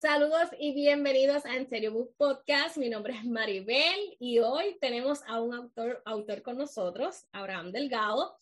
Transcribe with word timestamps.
Saludos 0.00 0.48
y 0.58 0.72
bienvenidos 0.72 1.44
a 1.44 1.56
En 1.56 1.68
Serio 1.68 1.92
Book 1.92 2.14
Podcast. 2.16 2.78
Mi 2.78 2.88
nombre 2.88 3.12
es 3.12 3.22
Maribel 3.26 4.16
y 4.18 4.38
hoy 4.38 4.78
tenemos 4.80 5.20
a 5.26 5.42
un 5.42 5.52
autor, 5.52 6.00
autor 6.06 6.40
con 6.40 6.56
nosotros, 6.56 7.26
Abraham 7.32 7.70
Delgado, 7.70 8.38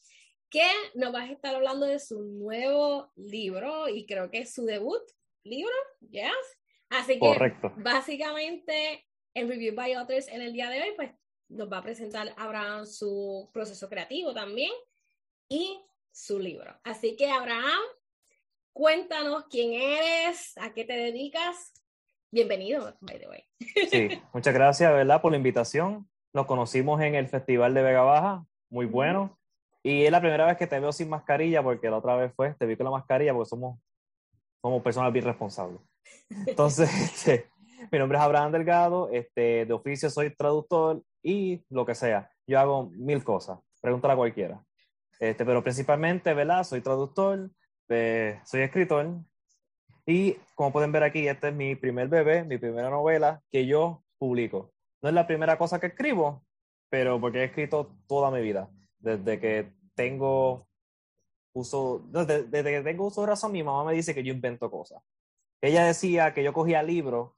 que 0.51 0.71
nos 0.95 1.13
va 1.13 1.23
a 1.23 1.33
estar 1.33 1.57
hablando 1.57 1.85
de 1.85 1.99
su 1.99 2.23
nuevo 2.23 3.11
libro 3.17 3.89
y 3.89 4.07
creo 4.07 4.31
que 4.31 4.39
es 4.39 4.55
su 4.55 4.67
debut 4.67 5.03
libro, 5.43 5.75
¿yes? 6.09 6.31
Así 6.91 7.19
que 7.19 7.57
básicamente 7.79 9.05
en 9.35 9.49
Review 9.49 9.75
by 9.75 9.95
Authors 9.95 10.29
en 10.29 10.43
el 10.43 10.53
día 10.53 10.71
de 10.71 10.81
hoy, 10.81 10.93
pues 10.95 11.11
nos 11.49 11.69
va 11.69 11.79
a 11.79 11.83
presentar 11.83 12.33
Abraham 12.37 12.87
su 12.87 13.51
proceso 13.53 13.89
creativo 13.89 14.33
también 14.33 14.71
y 15.49 15.77
su 16.13 16.39
libro. 16.39 16.79
Así 16.85 17.17
que 17.17 17.29
Abraham, 17.29 17.81
Cuéntanos 18.79 19.47
quién 19.51 19.73
eres, 19.73 20.57
a 20.57 20.73
qué 20.73 20.85
te 20.85 20.93
dedicas. 20.93 21.73
Bienvenido, 22.31 22.97
by 23.01 23.19
the 23.19 23.29
way. 23.29 23.45
Sí, 23.91 24.23
muchas 24.33 24.55
gracias, 24.55 24.93
¿verdad? 24.93 25.21
Por 25.21 25.33
la 25.33 25.37
invitación. 25.37 26.09
Nos 26.33 26.47
conocimos 26.47 27.01
en 27.01 27.17
el 27.17 27.27
Festival 27.27 27.75
de 27.75 27.83
Vega 27.83 28.03
Baja, 28.03 28.47
muy 28.71 28.87
bueno. 28.87 29.37
Y 29.83 30.05
es 30.05 30.13
la 30.13 30.21
primera 30.21 30.47
vez 30.47 30.57
que 30.57 30.69
te 30.69 30.79
veo 30.79 30.93
sin 30.93 31.09
mascarilla, 31.09 31.61
porque 31.61 31.91
la 31.91 31.97
otra 31.97 32.15
vez 32.15 32.33
fue, 32.37 32.55
te 32.55 32.67
vi 32.67 32.77
con 32.77 32.85
la 32.85 32.93
mascarilla, 32.93 33.35
porque 33.35 33.49
somos, 33.49 33.81
somos 34.63 34.81
personas 34.81 35.13
bien 35.13 35.25
responsables. 35.25 35.81
Entonces, 36.47 36.89
este, 37.27 37.51
mi 37.91 37.99
nombre 37.99 38.17
es 38.17 38.23
Abraham 38.23 38.53
Delgado, 38.53 39.11
este, 39.11 39.67
de 39.67 39.73
oficio 39.73 40.09
soy 40.09 40.33
traductor 40.37 41.03
y 41.21 41.65
lo 41.69 41.85
que 41.85 41.97
sea. 41.97 42.31
Yo 42.47 42.61
hago 42.61 42.91
mil 42.91 43.25
cosas, 43.25 43.59
pregúntale 43.81 44.15
a 44.15 44.19
cualquiera. 44.19 44.65
Este, 45.19 45.45
pero 45.45 45.65
principalmente, 45.65 46.33
¿verdad? 46.33 46.63
Soy 46.63 46.81
traductor, 46.81 47.51
soy 48.45 48.61
escritor 48.61 49.19
y 50.07 50.39
como 50.55 50.73
pueden 50.73 50.91
ver 50.91 51.03
aquí, 51.03 51.29
este 51.29 51.49
es 51.49 51.55
mi 51.55 51.77
primer 51.77 52.09
bebé, 52.09 52.43
mi 52.43 52.57
primera 52.57 52.89
novela 52.89 53.43
que 53.51 53.67
yo 53.67 54.03
publico. 54.17 54.73
No 55.03 55.11
es 55.11 55.15
la 55.15 55.27
primera 55.27 55.59
cosa 55.59 55.79
que 55.79 55.89
escribo, 55.89 56.47
pero 56.89 57.21
porque 57.21 57.41
he 57.41 57.45
escrito 57.45 57.95
toda 58.07 58.31
mi 58.31 58.41
vida. 58.41 58.71
Desde 58.99 59.39
que 59.39 59.73
tengo 59.95 60.67
uso, 61.53 62.03
desde, 62.09 62.45
desde 62.45 62.71
que 62.71 62.81
tengo 62.81 63.07
uso 63.07 63.21
de 63.21 63.27
razón, 63.27 63.53
mi 63.53 63.63
mamá 63.63 63.85
me 63.85 63.93
dice 63.93 64.15
que 64.15 64.25
yo 64.25 64.33
invento 64.33 64.71
cosas. 64.71 65.03
Ella 65.61 65.85
decía 65.85 66.33
que 66.33 66.43
yo 66.43 66.55
cogía 66.55 66.83
libros 66.83 67.33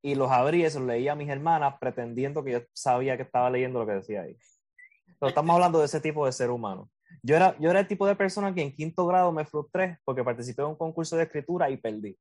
y 0.00 0.14
los 0.14 0.30
abría 0.30 0.68
y 0.68 0.70
se 0.70 0.78
los 0.78 0.86
leía 0.86 1.12
a 1.12 1.16
mis 1.16 1.28
hermanas 1.28 1.74
pretendiendo 1.80 2.44
que 2.44 2.52
yo 2.52 2.60
sabía 2.72 3.16
que 3.16 3.24
estaba 3.24 3.50
leyendo 3.50 3.80
lo 3.80 3.86
que 3.86 3.94
decía 3.94 4.22
ahí. 4.22 4.36
Pero 5.18 5.30
estamos 5.30 5.54
hablando 5.54 5.80
de 5.80 5.86
ese 5.86 6.00
tipo 6.00 6.24
de 6.24 6.30
ser 6.30 6.50
humano. 6.50 6.88
Yo 7.22 7.36
era, 7.36 7.56
yo 7.58 7.70
era 7.70 7.80
el 7.80 7.88
tipo 7.88 8.06
de 8.06 8.16
persona 8.16 8.54
que 8.54 8.62
en 8.62 8.72
quinto 8.72 9.06
grado 9.06 9.32
me 9.32 9.44
frustré 9.44 9.98
porque 10.04 10.22
participé 10.22 10.62
en 10.62 10.68
un 10.68 10.76
concurso 10.76 11.16
de 11.16 11.24
escritura 11.24 11.68
y 11.70 11.76
perdí. 11.76 12.16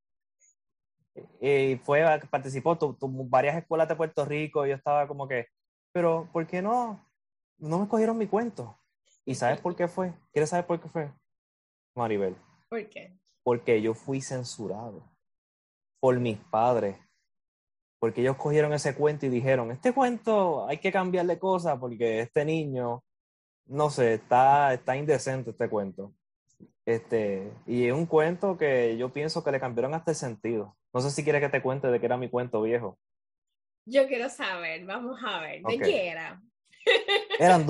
Y 1.39 1.77
fue, 1.83 2.03
participó, 2.29 2.77
tuvo 2.77 3.25
varias 3.25 3.55
escuelas 3.57 3.87
de 3.87 3.95
Puerto 3.95 4.25
Rico 4.25 4.65
y 4.65 4.69
yo 4.69 4.75
estaba 4.75 5.07
como 5.07 5.27
que, 5.27 5.47
pero 5.93 6.29
¿por 6.33 6.45
qué 6.45 6.61
no? 6.61 7.05
No 7.57 7.77
me 7.77 7.83
escogieron 7.83 8.17
mi 8.17 8.27
cuento. 8.27 8.77
¿Y 9.25 9.35
sabes 9.35 9.59
por 9.59 9.75
qué 9.75 9.87
fue? 9.87 10.13
¿Quieres 10.33 10.49
saber 10.49 10.65
por 10.65 10.81
qué 10.81 10.89
fue? 10.89 11.11
Maribel. 11.95 12.35
¿Por 12.69 12.89
qué? 12.89 13.17
Porque 13.43 13.81
yo 13.81 13.93
fui 13.93 14.21
censurado 14.21 15.09
por 15.99 16.19
mis 16.19 16.37
padres. 16.37 16.97
Porque 17.99 18.21
ellos 18.21 18.35
cogieron 18.35 18.73
ese 18.73 18.93
cuento 18.93 19.25
y 19.25 19.29
dijeron, 19.29 19.71
este 19.71 19.93
cuento 19.93 20.67
hay 20.67 20.79
que 20.79 20.91
cambiarle 20.91 21.39
cosas 21.39 21.79
porque 21.79 22.19
este 22.19 22.43
niño 22.43 23.03
no 23.67 23.89
sé, 23.89 24.15
está, 24.15 24.73
está 24.73 24.95
indecente 24.95 25.51
este 25.51 25.69
cuento. 25.69 26.13
Este, 26.85 27.51
y 27.65 27.87
es 27.87 27.93
un 27.93 28.05
cuento 28.05 28.57
que 28.57 28.95
yo 28.97 29.11
pienso 29.11 29.43
que 29.43 29.51
le 29.51 29.59
cambiaron 29.59 29.93
hasta 29.93 30.11
el 30.11 30.17
sentido. 30.17 30.77
No 30.93 31.01
sé 31.01 31.09
si 31.09 31.23
quieres 31.23 31.41
que 31.41 31.49
te 31.49 31.61
cuente 31.61 31.87
de 31.87 31.99
qué 31.99 32.05
era 32.05 32.17
mi 32.17 32.29
cuento 32.29 32.61
viejo. 32.61 32.97
Yo 33.85 34.07
quiero 34.07 34.29
saber, 34.29 34.85
vamos 34.85 35.19
a 35.23 35.41
ver, 35.41 35.61
¿de 35.63 35.79
qué 35.79 36.09
era? 36.09 36.41
eran, 37.39 37.65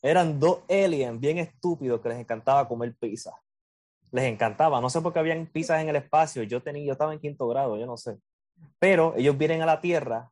eran 0.00 0.38
dos 0.38 0.62
aliens 0.68 1.18
bien 1.18 1.38
estúpidos 1.38 2.00
que 2.00 2.08
les 2.08 2.18
encantaba 2.18 2.68
comer 2.68 2.94
pizza. 2.98 3.32
Les 4.10 4.24
encantaba, 4.24 4.80
no 4.80 4.90
sé 4.90 5.00
por 5.00 5.12
qué 5.12 5.20
habían 5.20 5.46
pizzas 5.46 5.80
en 5.80 5.88
el 5.88 5.96
espacio. 5.96 6.42
Yo 6.42 6.62
tenía, 6.62 6.84
yo 6.84 6.92
estaba 6.92 7.12
en 7.12 7.20
quinto 7.20 7.48
grado, 7.48 7.78
yo 7.78 7.86
no 7.86 7.96
sé. 7.96 8.18
Pero 8.78 9.14
ellos 9.16 9.38
vienen 9.38 9.62
a 9.62 9.66
la 9.66 9.80
Tierra 9.80 10.30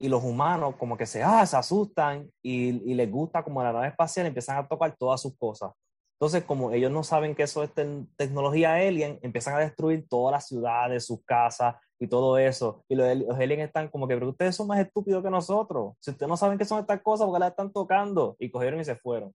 y 0.00 0.08
los 0.08 0.24
humanos 0.24 0.76
como 0.76 0.96
que 0.96 1.04
se, 1.04 1.22
ah, 1.22 1.44
se 1.44 1.56
asustan 1.58 2.32
y, 2.42 2.72
les 2.94 3.10
gusta 3.10 3.44
como 3.44 3.62
la 3.62 3.72
nave 3.72 3.88
espacial 3.88 4.26
empiezan 4.26 4.56
a 4.56 4.66
tocar 4.66 4.96
todas 4.96 5.20
sus 5.20 5.36
cosas. 5.36 5.72
Entonces, 6.14 6.42
como 6.44 6.72
ellos 6.72 6.90
no 6.90 7.02
saben 7.02 7.34
que 7.34 7.42
eso 7.42 7.62
es 7.62 7.70
tecnología 8.16 8.74
alien, 8.74 9.18
empiezan 9.22 9.54
a 9.54 9.60
destruir 9.60 10.06
todas 10.08 10.32
las 10.32 10.48
ciudades, 10.48 11.06
sus 11.06 11.22
casas 11.24 11.76
y 11.98 12.06
todo 12.08 12.38
eso. 12.38 12.82
Y 12.88 12.94
los, 12.94 13.06
aliens 13.38 13.66
están 13.66 13.88
como 13.88 14.08
que, 14.08 14.14
pero 14.14 14.30
ustedes 14.30 14.56
son 14.56 14.66
más 14.66 14.80
estúpidos 14.80 15.22
que 15.22 15.30
nosotros. 15.30 15.94
Si 16.00 16.10
ustedes 16.10 16.28
no 16.28 16.36
saben 16.36 16.58
qué 16.58 16.64
son 16.64 16.80
estas 16.80 17.00
cosas, 17.02 17.26
porque 17.26 17.40
las 17.40 17.50
están 17.50 17.72
tocando? 17.72 18.36
Y 18.38 18.50
cogieron 18.50 18.80
y 18.80 18.84
se 18.84 18.96
fueron. 18.96 19.34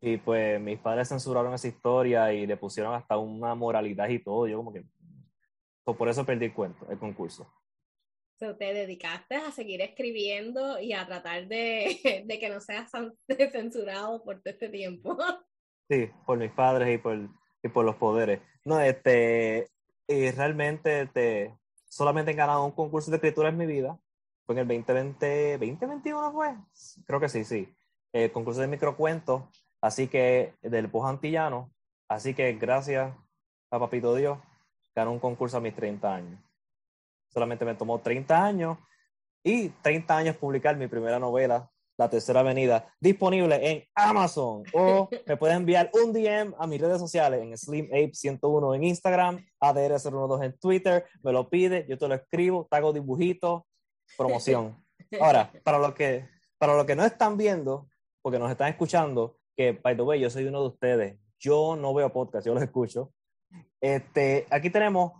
Y 0.00 0.16
pues 0.16 0.60
mis 0.60 0.78
padres 0.80 1.08
censuraron 1.08 1.54
esa 1.54 1.68
historia 1.68 2.32
y 2.32 2.46
le 2.46 2.56
pusieron 2.56 2.94
hasta 2.94 3.18
una 3.18 3.54
moralidad 3.54 4.08
y 4.08 4.22
todo. 4.22 4.48
Yo 4.48 4.56
como 4.56 4.72
que... 4.72 4.84
por 5.84 6.08
eso 6.08 6.24
perdí 6.24 6.46
el 6.46 6.54
cuento, 6.54 6.86
el 6.88 6.98
concurso 6.98 7.46
te 8.40 8.72
dedicaste 8.72 9.36
a 9.36 9.52
seguir 9.52 9.82
escribiendo 9.82 10.80
y 10.80 10.94
a 10.94 11.06
tratar 11.06 11.46
de, 11.46 12.24
de 12.26 12.38
que 12.38 12.48
no 12.48 12.60
seas 12.60 12.90
censurado 13.52 14.22
por 14.24 14.40
todo 14.40 14.52
este 14.52 14.68
tiempo. 14.68 15.16
Sí, 15.92 16.08
por 16.24 16.38
mis 16.38 16.52
padres 16.52 16.94
y 16.94 16.98
por, 16.98 17.18
y 17.64 17.68
por 17.68 17.84
los 17.84 17.96
poderes. 17.96 18.40
No, 18.64 18.80
este, 18.80 19.66
y 20.06 20.30
realmente 20.30 21.00
este, 21.00 21.52
solamente 21.88 22.30
he 22.30 22.34
ganado 22.34 22.64
un 22.64 22.70
concurso 22.70 23.10
de 23.10 23.16
escritura 23.16 23.48
en 23.48 23.56
mi 23.56 23.66
vida. 23.66 23.98
Fue 24.46 24.54
en 24.54 24.60
el 24.60 24.68
2020, 24.68 25.58
2021 25.58 26.32
fue. 26.32 26.54
Creo 27.04 27.18
que 27.18 27.28
sí, 27.28 27.42
sí. 27.42 27.74
El 28.12 28.30
concurso 28.30 28.60
de 28.60 28.68
microcuentos, 28.68 29.42
así 29.80 30.06
que 30.06 30.54
del 30.62 30.88
Pujantillano. 30.88 31.72
Así 32.08 32.34
que 32.34 32.52
gracias 32.52 33.12
a 33.72 33.78
Papito 33.80 34.14
Dios, 34.14 34.38
gané 34.94 35.10
un 35.10 35.18
concurso 35.18 35.56
a 35.56 35.60
mis 35.60 35.74
30 35.74 36.14
años 36.14 36.49
solamente 37.32 37.64
me 37.64 37.74
tomó 37.74 38.00
30 38.00 38.44
años 38.44 38.78
y 39.42 39.68
30 39.68 40.16
años 40.16 40.36
publicar 40.36 40.76
mi 40.76 40.86
primera 40.86 41.18
novela, 41.18 41.70
La 41.96 42.10
Tercera 42.10 42.40
Avenida, 42.40 42.92
disponible 43.00 43.70
en 43.70 43.84
Amazon. 43.94 44.64
O 44.74 45.08
me 45.26 45.36
pueden 45.36 45.58
enviar 45.58 45.90
un 45.94 46.12
DM 46.12 46.54
a 46.58 46.66
mis 46.66 46.80
redes 46.80 46.98
sociales 46.98 47.40
en 47.42 47.52
SlimApe101 47.52 48.76
en 48.76 48.84
Instagram, 48.84 49.46
ADR012 49.60 50.44
en 50.44 50.58
Twitter, 50.58 51.06
me 51.22 51.32
lo 51.32 51.48
pide, 51.48 51.86
yo 51.88 51.96
te 51.98 52.08
lo 52.08 52.14
escribo, 52.14 52.66
te 52.70 52.76
hago 52.76 52.92
dibujitos, 52.92 53.62
promoción. 54.16 54.84
Ahora, 55.20 55.50
para 55.64 55.78
lo 55.78 55.94
que, 55.94 56.28
para 56.58 56.76
lo 56.76 56.84
que 56.86 56.96
no 56.96 57.04
están 57.04 57.36
viendo, 57.36 57.88
porque 58.22 58.38
nos 58.38 58.50
están 58.50 58.68
escuchando, 58.68 59.38
que, 59.56 59.72
by 59.72 59.96
the 59.96 60.02
way, 60.02 60.20
yo 60.20 60.30
soy 60.30 60.44
uno 60.44 60.60
de 60.60 60.68
ustedes, 60.68 61.18
yo 61.38 61.76
no 61.76 61.94
veo 61.94 62.12
podcast, 62.12 62.46
yo 62.46 62.54
los 62.54 62.62
escucho. 62.62 63.12
Este, 63.80 64.46
aquí 64.50 64.70
tenemos 64.70 65.12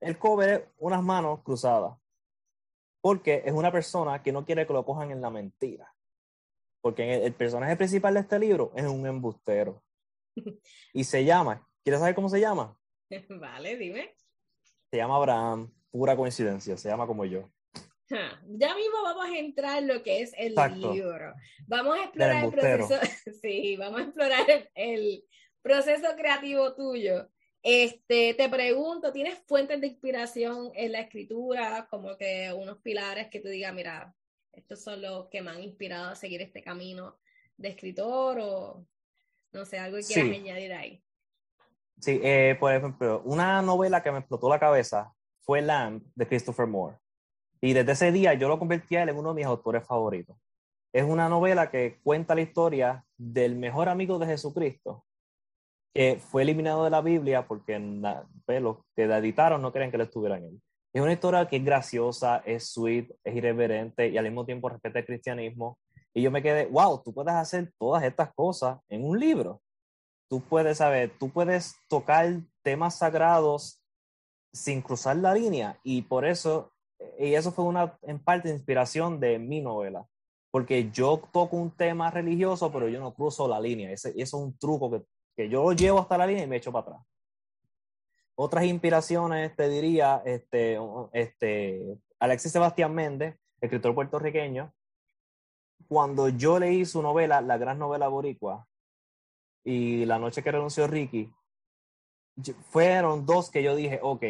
el 0.00 0.18
cover 0.18 0.72
unas 0.78 1.02
manos 1.02 1.42
cruzadas. 1.42 1.96
Porque 3.00 3.42
es 3.44 3.52
una 3.52 3.70
persona 3.70 4.22
que 4.22 4.32
no 4.32 4.44
quiere 4.44 4.66
que 4.66 4.72
lo 4.72 4.84
cojan 4.84 5.10
en 5.10 5.20
la 5.20 5.30
mentira. 5.30 5.94
Porque 6.80 7.24
el, 7.24 7.34
personaje 7.34 7.76
principal 7.76 8.14
de 8.14 8.20
este 8.20 8.38
libro 8.38 8.72
es 8.74 8.86
un 8.86 9.06
embustero. 9.06 9.82
Y 10.92 11.04
se 11.04 11.24
llama, 11.24 11.66
¿quieres 11.82 12.00
saber 12.00 12.14
cómo 12.14 12.28
se 12.28 12.40
llama? 12.40 12.78
Vale, 13.28 13.76
dime. 13.76 14.14
Se 14.90 14.96
llama 14.96 15.16
Abraham, 15.16 15.72
pura 15.90 16.16
coincidencia, 16.16 16.76
se 16.76 16.88
llama 16.88 17.06
como 17.06 17.24
yo. 17.24 17.50
Ya 18.08 18.74
mismo 18.74 19.02
vamos 19.02 19.26
a 19.26 19.36
entrar 19.36 19.78
en 19.78 19.88
lo 19.88 20.02
que 20.02 20.22
es 20.22 20.32
el 20.36 20.54
libro. 20.76 21.34
Vamos 21.66 21.98
a 21.98 22.04
explorar 22.04 22.44
el 22.44 22.50
proceso. 22.50 22.94
Sí, 23.42 23.76
vamos 23.76 24.00
a 24.00 24.04
explorar 24.04 24.70
el 24.74 25.24
proceso 25.62 26.06
creativo 26.16 26.74
tuyo. 26.74 27.28
Este, 27.68 28.32
te 28.34 28.48
pregunto, 28.48 29.10
¿tienes 29.10 29.40
fuentes 29.40 29.80
de 29.80 29.88
inspiración 29.88 30.70
en 30.76 30.92
la 30.92 31.00
escritura, 31.00 31.88
como 31.90 32.16
que 32.16 32.52
unos 32.56 32.78
pilares 32.78 33.26
que 33.26 33.40
tú 33.40 33.48
digas, 33.48 33.74
mira, 33.74 34.14
estos 34.52 34.84
son 34.84 35.02
los 35.02 35.26
que 35.30 35.42
me 35.42 35.50
han 35.50 35.60
inspirado 35.60 36.10
a 36.10 36.14
seguir 36.14 36.40
este 36.42 36.62
camino 36.62 37.16
de 37.56 37.70
escritor 37.70 38.38
o 38.40 38.86
no 39.50 39.64
sé, 39.64 39.80
algo 39.80 39.96
que 39.96 40.04
quieras 40.04 40.30
añadir 40.30 40.72
ahí? 40.74 41.02
Sí, 41.98 42.20
eh, 42.22 42.56
por 42.60 42.72
ejemplo, 42.72 43.22
una 43.24 43.60
novela 43.62 44.00
que 44.00 44.12
me 44.12 44.20
explotó 44.20 44.48
la 44.48 44.60
cabeza 44.60 45.12
fue 45.40 45.60
Lamb 45.60 46.04
de 46.14 46.28
Christopher 46.28 46.68
Moore. 46.68 46.98
Y 47.60 47.72
desde 47.72 47.90
ese 47.90 48.12
día 48.12 48.34
yo 48.34 48.46
lo 48.46 48.60
convertí 48.60 48.94
a 48.94 49.02
él 49.02 49.08
en 49.08 49.16
uno 49.16 49.30
de 49.30 49.40
mis 49.40 49.46
autores 49.46 49.84
favoritos. 49.84 50.36
Es 50.92 51.02
una 51.02 51.28
novela 51.28 51.68
que 51.68 51.98
cuenta 52.04 52.36
la 52.36 52.42
historia 52.42 53.04
del 53.16 53.56
mejor 53.56 53.88
amigo 53.88 54.20
de 54.20 54.26
Jesucristo, 54.26 55.04
que 55.96 56.20
fue 56.20 56.42
eliminado 56.42 56.84
de 56.84 56.90
la 56.90 57.00
Biblia 57.00 57.46
porque 57.48 57.80
pues, 58.44 58.60
los 58.60 58.76
que 58.94 59.06
la 59.06 59.16
editaron 59.16 59.62
no 59.62 59.72
creen 59.72 59.90
que 59.90 59.96
él 59.96 60.02
estuviera 60.02 60.36
en 60.36 60.44
él. 60.44 60.62
Es 60.92 61.00
una 61.00 61.14
historia 61.14 61.48
que 61.48 61.56
es 61.56 61.64
graciosa, 61.64 62.42
es 62.44 62.68
sweet, 62.68 63.10
es 63.24 63.34
irreverente 63.34 64.08
y 64.08 64.18
al 64.18 64.24
mismo 64.24 64.44
tiempo 64.44 64.68
respeta 64.68 64.98
el 64.98 65.06
cristianismo. 65.06 65.78
Y 66.12 66.20
yo 66.20 66.30
me 66.30 66.42
quedé, 66.42 66.66
wow, 66.66 67.02
tú 67.02 67.14
puedes 67.14 67.32
hacer 67.32 67.72
todas 67.78 68.02
estas 68.04 68.30
cosas 68.34 68.78
en 68.90 69.06
un 69.06 69.18
libro. 69.18 69.62
Tú 70.28 70.42
puedes 70.42 70.78
saber, 70.78 71.12
tú 71.18 71.30
puedes 71.30 71.76
tocar 71.88 72.40
temas 72.62 72.98
sagrados 72.98 73.80
sin 74.52 74.82
cruzar 74.82 75.16
la 75.16 75.32
línea. 75.32 75.78
Y 75.82 76.02
por 76.02 76.26
eso, 76.26 76.72
y 77.18 77.32
eso 77.32 77.52
fue 77.52 77.64
una, 77.64 77.98
en 78.02 78.18
parte, 78.18 78.50
inspiración 78.50 79.18
de 79.18 79.38
mi 79.38 79.62
novela. 79.62 80.06
Porque 80.50 80.90
yo 80.90 81.22
toco 81.32 81.56
un 81.56 81.70
tema 81.70 82.10
religioso, 82.10 82.70
pero 82.70 82.86
yo 82.86 83.00
no 83.00 83.14
cruzo 83.14 83.48
la 83.48 83.60
línea. 83.60 83.90
Ese, 83.90 84.10
eso 84.10 84.36
es 84.36 84.42
un 84.42 84.58
truco 84.58 84.90
que 84.90 85.02
que 85.36 85.48
yo 85.48 85.62
lo 85.62 85.72
llevo 85.72 86.00
hasta 86.00 86.18
la 86.18 86.26
línea 86.26 86.44
y 86.44 86.46
me 86.46 86.56
echo 86.56 86.72
para 86.72 86.86
atrás. 86.86 87.06
Otras 88.34 88.64
inspiraciones, 88.64 89.54
te 89.54 89.68
diría, 89.68 90.22
este, 90.24 90.78
este, 91.12 91.98
Alexis 92.18 92.52
Sebastián 92.52 92.94
Méndez, 92.94 93.36
escritor 93.60 93.94
puertorriqueño, 93.94 94.72
cuando 95.88 96.28
yo 96.28 96.58
leí 96.58 96.84
su 96.84 97.02
novela, 97.02 97.40
La 97.40 97.58
gran 97.58 97.78
novela 97.78 98.08
boricua, 98.08 98.66
y 99.64 100.04
La 100.06 100.18
noche 100.18 100.42
que 100.42 100.52
renunció 100.52 100.86
Ricky, 100.86 101.32
fueron 102.70 103.24
dos 103.24 103.50
que 103.50 103.62
yo 103.62 103.74
dije, 103.74 104.00
ok, 104.02 104.24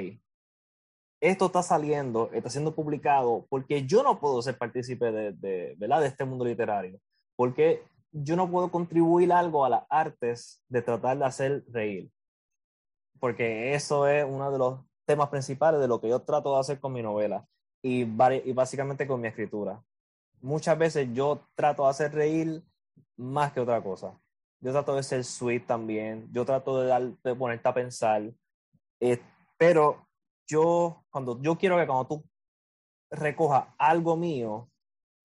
esto 1.21 1.47
está 1.47 1.63
saliendo, 1.63 2.31
está 2.33 2.51
siendo 2.51 2.75
publicado, 2.75 3.47
porque 3.49 3.87
yo 3.87 4.03
no 4.03 4.21
puedo 4.21 4.43
ser 4.43 4.59
partícipe 4.59 5.11
de, 5.11 5.33
de, 5.33 5.75
¿verdad? 5.79 6.01
de 6.01 6.09
este 6.09 6.25
mundo 6.25 6.45
literario, 6.45 7.01
porque 7.35 7.83
yo 8.19 8.35
no 8.35 8.51
puedo 8.51 8.71
contribuir 8.71 9.33
algo 9.33 9.65
a 9.65 9.69
las 9.69 9.83
artes 9.91 10.63
de 10.69 10.81
tratar 10.81 11.19
de 11.19 11.25
hacer 11.25 11.65
reír. 11.69 12.11
Porque 13.21 13.75
eso 13.75 14.07
es 14.09 14.25
uno 14.25 14.51
de 14.51 14.59
los 14.59 14.81
temas 15.05 15.29
principales 15.29 15.81
de 15.81 15.89
lo 15.89 16.01
que 16.01 16.09
yo 16.09 16.21
trato 16.21 16.55
de 16.55 16.61
hacer 16.61 16.81
con 16.81 16.93
mi 16.93 17.03
novela 17.03 17.47
y, 17.83 18.03
y 18.03 18.53
básicamente 18.53 19.07
con 19.07 19.21
mi 19.21 19.29
escritura. 19.29 19.83
Muchas 20.41 20.79
veces 20.79 21.09
yo 21.13 21.47
trato 21.55 21.85
de 21.85 21.91
hacer 21.91 22.15
reír 22.15 22.63
más 23.17 23.53
que 23.53 23.61
otra 23.61 23.83
cosa. 23.83 24.19
Yo 24.61 24.73
trato 24.73 24.97
de 24.97 25.03
ser 25.03 25.23
sweet 25.23 25.67
también, 25.67 26.29
yo 26.33 26.47
trato 26.47 26.81
de, 26.81 26.89
dar, 26.89 27.03
de 27.03 27.35
ponerte 27.35 27.69
a 27.69 27.75
pensar, 27.75 28.23
eh, 29.01 29.21
pero 29.59 30.07
yo, 30.47 31.05
cuando, 31.11 31.41
yo 31.43 31.57
quiero 31.59 31.77
que 31.77 31.87
cuando 31.87 32.07
tú 32.07 32.25
recojas 33.11 33.67
algo 33.79 34.17
mío 34.17 34.71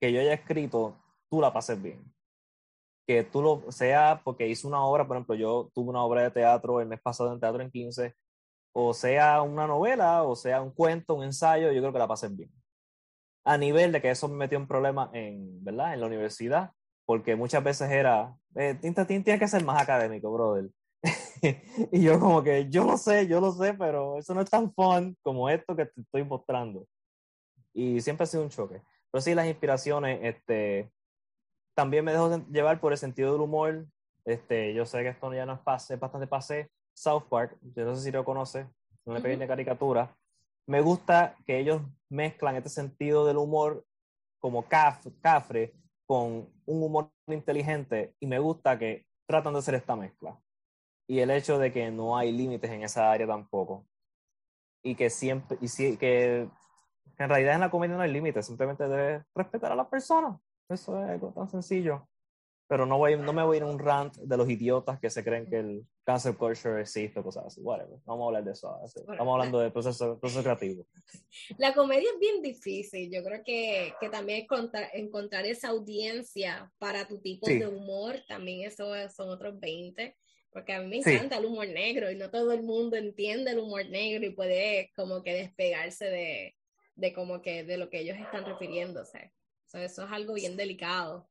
que 0.02 0.12
yo 0.12 0.20
haya 0.20 0.34
escrito, 0.34 0.98
tú 1.30 1.40
la 1.40 1.54
pases 1.54 1.82
bien 1.82 2.12
que 3.08 3.24
tú 3.24 3.42
lo 3.42 3.72
sea 3.72 4.22
porque 4.24 4.48
hice 4.48 4.68
una 4.68 4.84
obra, 4.84 5.08
por 5.08 5.18
ejemplo, 5.18 5.36
yo 5.36 5.70
tuve 5.74 5.90
una 5.90 6.04
obra 6.04 6.24
de 6.24 6.32
teatro 6.32 6.82
el 6.82 6.88
mes 6.88 7.02
pasado 7.02 7.34
en 7.34 7.40
Teatro 7.40 7.62
en 7.62 7.72
15, 7.72 8.16
o 8.74 8.94
sea 8.94 9.42
una 9.42 9.68
novela, 9.68 10.24
o 10.24 10.36
sea 10.36 10.62
un 10.62 10.72
cuento, 10.72 11.16
un 11.16 11.24
ensayo, 11.24 11.72
yo 11.72 11.82
creo 11.82 11.94
que 11.94 12.00
la 12.00 12.08
pasen 12.08 12.38
bien. 12.38 12.52
A 13.44 13.58
nivel 13.58 13.92
de 13.92 14.02
que 14.02 14.12
eso 14.12 14.28
me 14.28 14.36
metió 14.36 14.58
en 14.58 14.68
problemas 14.68 15.10
en, 15.14 15.64
¿verdad? 15.64 15.94
En 15.94 16.02
la 16.02 16.08
universidad, 16.08 16.72
porque 17.06 17.36
muchas 17.36 17.64
veces 17.64 17.90
era, 17.92 18.36
eh, 18.56 18.78
tienes 19.08 19.40
que 19.40 19.48
ser 19.48 19.64
más 19.64 19.82
académico, 19.82 20.32
brother. 20.32 20.70
y 21.92 22.04
yo 22.04 22.20
como 22.20 22.44
que, 22.44 22.70
yo 22.70 22.86
lo 22.86 22.98
sé, 22.98 23.28
yo 23.28 23.42
lo 23.42 23.52
sé, 23.52 23.74
pero 23.74 24.18
eso 24.20 24.34
no 24.36 24.42
es 24.42 24.50
tan 24.50 24.72
fun 24.74 25.18
como 25.24 25.50
esto 25.50 25.76
que 25.76 25.88
te 25.88 26.02
estoy 26.02 26.24
mostrando. 26.24 26.86
Y 27.74 28.02
siempre 28.02 28.26
ha 28.26 28.28
sido 28.28 28.44
un 28.44 28.50
choque. 28.50 28.82
Pero 29.12 29.22
sí, 29.22 29.34
las 29.34 29.48
inspiraciones, 29.48 30.20
este, 30.24 30.92
también 31.74 32.06
me 32.06 32.12
dejo 32.12 32.46
llevar 32.52 32.80
por 32.80 32.92
el 32.92 32.98
sentido 32.98 33.34
del 33.34 33.42
humor. 33.42 33.86
Este, 34.26 34.74
yo 34.74 34.86
sé 34.86 35.02
que 35.02 35.10
esto 35.10 35.34
ya 35.34 35.46
no 35.46 35.54
es 35.54 35.60
pase, 35.60 35.96
es 35.96 36.00
bastante 36.00 36.28
pase. 36.28 36.70
South 36.94 37.24
Park, 37.30 37.58
yo 37.76 37.86
no 37.86 37.96
sé 37.96 38.04
si 38.04 38.12
lo 38.12 38.26
conoces, 38.26 38.68
una 39.06 39.20
pequeña 39.20 39.48
caricatura. 39.48 40.16
Me 40.68 40.82
gusta 40.82 41.36
que 41.46 41.60
ellos 41.60 41.82
mezclan 42.10 42.56
este 42.56 42.70
sentido 42.70 43.26
del 43.26 43.38
humor 43.38 43.86
como 44.40 44.68
caf, 44.68 45.06
cafre 45.22 45.74
con 46.06 46.50
un 46.66 46.84
humor 46.84 47.10
inteligente 47.28 48.16
y 48.20 48.28
me 48.28 48.40
gusta 48.40 48.78
que 48.78 49.06
tratan 49.26 49.54
de 49.54 49.60
hacer 49.60 49.76
esta 49.76 49.96
mezcla. 49.96 50.38
Y 51.08 51.20
el 51.20 51.32
hecho 51.32 51.58
de 51.58 51.72
que 51.72 51.90
no 51.92 52.18
hay 52.18 52.32
límites 52.32 52.70
en 52.70 52.84
esa 52.84 53.12
área 53.12 53.28
tampoco. 53.28 53.88
Y 54.84 54.96
que 54.96 55.10
siempre, 55.10 55.58
y 55.62 55.98
que, 55.98 55.98
que 55.98 57.24
en 57.24 57.30
realidad 57.30 57.56
en 57.56 57.62
la 57.62 57.72
comedia 57.72 57.96
no 57.96 58.02
hay 58.02 58.12
límites, 58.12 58.46
simplemente 58.46 58.88
debes 58.88 59.24
respetar 59.36 59.72
a 59.72 59.76
las 59.76 59.88
personas. 59.88 60.40
Eso 60.72 61.02
es 61.02 61.10
algo 61.10 61.34
tan 61.34 61.48
sencillo. 61.48 62.08
Pero 62.72 62.86
no, 62.86 62.98
voy, 62.98 63.18
no 63.18 63.34
me 63.34 63.44
voy 63.44 63.56
a 63.56 63.58
ir 63.58 63.64
en 63.64 63.70
un 63.70 63.80
rant 63.80 64.16
de 64.16 64.38
los 64.38 64.50
idiotas 64.50 64.98
que 64.98 65.10
se 65.10 65.26
creen 65.26 65.50
que 65.50 65.60
el 65.60 65.86
cancel 66.06 66.38
culture 66.38 66.80
existe 66.80 67.20
o 67.20 67.24
cosas 67.24 67.48
así. 67.48 67.60
Whatever. 67.60 68.00
Vamos 68.06 68.24
a 68.24 68.28
hablar 68.28 68.46
de 68.46 68.52
eso. 68.54 68.80
Estamos 68.86 69.34
hablando 69.34 69.60
de 69.60 69.72
proceso, 69.72 70.18
proceso 70.18 70.42
creativo. 70.42 70.88
La 71.58 71.74
comedia 71.74 72.08
es 72.14 72.18
bien 72.18 72.42
difícil. 72.42 73.12
Yo 73.12 73.26
creo 73.26 73.44
que, 73.44 73.94
que 74.00 74.08
también 74.08 74.44
encontrar, 74.44 74.90
encontrar 74.94 75.46
esa 75.46 75.68
audiencia 75.68 76.72
para 76.80 77.06
tu 77.10 77.20
tipo 77.20 77.46
de 77.46 77.68
humor, 77.68 78.16
también 78.26 78.66
eso 78.66 78.94
son 79.10 79.30
otros 79.30 79.60
20 79.60 80.16
porque 80.54 80.74
a 80.74 80.82
mí 80.82 80.88
me 80.88 80.98
encanta 80.98 81.38
el 81.38 81.46
humor 81.46 81.68
negro 81.68 82.12
y 82.12 82.16
no 82.16 82.30
todo 82.30 82.52
el 82.52 82.64
mundo 82.64 82.98
entiende 82.98 83.52
el 83.52 83.60
humor 83.60 83.86
negro 83.90 84.26
y 84.26 84.32
puede 84.32 84.92
como 84.96 85.24
que 85.24 85.34
despegarse 85.34 86.06
de, 86.06 86.56
de 86.96 87.14
como 87.14 87.42
que 87.42 87.64
de 87.64 87.78
lo 87.78 87.90
que 87.90 88.00
ellos 88.00 88.18
están 88.18 88.46
refiriéndose 88.46 89.32
eso 89.80 90.06
es 90.06 90.12
algo 90.12 90.34
bien 90.34 90.58
delicado. 90.58 91.28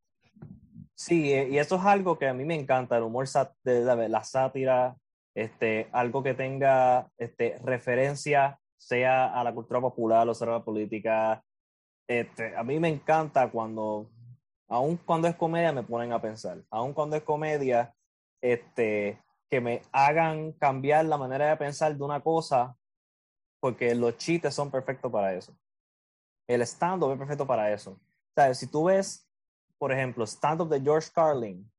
Sí, 0.94 1.30
y 1.30 1.58
eso 1.58 1.76
es 1.76 1.84
algo 1.84 2.18
que 2.18 2.28
a 2.28 2.34
mí 2.34 2.44
me 2.44 2.54
encanta, 2.54 2.96
el 2.98 3.04
humor, 3.04 3.26
la, 3.64 4.24
sátira, 4.24 4.96
este, 5.34 5.88
algo 5.92 6.22
que 6.22 6.34
tenga 6.34 7.10
este, 7.16 7.58
referencia, 7.64 8.60
sea 8.76 9.32
a 9.32 9.44
la 9.44 9.54
cultura 9.54 9.80
popular 9.80 10.28
o 10.28 10.34
sea 10.34 10.48
a 10.48 10.50
la 10.52 10.64
política. 10.64 11.42
Este, 12.06 12.54
a 12.54 12.62
mí 12.62 12.78
me 12.78 12.88
encanta 12.88 13.50
cuando, 13.50 14.10
aun 14.68 14.98
cuando 14.98 15.26
es 15.28 15.36
comedia, 15.36 15.72
me 15.72 15.82
ponen 15.82 16.12
a 16.12 16.20
pensar. 16.20 16.62
Aun 16.70 16.92
cuando 16.92 17.16
es 17.16 17.22
comedia, 17.22 17.94
este, 18.42 19.22
que 19.48 19.60
me 19.60 19.80
hagan 19.92 20.52
cambiar 20.52 21.06
la 21.06 21.16
manera 21.16 21.48
de 21.48 21.56
pensar 21.56 21.96
de 21.96 22.04
una 22.04 22.20
cosa, 22.20 22.76
porque 23.58 23.94
los 23.94 24.18
chistes 24.18 24.54
son 24.54 24.70
perfectos 24.70 25.10
para 25.10 25.34
eso. 25.34 25.56
El 26.46 26.62
stand-up 26.62 27.12
es 27.12 27.18
perfecto 27.18 27.46
para 27.46 27.72
eso 27.72 27.98
si 28.54 28.66
tú 28.66 28.84
ves, 28.84 29.28
por 29.78 29.92
ejemplo, 29.92 30.26
stand-up 30.26 30.68
de 30.68 30.80
George 30.80 31.10
Carlin, 31.12 31.70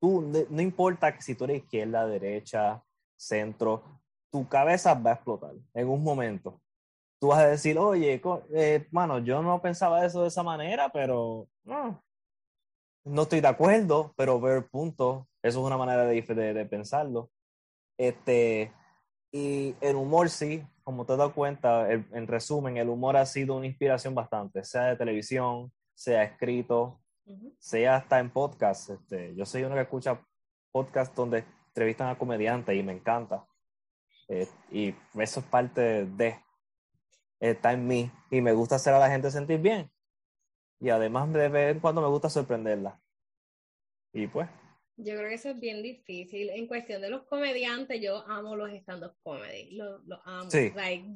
tú, 0.00 0.20
no 0.50 0.62
importa 0.62 1.20
si 1.20 1.34
tú 1.34 1.44
eres 1.44 1.62
izquierda, 1.62 2.06
derecha, 2.06 2.82
centro, 3.16 4.00
tu 4.30 4.48
cabeza 4.48 4.94
va 4.94 5.10
a 5.10 5.14
explotar 5.14 5.54
en 5.74 5.88
un 5.88 6.02
momento. 6.02 6.60
Tú 7.20 7.28
vas 7.28 7.38
a 7.38 7.48
decir, 7.48 7.78
oye, 7.78 8.20
eh, 8.54 8.88
mano, 8.90 9.20
yo 9.20 9.42
no 9.42 9.62
pensaba 9.62 10.04
eso 10.04 10.22
de 10.22 10.28
esa 10.28 10.42
manera, 10.42 10.88
pero 10.88 11.46
no, 11.62 12.02
no 13.04 13.22
estoy 13.22 13.40
de 13.40 13.48
acuerdo, 13.48 14.12
pero 14.16 14.40
ver 14.40 14.66
punto, 14.68 15.28
eso 15.42 15.60
es 15.60 15.66
una 15.66 15.76
manera 15.76 16.04
de, 16.04 16.22
de, 16.22 16.66
pensarlo. 16.66 17.30
Este, 17.96 18.72
y 19.32 19.74
el 19.80 19.96
humor 19.96 20.28
sí, 20.28 20.62
como 20.84 21.06
te 21.06 21.12
has 21.12 21.18
dado 21.18 21.34
cuenta, 21.34 21.90
en 21.90 22.26
resumen, 22.26 22.76
el 22.76 22.90
humor 22.90 23.16
ha 23.16 23.24
sido 23.24 23.56
una 23.56 23.66
inspiración 23.66 24.14
bastante, 24.14 24.62
sea 24.62 24.88
de 24.88 24.96
televisión, 24.96 25.72
sea 25.94 26.22
escrito, 26.22 27.00
sea 27.58 27.96
hasta 27.96 28.18
en 28.18 28.30
podcast. 28.30 28.90
Este, 28.90 29.34
yo 29.34 29.46
soy 29.46 29.62
uno 29.62 29.74
que 29.74 29.82
escucha 29.82 30.20
podcast 30.70 31.14
donde 31.14 31.44
entrevistan 31.68 32.08
a 32.08 32.18
comediantes 32.18 32.76
y 32.76 32.82
me 32.82 32.92
encanta. 32.92 33.46
Eh, 34.28 34.48
y 34.70 34.94
eso 35.14 35.40
es 35.40 35.46
parte 35.46 36.04
de, 36.06 36.38
está 37.40 37.72
en 37.72 37.86
mí 37.86 38.10
y 38.30 38.40
me 38.40 38.52
gusta 38.52 38.76
hacer 38.76 38.92
a 38.92 38.98
la 38.98 39.10
gente 39.10 39.30
sentir 39.30 39.60
bien. 39.60 39.90
Y 40.78 40.90
además 40.90 41.32
de 41.32 41.48
vez 41.48 41.74
en 41.74 41.80
cuando 41.80 42.02
me 42.02 42.08
gusta 42.08 42.28
sorprenderla. 42.28 43.00
Y 44.12 44.26
pues, 44.26 44.48
yo 44.96 45.16
creo 45.16 45.28
que 45.28 45.34
eso 45.34 45.50
es 45.50 45.60
bien 45.60 45.82
difícil. 45.82 46.50
En 46.50 46.66
cuestión 46.66 47.00
de 47.02 47.10
los 47.10 47.24
comediantes, 47.24 48.00
yo 48.00 48.18
amo 48.28 48.56
los 48.56 48.70
stand-up 48.72 49.14
comedy. 49.22 49.70
Los 49.72 50.04
lo 50.04 50.20
amo. 50.24 50.50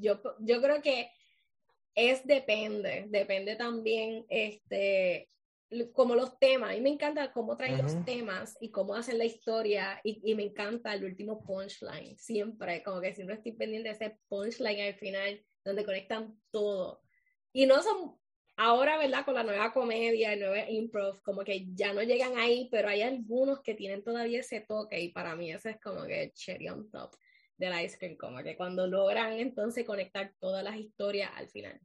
yo, 0.01 0.21
yo 0.41 0.61
creo 0.61 0.81
que 0.83 1.11
es 1.95 2.27
depende. 2.27 3.07
Depende 3.09 3.57
también 3.57 4.25
este, 4.29 5.31
como 5.93 6.15
los 6.15 6.39
temas. 6.39 6.71
A 6.71 6.75
mí 6.75 6.81
me 6.81 6.91
encanta 6.91 7.33
cómo 7.33 7.57
traen 7.57 7.83
los 7.83 8.05
temas 8.05 8.57
y 8.61 8.71
cómo 8.71 8.95
hacen 8.95 9.19
la 9.19 9.25
historia. 9.25 10.01
Y, 10.03 10.21
y, 10.25 10.35
me 10.35 10.45
encanta 10.45 10.95
el 10.95 11.05
último 11.05 11.45
punchline. 11.45 12.17
Siempre, 12.19 12.83
como 12.83 13.01
que 13.01 13.15
siempre 13.15 13.37
estoy 13.37 13.53
pendiente 13.53 13.89
de 13.89 13.95
ese 13.95 14.19
punchline 14.29 14.81
al 14.81 14.95
final, 14.95 15.45
donde 15.65 15.85
conectan 15.85 16.41
todo. 16.51 17.03
Y 17.53 17.67
no 17.67 17.83
son 17.83 18.19
ahora, 18.57 18.99
¿verdad? 18.99 19.25
Con 19.25 19.35
la 19.35 19.43
nueva 19.43 19.73
comedia, 19.73 20.33
el 20.33 20.41
nuevo 20.41 20.55
improv, 20.69 21.23
como 21.23 21.45
que 21.45 21.67
ya 21.75 21.93
no 21.93 22.03
llegan 22.03 22.37
ahí, 22.39 22.69
pero 22.71 22.89
hay 22.89 23.03
algunos 23.03 23.61
que 23.61 23.75
tienen 23.75 24.03
todavía 24.03 24.41
ese 24.41 24.61
toque 24.61 25.01
y 25.01 25.13
para 25.13 25.37
mí 25.37 25.51
ese 25.51 25.71
es 25.71 25.81
como 25.81 26.05
que 26.05 26.33
cherry 26.35 26.69
on 26.69 26.91
top 26.91 27.15
del 27.57 27.85
ice 27.85 27.99
cream, 27.99 28.17
como 28.17 28.43
que 28.43 28.57
cuando 28.57 28.87
logran 28.87 29.33
entonces 29.33 29.87
conectar 29.87 30.33
todas 30.39 30.63
las 30.63 30.77
historias 30.77 31.31
al 31.37 31.49
final. 31.49 31.81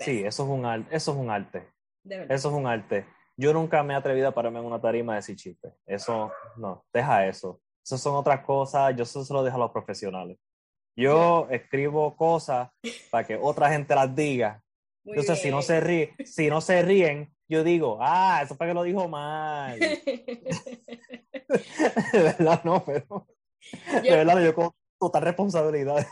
Sí, 0.00 0.22
eso 0.24 0.42
es 0.44 0.48
un 0.48 0.66
arte, 0.66 0.94
eso 0.94 1.12
es 1.12 1.16
un 1.16 1.30
arte. 1.30 1.68
Eso 2.04 2.48
es 2.48 2.54
un 2.54 2.66
arte. 2.66 3.06
Yo 3.36 3.52
nunca 3.52 3.82
me 3.82 3.94
he 3.94 3.96
atrevido 3.96 4.28
a 4.28 4.34
pararme 4.34 4.58
en 4.58 4.64
una 4.64 4.80
tarima 4.80 5.14
y 5.14 5.16
decir 5.16 5.36
chistes. 5.36 5.72
Eso, 5.86 6.32
no, 6.56 6.84
deja 6.92 7.26
eso. 7.26 7.60
Eso 7.84 7.96
son 7.96 8.16
otras 8.16 8.44
cosas, 8.44 8.94
yo 8.96 9.04
eso 9.04 9.24
se 9.24 9.32
lo 9.32 9.42
dejo 9.42 9.56
a 9.56 9.60
los 9.60 9.70
profesionales. 9.70 10.38
Yo 10.96 11.46
escribo 11.50 12.16
cosas 12.16 12.70
para 13.10 13.26
que 13.26 13.38
otra 13.40 13.70
gente 13.70 13.94
las 13.94 14.14
diga. 14.14 14.60
Entonces, 15.08 15.40
si 15.40 15.50
no 15.50 15.62
se 15.62 15.80
ríen, 15.80 16.10
si 16.24 16.48
no 16.48 16.60
se 16.60 16.82
ríen, 16.82 17.34
yo 17.48 17.64
digo, 17.64 17.98
ah, 18.00 18.42
eso 18.44 18.56
para 18.56 18.70
que 18.70 18.74
lo 18.74 18.82
dijo 18.82 19.08
mal. 19.08 19.78
de 19.80 19.98
verdad, 22.12 22.62
no, 22.64 22.84
pero. 22.84 23.26
de 24.02 24.10
verdad, 24.10 24.44
yo 24.44 24.54
con 24.54 24.70
total 24.98 25.22
responsabilidad. 25.22 26.06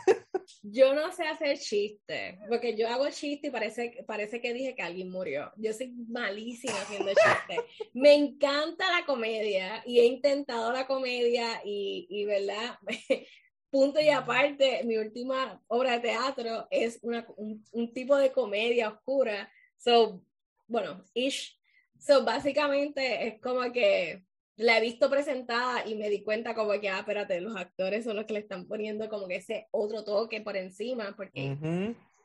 Yo 0.63 0.93
no 0.93 1.11
sé 1.11 1.27
hacer 1.27 1.59
chistes, 1.59 2.37
porque 2.47 2.75
yo 2.77 2.87
hago 2.87 3.09
chistes 3.09 3.49
y 3.49 3.51
parece, 3.51 4.03
parece 4.07 4.41
que 4.41 4.53
dije 4.53 4.75
que 4.75 4.81
alguien 4.81 5.09
murió. 5.09 5.51
Yo 5.57 5.73
soy 5.73 5.93
malísima 6.09 6.81
haciendo 6.81 7.11
chistes. 7.11 7.89
Me 7.93 8.13
encanta 8.13 8.89
la 8.91 9.05
comedia 9.05 9.83
y 9.85 9.99
he 9.99 10.05
intentado 10.05 10.71
la 10.71 10.87
comedia 10.87 11.61
y, 11.63 12.07
y 12.09 12.25
¿verdad? 12.25 12.79
Punto 13.69 13.99
y 13.99 14.09
aparte, 14.09 14.83
mi 14.85 14.97
última 14.97 15.61
obra 15.67 15.93
de 15.93 15.99
teatro 15.99 16.67
es 16.71 16.99
una, 17.01 17.25
un, 17.35 17.63
un, 17.71 17.93
tipo 17.93 18.15
de 18.15 18.31
comedia 18.31 18.89
oscura. 18.89 19.51
So, 19.77 20.23
bueno, 20.67 21.03
ish. 21.13 21.59
So, 21.99 22.23
básicamente 22.23 23.27
es 23.27 23.41
como 23.41 23.71
que 23.71 24.23
la 24.57 24.77
he 24.77 24.81
visto 24.81 25.09
presentada 25.09 25.87
y 25.87 25.95
me 25.95 26.09
di 26.09 26.23
cuenta 26.23 26.55
como 26.55 26.71
que, 26.79 26.89
ah, 26.89 26.99
espérate, 26.99 27.39
los 27.41 27.55
actores 27.55 28.03
son 28.03 28.15
los 28.15 28.25
que 28.25 28.33
le 28.33 28.39
están 28.39 28.67
poniendo 28.67 29.07
como 29.07 29.27
que 29.27 29.35
ese 29.35 29.67
otro 29.71 30.03
toque 30.03 30.41
por 30.41 30.57
encima, 30.57 31.13
porque 31.15 31.55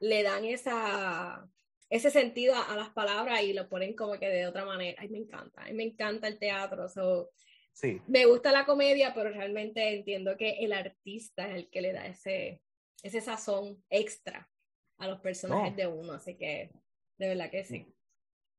le 0.01 0.23
dan 0.23 0.45
esa, 0.45 1.47
ese 1.91 2.11
sentido 2.11 2.55
a, 2.57 2.75
las 2.75 2.89
palabras 2.91 3.43
y 3.43 3.53
lo 3.53 3.69
ponen 3.69 3.95
como 3.95 4.19
que 4.19 4.29
de 4.29 4.47
otra 4.47 4.65
manera. 4.65 5.03
Ay, 5.03 5.11
me 5.11 5.19
encanta, 5.19 5.63
me 5.75 5.85
encanta 5.85 6.27
el 6.27 6.39
teatro. 6.39 6.87
Sí. 7.73 8.01
Me 8.07 8.27
gusta 8.27 8.53
la 8.53 8.65
comedia, 8.65 9.13
pero 9.15 9.31
realmente 9.31 9.97
entiendo 9.97 10.37
que 10.37 10.65
el 10.65 10.73
artista 10.73 11.49
es 11.49 11.57
el 11.57 11.71
que 11.71 11.83
le 11.83 11.93
da 11.93 12.07
ese, 12.07 12.63
ese 13.03 13.21
sazón 13.21 13.83
extra 13.91 14.49
a 14.99 15.09
los 15.09 15.21
personajes 15.21 15.75
de 15.77 15.87
uno, 15.87 16.13
así 16.13 16.37
que 16.37 16.71
de 17.19 17.29
verdad 17.29 17.51
que 17.51 17.65
sí. 17.65 17.87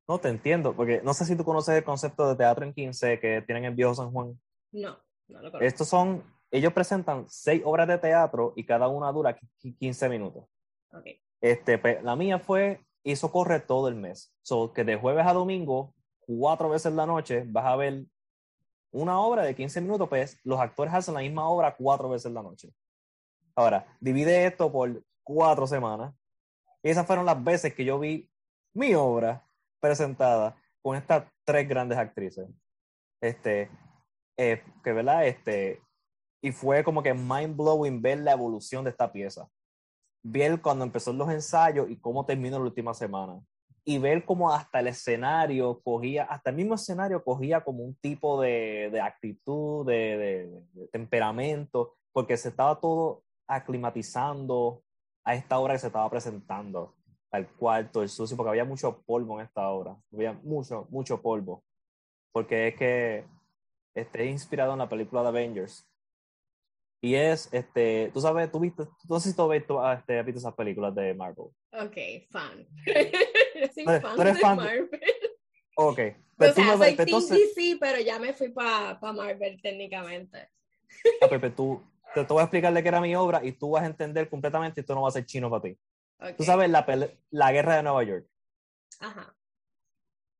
No, 0.07 0.19
te 0.19 0.27
entiendo, 0.27 0.75
porque 0.75 1.01
no 1.01 1.13
sé 1.13 1.25
si 1.25 1.35
tú 1.35 1.45
conoces 1.45 1.75
el 1.75 1.83
concepto 1.83 2.27
de 2.27 2.35
teatro 2.35 2.65
en 2.65 2.73
15 2.73 3.19
que 3.19 3.41
tienen 3.41 3.65
en 3.65 3.75
Viejo 3.75 3.95
San 3.95 4.11
Juan. 4.11 4.37
No, 4.73 4.99
no 5.29 5.41
lo 5.41 5.51
conozco. 5.51 5.61
Estos 5.61 5.87
son, 5.87 6.23
ellos 6.51 6.73
presentan 6.73 7.25
seis 7.29 7.61
obras 7.63 7.87
de 7.87 7.97
teatro 7.97 8.53
y 8.57 8.65
cada 8.65 8.89
una 8.89 9.11
dura 9.11 9.37
15 9.79 10.09
minutos. 10.09 10.45
Okay. 10.91 11.21
Este, 11.39 11.77
pues, 11.77 12.03
la 12.03 12.15
mía 12.15 12.39
fue, 12.39 12.81
hizo 13.03 13.31
corre 13.31 13.61
todo 13.61 13.87
el 13.87 13.95
mes. 13.95 14.33
So, 14.41 14.73
que 14.73 14.83
de 14.83 14.97
jueves 14.97 15.25
a 15.25 15.33
domingo, 15.33 15.93
cuatro 16.19 16.69
veces 16.69 16.93
la 16.93 17.05
noche, 17.05 17.43
vas 17.47 17.65
a 17.65 17.75
ver 17.75 18.03
una 18.93 19.19
obra 19.19 19.43
de 19.43 19.55
15 19.55 19.81
minutos, 19.81 20.07
pues 20.07 20.39
los 20.43 20.59
actores 20.59 20.93
hacen 20.93 21.15
la 21.15 21.21
misma 21.21 21.47
obra 21.49 21.75
cuatro 21.75 22.09
veces 22.09 22.31
la 22.31 22.43
noche. 22.43 22.73
Ahora, 23.55 23.85
divide 23.99 24.45
esto 24.45 24.71
por 24.71 25.03
cuatro 25.23 25.67
semanas. 25.67 26.13
Esas 26.81 27.05
fueron 27.05 27.25
las 27.25 27.43
veces 27.43 27.73
que 27.73 27.85
yo 27.85 27.99
vi 27.99 28.29
mi 28.73 28.93
obra 28.93 29.45
presentada 29.79 30.55
con 30.81 30.95
estas 30.95 31.25
tres 31.43 31.67
grandes 31.67 31.97
actrices. 31.97 32.47
Este, 33.21 33.69
eh, 34.37 34.63
que 34.83 34.93
verdad, 34.93 35.25
este, 35.25 35.81
y 36.41 36.51
fue 36.51 36.83
como 36.83 37.01
que 37.01 37.13
mind 37.13 37.55
blowing 37.55 38.01
ver 38.01 38.19
la 38.19 38.33
evolución 38.33 38.83
de 38.83 38.91
esta 38.91 39.11
pieza. 39.11 39.49
Ver 40.23 40.61
cuando 40.61 40.85
empezó 40.85 41.13
los 41.13 41.29
ensayos 41.29 41.89
y 41.89 41.97
cómo 41.97 42.25
terminó 42.25 42.59
la 42.59 42.65
última 42.65 42.93
semana. 42.93 43.41
Y 43.85 43.97
ver 43.97 44.23
cómo 44.23 44.53
hasta 44.53 44.79
el 44.79 44.87
escenario 44.87 45.81
cogía, 45.81 46.23
hasta 46.23 46.51
el 46.51 46.55
mismo 46.55 46.75
escenario 46.75 47.23
cogía 47.23 47.61
como 47.61 47.83
un 47.83 47.95
tipo 47.95 48.41
de, 48.41 48.89
de 48.91 49.01
actitud, 49.01 49.85
de, 49.85 50.17
de, 50.73 50.87
temperamento, 50.87 51.95
porque 52.13 52.37
se 52.37 52.49
estaba 52.49 52.79
todo 52.79 53.23
aclimatizando 53.47 54.83
a 55.25 55.35
esta 55.35 55.59
obra 55.59 55.73
que 55.73 55.79
se 55.79 55.87
estaba 55.87 56.09
presentando 56.09 56.95
al 57.31 57.47
cuarto, 57.47 58.01
el 58.03 58.09
sucio, 58.09 58.37
porque 58.37 58.51
había 58.51 58.65
mucho 58.65 59.01
polvo 59.05 59.39
en 59.39 59.45
esta 59.45 59.67
obra. 59.69 59.97
Había 60.13 60.33
mucho, 60.33 60.87
mucho 60.89 61.21
polvo. 61.21 61.63
Porque 62.31 62.69
es 62.69 62.75
que 62.75 63.25
esté 63.95 64.25
inspirado 64.27 64.73
en 64.73 64.79
la 64.79 64.89
película 64.89 65.23
de 65.23 65.27
Avengers. 65.29 65.89
Y 67.01 67.15
es, 67.15 67.49
este, 67.51 68.11
tú 68.13 68.21
sabes, 68.21 68.49
tú 68.51 68.59
viste, 68.59 68.83
tú 69.05 69.15
has 69.15 69.25
visto, 69.25 69.53
este, 69.91 70.23
visto 70.23 70.39
esas 70.39 70.53
películas 70.53 70.95
de 70.95 71.13
Marvel. 71.13 71.47
Ok, 71.73 71.97
fan. 72.29 72.65
soy 73.71 73.85
fan, 73.85 74.17
de 74.17 74.33
Marvel. 74.41 74.89
Ok. 75.75 75.99
Pero 76.37 76.51
o 76.51 76.55
sea, 76.55 76.77
soy 76.77 76.95
DC, 76.95 77.77
pero 77.79 77.99
ya 77.99 78.19
me 78.19 78.33
fui 78.33 78.49
para 78.49 78.99
pa 78.99 79.13
Marvel 79.13 79.61
técnicamente. 79.61 80.49
Ah, 81.21 81.27
Pepe, 81.27 81.49
tú, 81.49 81.81
te, 82.13 82.23
te, 82.23 82.33
voy 82.33 82.41
a 82.41 82.43
explicar 82.43 82.73
de 82.73 82.81
qué 82.81 82.89
era 82.89 83.01
mi 83.01 83.15
obra 83.15 83.43
y 83.43 83.53
tú 83.53 83.71
vas 83.71 83.83
a 83.83 83.87
entender 83.87 84.29
completamente 84.29 84.79
y 84.79 84.81
esto 84.81 84.95
no 84.95 85.01
va 85.01 85.09
a 85.09 85.11
ser 85.11 85.25
chino 85.25 85.49
para 85.49 85.63
ti. 85.63 85.77
Tú 86.37 86.43
sabes 86.43 86.69
la, 86.69 86.85
la 87.31 87.51
guerra 87.51 87.75
de 87.75 87.83
Nueva 87.83 88.03
York. 88.03 88.27
Ajá. 88.99 89.35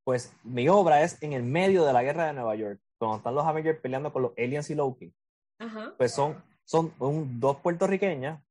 Pues 0.06 0.34
mi 0.44 0.70
obra 0.70 1.04
es 1.04 1.22
en 1.22 1.34
el 1.34 1.44
medio 1.44 1.86
de 1.86 1.94
la 1.94 2.04
guerra 2.04 2.28
de 2.28 2.34
Nueva 2.34 2.56
York, 2.56 2.80
cuando 2.98 3.18
están 3.18 3.36
los 3.36 3.46
Avengers 3.46 3.80
peleando 3.82 4.14
con 4.14 4.22
los 4.22 4.34
aliens 4.38 4.70
y 4.70 4.76
Loki. 4.76 5.14
Ajá. 5.60 5.94
Pues 5.98 6.14
son, 6.14 6.42
son 6.66 6.94
dos 7.40 7.58
puertorriqueñas 7.58 8.42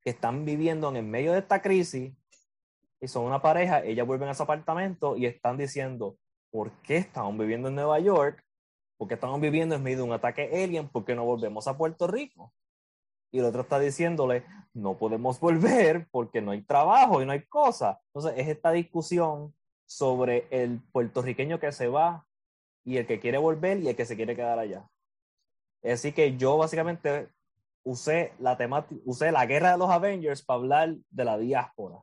que 0.00 0.10
están 0.10 0.44
viviendo 0.44 0.88
en 0.88 0.96
el 0.96 1.04
medio 1.04 1.32
de 1.32 1.40
esta 1.40 1.60
crisis 1.62 2.12
y 3.00 3.08
son 3.08 3.24
una 3.24 3.40
pareja, 3.40 3.84
ellas 3.84 4.06
vuelven 4.06 4.28
a 4.28 4.34
su 4.34 4.42
apartamento 4.42 5.16
y 5.16 5.26
están 5.26 5.56
diciendo, 5.56 6.16
¿por 6.50 6.70
qué 6.82 6.96
estamos 6.96 7.36
viviendo 7.38 7.68
en 7.68 7.74
Nueva 7.74 7.98
York? 8.00 8.44
¿Por 8.96 9.08
qué 9.08 9.14
estamos 9.14 9.40
viviendo 9.40 9.74
en 9.74 9.82
medio 9.82 9.98
de 9.98 10.02
un 10.04 10.12
ataque 10.12 10.50
alien? 10.64 10.88
¿Por 10.88 11.04
qué 11.04 11.14
no 11.14 11.24
volvemos 11.24 11.68
a 11.68 11.76
Puerto 11.76 12.06
Rico? 12.06 12.52
y 13.30 13.38
el 13.38 13.44
otro 13.44 13.62
está 13.62 13.78
diciéndole, 13.78 14.44
no 14.74 14.96
podemos 14.96 15.38
volver 15.40 16.08
porque 16.10 16.40
no 16.40 16.52
hay 16.52 16.62
trabajo 16.62 17.22
y 17.22 17.26
no 17.26 17.32
hay 17.32 17.44
cosa. 17.46 18.00
Entonces, 18.08 18.38
es 18.38 18.48
esta 18.48 18.72
discusión 18.72 19.54
sobre 19.86 20.46
el 20.50 20.80
puertorriqueño 20.92 21.60
que 21.60 21.72
se 21.72 21.88
va 21.88 22.26
y 22.84 22.96
el 22.96 23.06
que 23.06 23.20
quiere 23.20 23.38
volver 23.38 23.78
y 23.78 23.88
el 23.88 23.96
que 23.96 24.06
se 24.06 24.16
quiere 24.16 24.36
quedar 24.36 24.58
allá. 24.58 24.88
Así 25.82 26.12
que 26.12 26.36
yo 26.36 26.56
básicamente 26.58 27.28
usé 27.84 28.32
la 28.38 28.56
usé 29.04 29.32
la 29.32 29.46
guerra 29.46 29.72
de 29.72 29.78
los 29.78 29.90
Avengers 29.90 30.42
para 30.42 30.58
hablar 30.58 30.96
de 31.10 31.24
la 31.24 31.38
diáspora 31.38 32.02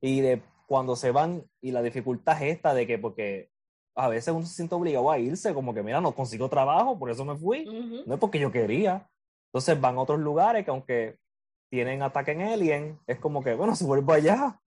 y 0.00 0.20
de 0.20 0.42
cuando 0.66 0.96
se 0.96 1.10
van 1.10 1.44
y 1.60 1.72
la 1.72 1.82
dificultad 1.82 2.42
es 2.42 2.54
esta 2.54 2.74
de 2.74 2.86
que 2.86 2.98
porque 2.98 3.50
a 3.94 4.08
veces 4.08 4.32
uno 4.32 4.46
se 4.46 4.54
siente 4.54 4.74
obligado 4.74 5.10
a 5.10 5.18
irse, 5.18 5.52
como 5.52 5.74
que 5.74 5.82
mira, 5.82 6.00
no 6.00 6.14
consigo 6.14 6.48
trabajo, 6.48 6.98
por 6.98 7.10
eso 7.10 7.24
me 7.24 7.36
fui, 7.36 7.64
no 8.06 8.14
es 8.14 8.20
porque 8.20 8.38
yo 8.38 8.52
quería, 8.52 9.08
entonces 9.48 9.80
van 9.80 9.96
a 9.96 10.00
otros 10.00 10.20
lugares 10.20 10.64
que 10.64 10.70
aunque 10.70 11.16
tienen 11.70 12.02
ataque 12.02 12.32
en 12.32 12.42
alien, 12.42 12.98
es 13.06 13.18
como 13.18 13.42
que, 13.42 13.54
bueno, 13.54 13.74
si 13.76 13.84
vuelvo 13.84 14.12
allá, 14.12 14.60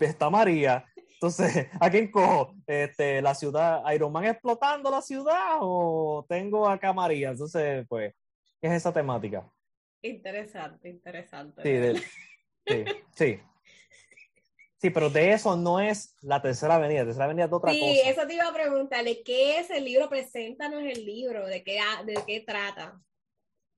está 0.00 0.30
María. 0.30 0.84
Entonces, 1.14 1.68
¿a 1.80 1.90
quién 1.90 2.10
cojo? 2.10 2.54
Este, 2.66 3.20
la 3.20 3.34
ciudad, 3.34 3.82
Iron 3.92 4.12
Man 4.12 4.24
explotando 4.24 4.90
la 4.90 5.02
ciudad 5.02 5.58
o 5.60 6.24
tengo 6.28 6.68
acá 6.68 6.92
María. 6.92 7.30
Entonces, 7.30 7.86
pues, 7.88 8.14
¿qué 8.60 8.68
es 8.68 8.74
esa 8.74 8.92
temática? 8.92 9.48
Interesante, 10.02 10.88
interesante. 10.88 11.96
Sí, 11.96 12.02
sí, 12.66 12.84
sí. 13.12 13.40
Sí, 14.84 14.90
pero 14.90 15.08
de 15.08 15.32
eso 15.32 15.56
no 15.56 15.80
es 15.80 16.14
la 16.20 16.42
tercera 16.42 16.74
avenida. 16.74 17.00
La 17.00 17.04
tercera 17.06 17.24
avenida 17.24 17.46
es 17.46 17.52
otra 17.54 17.72
cosa. 17.72 17.86
Sí, 17.86 18.00
eso 18.04 18.26
te 18.26 18.34
iba 18.34 18.46
a 18.46 18.52
preguntarle. 18.52 19.22
¿Qué 19.22 19.58
es 19.58 19.70
el 19.70 19.86
libro? 19.86 20.10
Preséntanos 20.10 20.82
el 20.82 21.06
libro. 21.06 21.46
¿De 21.46 21.64
qué, 21.64 21.80
de 22.04 22.18
qué 22.26 22.40
trata? 22.40 23.00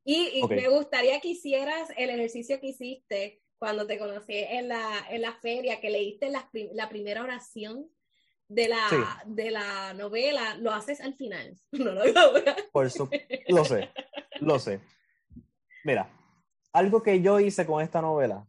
Y, 0.04 0.42
me 0.48 0.68
gustaría 0.68 1.20
que 1.20 1.28
hicieras 1.28 1.90
el 1.96 2.10
ejercicio 2.10 2.58
que 2.58 2.70
hiciste 2.70 3.40
cuando 3.56 3.86
te 3.86 4.00
conocí 4.00 4.34
en 4.34 4.66
la, 4.66 5.06
en 5.08 5.22
la 5.22 5.34
feria, 5.34 5.80
que 5.80 5.90
leíste 5.90 6.28
la, 6.28 6.50
la 6.72 6.88
primera 6.88 7.22
oración 7.22 7.88
de 8.48 8.66
la, 8.66 9.22
de 9.26 9.52
la 9.52 9.94
novela, 9.94 10.56
lo 10.56 10.72
haces 10.72 11.00
al 11.00 11.14
final. 11.14 11.56
No 11.70 11.92
lo 11.92 12.02
Por 12.72 12.86
eso, 12.86 13.08
lo 13.46 13.64
sé, 13.64 13.90
lo 14.40 14.58
sé. 14.58 14.80
Mira, 15.84 16.10
algo 16.72 17.00
que 17.00 17.22
yo 17.22 17.38
hice 17.38 17.64
con 17.64 17.80
esta 17.80 18.02
novela 18.02 18.44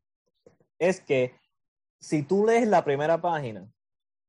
es 0.79 0.99
que 1.01 1.35
si 1.99 2.23
tú 2.23 2.45
lees 2.45 2.67
la 2.67 2.83
primera 2.83 3.19
página, 3.21 3.67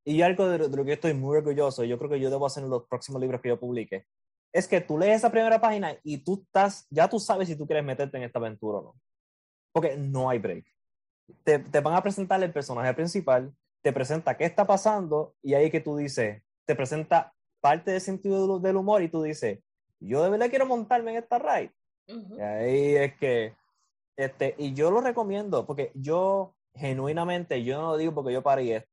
y 0.05 0.21
algo 0.21 0.47
de, 0.47 0.69
lo 0.69 0.85
que 0.85 0.93
estoy 0.93 1.13
muy 1.13 1.37
orgulloso, 1.37 1.83
yo 1.83 1.97
creo 1.97 2.09
que 2.09 2.19
yo 2.19 2.29
debo 2.29 2.45
hacer 2.45 2.63
en 2.63 2.69
los 2.69 2.87
próximos 2.87 3.21
libros 3.21 3.41
que 3.41 3.49
yo 3.49 3.59
publique, 3.59 4.07
es 4.51 4.67
que 4.67 4.81
tú 4.81 4.97
lees 4.97 5.17
esa 5.17 5.29
primera 5.29 5.61
página 5.61 5.95
y 6.03 6.17
tú 6.17 6.41
estás, 6.43 6.87
ya 6.89 7.07
tú 7.07 7.19
sabes 7.19 7.47
si 7.47 7.55
tú 7.55 7.67
quieres 7.67 7.85
meterte 7.85 8.17
en 8.17 8.23
esta 8.23 8.39
aventura 8.39 8.79
o 8.79 8.81
no. 8.81 8.95
Porque 9.71 9.95
no 9.95 10.29
hay 10.29 10.39
break. 10.39 10.65
Te, 11.43 11.59
te 11.59 11.79
van 11.79 11.93
a 11.93 12.01
presentar 12.01 12.41
el 12.41 12.51
personaje 12.51 12.91
principal, 12.95 13.53
te 13.83 13.93
presenta 13.93 14.35
qué 14.35 14.45
está 14.45 14.65
pasando 14.65 15.35
y 15.43 15.53
ahí 15.53 15.69
que 15.69 15.79
tú 15.79 15.95
dices, 15.95 16.41
te 16.65 16.75
presenta 16.75 17.33
parte 17.61 17.91
del 17.91 18.01
sentido 18.01 18.59
del 18.59 18.77
humor 18.77 19.03
y 19.03 19.09
tú 19.09 19.21
dices, 19.21 19.59
yo 19.99 20.23
de 20.23 20.29
verdad 20.31 20.49
quiero 20.49 20.65
montarme 20.65 21.11
en 21.11 21.17
esta 21.17 21.37
ride. 21.37 21.71
Y 22.07 22.41
ahí 22.41 22.95
es 22.95 23.17
que, 23.17 23.53
este, 24.17 24.55
y 24.57 24.73
yo 24.73 24.89
lo 24.89 25.01
recomiendo 25.01 25.67
porque 25.67 25.91
yo 25.93 26.55
genuinamente, 26.79 27.63
yo 27.63 27.77
no 27.79 27.91
lo 27.91 27.97
digo 27.97 28.13
porque 28.13 28.33
yo 28.33 28.41
parí 28.41 28.71
esto, 28.71 28.89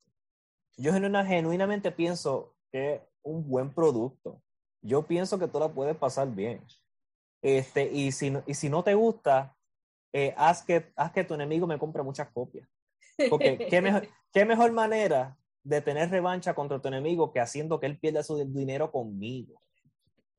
yo 0.76 0.92
genuinamente 0.92 1.90
pienso 1.90 2.54
que 2.70 2.94
es 2.94 3.00
un 3.22 3.48
buen 3.48 3.72
producto. 3.72 4.42
Yo 4.82 5.06
pienso 5.06 5.38
que 5.38 5.48
tú 5.48 5.58
la 5.58 5.68
puedes 5.68 5.96
pasar 5.96 6.28
bien. 6.28 6.62
Este, 7.42 7.90
y, 7.90 8.12
si, 8.12 8.32
y 8.46 8.54
si 8.54 8.68
no 8.68 8.84
te 8.84 8.94
gusta, 8.94 9.56
eh, 10.12 10.34
haz, 10.36 10.62
que, 10.62 10.92
haz 10.96 11.12
que 11.12 11.24
tu 11.24 11.34
enemigo 11.34 11.66
me 11.66 11.78
compre 11.78 12.02
muchas 12.02 12.28
copias. 12.30 12.68
Porque 13.30 13.56
qué 13.70 13.80
mejor, 13.80 14.08
qué 14.32 14.44
mejor 14.44 14.72
manera 14.72 15.36
de 15.62 15.80
tener 15.80 16.10
revancha 16.10 16.54
contra 16.54 16.80
tu 16.80 16.88
enemigo 16.88 17.32
que 17.32 17.40
haciendo 17.40 17.80
que 17.80 17.86
él 17.86 17.98
pierda 17.98 18.22
su 18.22 18.36
dinero 18.44 18.92
conmigo. 18.92 19.60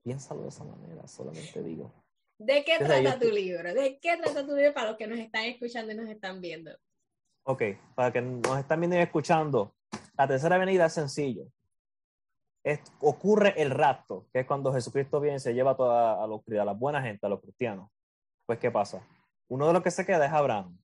Piénsalo 0.03 0.43
de 0.43 0.49
esa 0.49 0.63
manera, 0.63 1.07
solamente 1.07 1.61
digo. 1.63 1.93
¿De 2.37 2.63
qué 2.63 2.77
trata 2.77 3.19
tu 3.19 3.29
libro? 3.29 3.73
¿De 3.73 3.99
qué 3.99 4.15
trata 4.17 4.45
tu 4.45 4.55
libro 4.55 4.73
para 4.73 4.89
los 4.89 4.97
que 4.97 5.07
nos 5.07 5.19
están 5.19 5.45
escuchando 5.45 5.91
y 5.91 5.95
nos 5.95 6.07
están 6.07 6.39
viendo? 6.39 6.71
Ok, 7.49 7.63
para 7.95 8.11
que 8.11 8.21
nos 8.21 8.59
están 8.59 8.81
viendo 8.81 8.97
y 8.97 8.99
escuchando, 8.99 9.73
la 10.17 10.27
tercera 10.27 10.57
avenida 10.57 10.87
es 10.87 10.93
sencillo. 10.93 11.45
ocurre 12.99 13.53
el 13.61 13.71
rapto, 13.71 14.27
que 14.33 14.41
es 14.41 14.45
cuando 14.45 14.73
Jesucristo 14.73 15.21
viene 15.21 15.37
y 15.37 15.39
se 15.39 15.53
lleva 15.53 15.71
a 15.71 15.77
toda 15.77 16.21
a, 16.21 16.27
los, 16.27 16.41
a 16.45 16.65
la 16.65 16.73
buena 16.73 17.01
gente, 17.01 17.25
a 17.25 17.29
los 17.29 17.39
cristianos. 17.39 17.89
Pues, 18.45 18.59
¿qué 18.59 18.69
pasa? 18.69 19.01
Uno 19.47 19.65
de 19.65 19.71
los 19.71 19.81
que 19.81 19.91
se 19.91 20.05
queda 20.05 20.25
es 20.25 20.33
Abraham. 20.33 20.77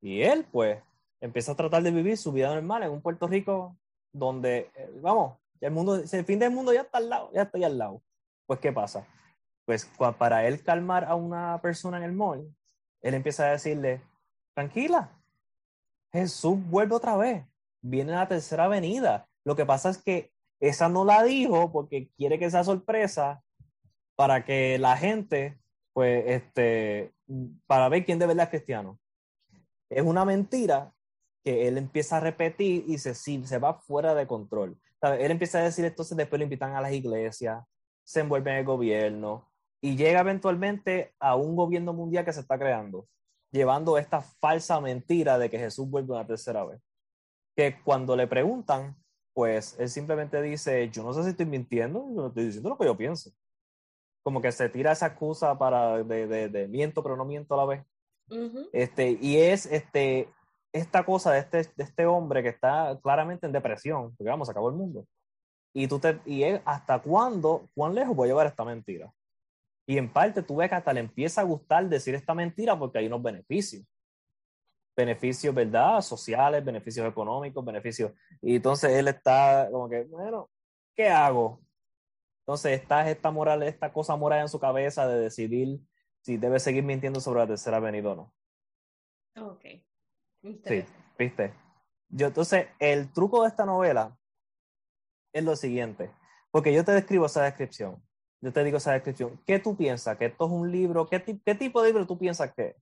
Y 0.00 0.22
él, 0.22 0.46
pues, 0.50 0.82
empieza 1.20 1.52
a 1.52 1.56
tratar 1.56 1.82
de 1.82 1.90
vivir 1.90 2.16
su 2.16 2.32
vida 2.32 2.54
normal 2.54 2.84
en 2.84 2.90
un 2.90 3.02
Puerto 3.02 3.26
Rico 3.26 3.76
donde, 4.10 4.70
eh, 4.76 4.90
vamos, 5.02 5.36
el 5.60 5.70
mundo, 5.70 5.96
el 5.96 6.24
fin 6.24 6.38
del 6.38 6.50
mundo 6.50 6.72
ya 6.72 6.80
está 6.80 6.96
al 6.96 7.10
lado, 7.10 7.30
ya 7.34 7.42
estoy 7.42 7.62
al 7.62 7.76
lado. 7.76 8.02
Pues, 8.46 8.58
¿qué 8.58 8.72
pasa? 8.72 9.06
Pues 9.66 9.84
para 10.16 10.46
él 10.46 10.62
calmar 10.62 11.04
a 11.04 11.14
una 11.14 11.60
persona 11.60 11.98
en 11.98 12.04
el 12.04 12.12
mall, 12.12 12.56
él 13.02 13.12
empieza 13.12 13.44
a 13.44 13.50
decirle, 13.50 14.00
tranquila, 14.54 15.20
Jesús 16.14 16.56
vuelve 16.70 16.94
otra 16.94 17.16
vez, 17.16 17.44
viene 17.82 18.12
la 18.12 18.28
tercera 18.28 18.68
venida. 18.68 19.26
Lo 19.44 19.56
que 19.56 19.66
pasa 19.66 19.90
es 19.90 19.98
que 19.98 20.30
esa 20.60 20.88
no 20.88 21.04
la 21.04 21.24
dijo 21.24 21.72
porque 21.72 22.08
quiere 22.16 22.38
que 22.38 22.52
sea 22.52 22.62
sorpresa 22.62 23.42
para 24.14 24.44
que 24.44 24.78
la 24.78 24.96
gente, 24.96 25.58
pues, 25.92 26.24
este, 26.28 27.12
para 27.66 27.88
ver 27.88 28.04
quién 28.04 28.20
de 28.20 28.28
verdad 28.28 28.44
es 28.44 28.50
cristiano. 28.50 29.00
Es 29.90 30.02
una 30.02 30.24
mentira 30.24 30.94
que 31.42 31.66
él 31.66 31.78
empieza 31.78 32.18
a 32.18 32.20
repetir 32.20 32.84
y 32.86 32.98
se, 32.98 33.12
se 33.14 33.58
va 33.58 33.74
fuera 33.74 34.14
de 34.14 34.28
control. 34.28 34.78
Él 35.02 35.32
empieza 35.32 35.58
a 35.58 35.64
decir 35.64 35.84
entonces 35.84 36.16
después 36.16 36.38
lo 36.38 36.44
invitan 36.44 36.76
a 36.76 36.80
las 36.80 36.92
iglesias, 36.92 37.64
se 38.04 38.20
envuelve 38.20 38.52
en 38.52 38.58
el 38.58 38.64
gobierno 38.64 39.50
y 39.80 39.96
llega 39.96 40.20
eventualmente 40.20 41.12
a 41.18 41.34
un 41.34 41.56
gobierno 41.56 41.92
mundial 41.92 42.24
que 42.24 42.32
se 42.32 42.40
está 42.40 42.56
creando, 42.56 43.08
llevando 43.54 43.96
esta 43.96 44.20
falsa 44.20 44.80
mentira 44.80 45.38
de 45.38 45.48
que 45.48 45.58
Jesús 45.58 45.88
vuelve 45.88 46.12
una 46.12 46.26
tercera 46.26 46.64
vez. 46.64 46.80
Que 47.56 47.80
cuando 47.82 48.16
le 48.16 48.26
preguntan, 48.26 48.96
pues 49.32 49.76
él 49.78 49.88
simplemente 49.88 50.42
dice, 50.42 50.90
yo 50.90 51.04
no 51.04 51.12
sé 51.12 51.22
si 51.22 51.30
estoy 51.30 51.46
mintiendo, 51.46 52.00
yo 52.08 52.22
no 52.22 52.26
estoy 52.28 52.46
diciendo 52.46 52.68
lo 52.68 52.76
que 52.76 52.84
yo 52.84 52.96
pienso. 52.96 53.30
Como 54.24 54.42
que 54.42 54.50
se 54.50 54.68
tira 54.68 54.92
esa 54.92 55.06
excusa 55.06 55.56
para 55.56 56.02
de, 56.02 56.48
de, 56.48 56.68
miento, 56.68 57.02
pero 57.02 57.16
no 57.16 57.24
miento 57.24 57.54
a 57.54 57.58
la 57.58 57.64
vez. 57.64 57.84
este, 58.72 59.18
y 59.20 59.36
es 59.36 59.66
este, 59.66 60.28
esta 60.72 61.04
cosa 61.04 61.30
de 61.32 61.38
este, 61.38 61.58
de 61.76 61.84
este 61.84 62.06
hombre 62.06 62.42
que 62.42 62.48
está 62.48 62.98
claramente 63.02 63.46
en 63.46 63.52
depresión, 63.52 64.16
porque 64.16 64.30
vamos, 64.30 64.48
acabó 64.48 64.68
el 64.68 64.76
mundo. 64.76 65.06
Y 65.72 65.86
tú 65.86 66.00
te, 66.00 66.20
y 66.26 66.42
él, 66.42 66.60
¿hasta 66.64 67.00
cuándo, 67.00 67.68
cuán 67.74 67.94
lejos 67.94 68.16
voy 68.16 68.26
a 68.26 68.30
llevar 68.30 68.46
esta 68.46 68.64
mentira? 68.64 69.12
Y 69.86 69.98
en 69.98 70.12
parte 70.12 70.42
tú 70.42 70.56
ves 70.56 70.68
que 70.68 70.76
hasta 70.76 70.92
le 70.92 71.00
empieza 71.00 71.40
a 71.40 71.44
gustar 71.44 71.88
decir 71.88 72.14
esta 72.14 72.34
mentira 72.34 72.78
porque 72.78 72.98
hay 72.98 73.06
unos 73.06 73.22
beneficios. 73.22 73.84
Beneficios, 74.96 75.54
¿verdad? 75.54 76.00
Sociales, 76.00 76.64
beneficios 76.64 77.06
económicos, 77.06 77.64
beneficios. 77.64 78.12
Y 78.40 78.56
entonces 78.56 78.92
él 78.92 79.08
está 79.08 79.68
como 79.70 79.88
que, 79.88 80.04
bueno, 80.04 80.50
¿qué 80.94 81.08
hago? 81.08 81.60
Entonces 82.42 82.80
está 82.80 83.10
esta 83.10 83.30
moral, 83.30 83.62
esta 83.62 83.92
cosa 83.92 84.16
moral 84.16 84.42
en 84.42 84.48
su 84.48 84.60
cabeza 84.60 85.08
de 85.08 85.20
decidir 85.20 85.80
si 86.20 86.36
debe 86.36 86.58
seguir 86.60 86.84
mintiendo 86.84 87.20
sobre 87.20 87.40
la 87.40 87.46
tercera 87.46 87.80
venida 87.80 88.12
o 88.12 88.16
no. 88.16 88.34
Ok. 89.48 89.64
Sí, 90.42 90.84
viste. 91.18 91.54
Yo, 92.08 92.28
entonces, 92.28 92.68
el 92.78 93.12
truco 93.12 93.42
de 93.42 93.48
esta 93.48 93.64
novela 93.64 94.16
es 95.32 95.42
lo 95.42 95.56
siguiente, 95.56 96.12
porque 96.50 96.72
yo 96.72 96.84
te 96.84 96.92
describo 96.92 97.26
esa 97.26 97.42
descripción, 97.42 98.02
yo 98.44 98.52
te 98.52 98.62
digo 98.62 98.76
esa 98.76 98.92
descripción, 98.92 99.40
¿qué 99.46 99.58
tú 99.58 99.74
piensas? 99.74 100.18
¿Que 100.18 100.26
esto 100.26 100.44
es 100.44 100.50
un 100.52 100.70
libro? 100.70 101.08
¿Qué, 101.08 101.22
qué 101.44 101.54
tipo 101.54 101.80
de 101.80 101.88
libro 101.88 102.06
tú 102.06 102.18
piensas 102.18 102.52
que 102.54 102.66
es? 102.66 102.76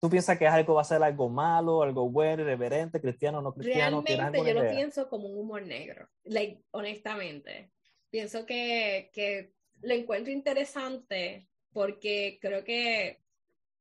¿Tú 0.00 0.10
piensas 0.10 0.36
que 0.36 0.46
es 0.46 0.50
algo, 0.50 0.74
va 0.74 0.82
a 0.82 0.84
ser 0.84 1.02
algo 1.02 1.28
malo, 1.28 1.82
algo 1.82 2.10
bueno, 2.10 2.42
irreverente, 2.42 3.00
cristiano, 3.00 3.40
no 3.40 3.54
cristiano? 3.54 4.02
Realmente 4.04 4.52
yo 4.52 4.62
lo 4.62 4.70
pienso 4.70 5.08
como 5.08 5.28
un 5.28 5.38
humor 5.38 5.62
negro, 5.62 6.08
like, 6.24 6.60
honestamente. 6.72 7.70
Pienso 8.10 8.44
que, 8.44 9.10
que 9.12 9.52
lo 9.80 9.94
encuentro 9.94 10.32
interesante 10.32 11.48
porque 11.72 12.38
creo 12.40 12.64
que 12.64 13.20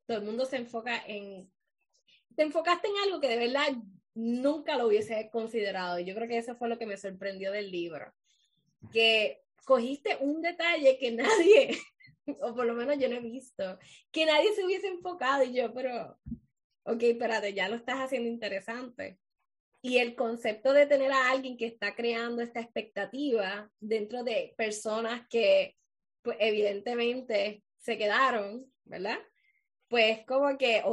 todo 0.05 0.17
el 0.17 0.25
mundo 0.25 0.45
se 0.45 0.57
enfoca 0.57 1.03
en 1.07 1.49
te 2.35 2.43
enfocaste 2.43 2.87
en 2.87 2.97
algo 3.03 3.19
que 3.19 3.29
de 3.29 3.37
verdad 3.37 3.67
nunca 4.13 4.77
lo 4.77 4.87
hubiese 4.87 5.29
considerado. 5.31 5.99
Yo 5.99 6.13
creo 6.13 6.27
que 6.27 6.37
eso 6.37 6.55
fue 6.55 6.69
lo 6.69 6.77
que 6.77 6.85
me 6.85 6.97
sorprendió 6.97 7.51
del 7.51 7.71
libro. 7.71 8.13
Que 8.93 9.41
cogiste 9.67 10.17
un 10.21 10.41
detalle 10.41 10.97
que 10.97 11.11
nadie, 11.21 11.77
o 12.41 12.55
por 12.55 12.65
lo 12.65 12.73
menos 12.73 12.97
yo 12.97 13.09
no 13.09 13.15
he 13.15 13.19
visto, 13.19 13.77
que 14.11 14.25
nadie 14.25 14.53
se 14.53 14.65
hubiese 14.65 14.87
enfocado 14.87 15.43
y 15.43 15.53
yo, 15.53 15.73
pero, 15.73 16.17
ok, 16.83 17.03
espérate, 17.03 17.53
ya 17.53 17.67
lo 17.67 17.75
estás 17.75 17.97
haciendo 17.97 18.29
interesante. 18.29 19.19
Y 19.81 19.97
el 19.99 20.15
concepto 20.15 20.73
de 20.73 20.87
tener 20.87 21.11
a 21.11 21.29
alguien 21.29 21.57
que 21.57 21.67
está 21.67 21.95
creando 21.95 22.41
esta 22.41 22.61
expectativa 22.61 23.69
dentro 23.79 24.23
de 24.23 24.55
personas 24.57 25.27
que, 25.29 25.75
pues, 26.23 26.37
evidentemente 26.39 27.63
se 27.77 27.97
quedaron, 27.97 28.65
¿verdad? 28.85 29.19
Pues 29.87 30.25
como 30.25 30.57
que 30.57 30.83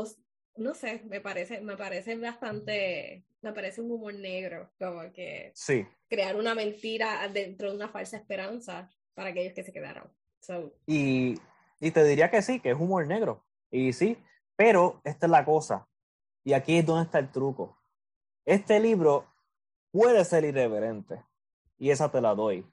no 0.57 0.75
sé, 0.75 1.03
me 1.07 1.21
parece, 1.21 1.61
me 1.61 1.77
parece 1.77 2.17
bastante, 2.17 3.25
me 3.45 3.53
parece 3.53 3.81
un 3.81 3.91
humor 3.91 4.15
negro, 4.15 4.71
como 4.79 5.13
que 5.13 5.53
sí. 5.55 5.87
crear 6.09 6.37
una 6.37 6.55
mentira 6.55 7.29
dentro 7.29 7.71
de 7.71 7.77
una 7.77 7.89
falsa 7.89 8.17
esperanza 8.17 8.91
para 9.15 9.31
aquellos 9.31 9.53
que 9.53 9.63
se 9.63 9.73
quedaron. 9.73 10.11
Y, 10.87 11.39
y 11.81 11.91
te 11.91 12.05
diría 12.05 12.31
que 12.31 12.43
sí, 12.43 12.61
que 12.61 12.71
es 12.71 12.77
humor 12.77 13.07
negro. 13.07 13.45
Y 13.71 13.93
sí, 13.93 14.19
pero 14.57 15.01
esta 15.05 15.27
es 15.27 15.31
la 15.31 15.45
cosa. 15.45 15.87
Y 16.45 16.53
aquí 16.53 16.79
es 16.79 16.87
donde 16.87 17.05
está 17.05 17.19
el 17.19 17.31
truco. 17.31 17.79
Este 18.45 18.81
libro 18.81 19.27
puede 19.91 20.25
ser 20.25 20.45
irreverente. 20.45 21.23
Y 21.79 21.91
esa 21.91 22.11
te 22.11 22.21
la 22.21 22.35
doy. 22.35 22.67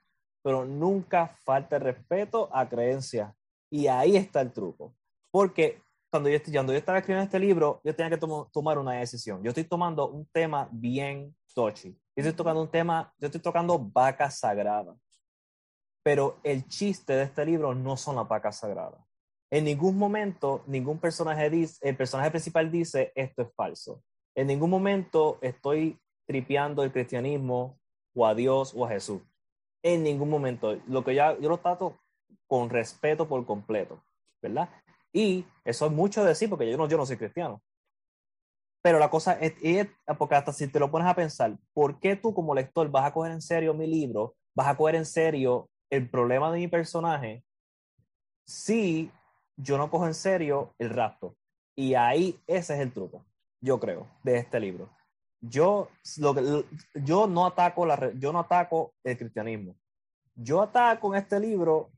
Pero 0.44 0.66
nunca 0.66 1.36
falta 1.44 1.80
respeto 1.80 2.50
a 2.54 2.68
creencias. 2.68 3.34
Y 3.70 3.88
ahí 3.88 4.18
está 4.18 4.42
el 4.42 4.52
truco. 4.52 4.96
Porque 5.32 5.82
cuando 6.12 6.30
yo, 6.30 6.38
cuando 6.52 6.74
yo 6.74 6.80
estaba 6.80 6.98
escribiendo 6.98 7.24
este 7.24 7.40
libro, 7.40 7.82
yo 7.86 7.96
tenía 7.96 8.10
que 8.10 8.28
tomar 8.52 8.78
una 8.78 8.94
decisión. 8.94 9.42
Yo 9.42 9.50
estoy 9.50 9.64
tomando 9.64 10.10
un 10.10 10.28
tema 10.28 10.68
bien 10.72 11.34
touchy. 11.56 11.92
Yo 11.92 11.98
estoy 12.18 12.34
tocando 12.34 12.62
un 12.62 12.70
tema, 12.70 13.14
yo 13.18 13.28
estoy 13.28 13.42
tocando 13.42 13.80
vacas 13.80 14.40
sagradas. 14.40 14.98
Pero 16.04 16.40
el 16.44 16.68
chiste 16.68 17.14
de 17.14 17.24
este 17.24 17.46
libro 17.46 17.74
no 17.74 17.96
son 17.96 18.18
las 18.18 18.28
vacas 18.28 18.58
sagradas. 18.58 19.00
En 19.50 19.64
ningún 19.64 19.98
momento, 19.98 20.64
ningún 20.68 21.00
personaje 21.00 21.50
dice, 21.50 21.78
el 21.88 21.96
personaje 21.96 22.30
principal 22.30 22.70
dice, 22.70 23.14
esto 23.16 23.44
es 23.44 23.54
falso. 23.56 24.04
En 24.36 24.48
ningún 24.48 24.70
momento 24.70 25.40
estoy 25.42 25.98
tripeando 26.28 26.84
el 26.84 26.92
cristianismo 26.92 27.80
o 28.14 28.26
a 28.26 28.36
Dios 28.36 28.74
o 28.76 28.86
a 28.86 28.90
Jesús. 28.90 29.22
En 29.82 30.04
ningún 30.04 30.30
momento. 30.30 30.78
Lo 30.88 31.06
que 31.06 31.16
ya, 31.16 31.40
yo 31.40 31.48
lo 31.48 31.60
trato 31.60 32.02
con 32.48 32.70
respeto 32.70 33.30
por 33.30 33.46
completo, 33.46 34.04
¿verdad? 34.42 34.70
Y 35.14 35.46
eso 35.66 35.86
es 35.86 35.92
mucho 35.92 36.24
decir 36.24 36.50
porque 36.50 36.70
yo 36.70 36.78
no, 36.78 36.88
yo 36.88 36.98
no 36.98 37.06
soy 37.06 37.18
cristiano. 37.18 37.62
Pero 38.82 38.98
la 38.98 39.10
cosa 39.10 39.34
es, 39.34 39.54
porque 40.18 40.36
hasta 40.36 40.54
si 40.54 40.68
te 40.68 40.80
lo 40.80 40.90
pones 40.90 41.08
a 41.08 41.16
pensar, 41.16 41.56
¿por 41.74 42.00
qué 42.00 42.16
tú 42.16 42.34
como 42.34 42.56
lector 42.56 42.90
vas 42.90 43.06
a 43.06 43.14
coger 43.14 43.32
en 43.32 43.42
serio 43.42 43.74
mi 43.74 43.86
libro? 43.86 44.36
¿Vas 44.56 44.68
a 44.68 44.76
coger 44.76 44.96
en 44.96 45.06
serio 45.06 45.70
el 45.90 46.10
problema 46.10 46.52
de 46.52 46.60
mi 46.60 46.68
personaje 46.68 47.44
si 48.46 49.12
yo 49.56 49.78
no 49.78 49.92
cojo 49.92 50.08
en 50.08 50.16
serio 50.16 50.74
el 50.80 50.90
rapto? 50.90 51.36
Y 51.76 51.94
ahí 51.94 52.40
ese 52.48 52.74
es 52.74 52.80
el 52.80 52.92
truco, 52.92 53.24
yo 53.62 53.80
creo, 53.80 54.08
de 54.24 54.38
este 54.38 54.60
libro. 54.60 54.90
Yo, 55.42 55.90
lo 56.18 56.34
que, 56.34 56.66
yo, 56.96 57.28
no 57.28 57.46
ataco 57.46 57.86
la, 57.86 58.12
yo 58.14 58.34
no 58.34 58.40
ataco 58.40 58.94
el 59.04 59.18
cristianismo. 59.18 59.76
Yo 60.36 60.62
ataco 60.62 61.14
en 61.14 61.22
este 61.22 61.40
libro 61.40 61.92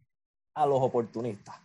a 0.54 0.66
los 0.66 0.82
oportunistas 0.82 1.56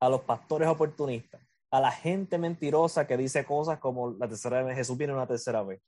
a 0.00 0.08
los 0.08 0.22
pastores 0.22 0.68
oportunistas, 0.68 1.40
a 1.70 1.80
la 1.80 1.90
gente 1.90 2.38
mentirosa 2.38 3.06
que 3.06 3.16
dice 3.16 3.44
cosas 3.44 3.78
como 3.78 4.10
la 4.12 4.26
tercera 4.26 4.62
vez, 4.62 4.76
Jesús 4.76 4.96
viene 4.96 5.12
una 5.12 5.26
tercera 5.26 5.62
vez. 5.62 5.80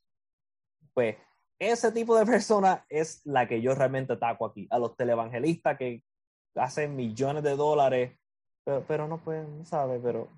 Pues 0.94 1.16
ese 1.58 1.90
tipo 1.92 2.16
de 2.16 2.26
persona 2.26 2.84
es 2.88 3.22
la 3.24 3.48
que 3.48 3.60
yo 3.60 3.74
realmente 3.74 4.12
ataco 4.12 4.46
aquí. 4.46 4.66
A 4.70 4.78
los 4.78 4.96
televangelistas 4.96 5.78
que 5.78 6.02
hacen 6.54 6.94
millones 6.94 7.42
de 7.42 7.56
dólares, 7.56 8.18
pero, 8.64 8.84
pero 8.86 9.08
no 9.08 9.18
pueden, 9.18 9.64
¿sabes? 9.64 10.00
Pero 10.02 10.28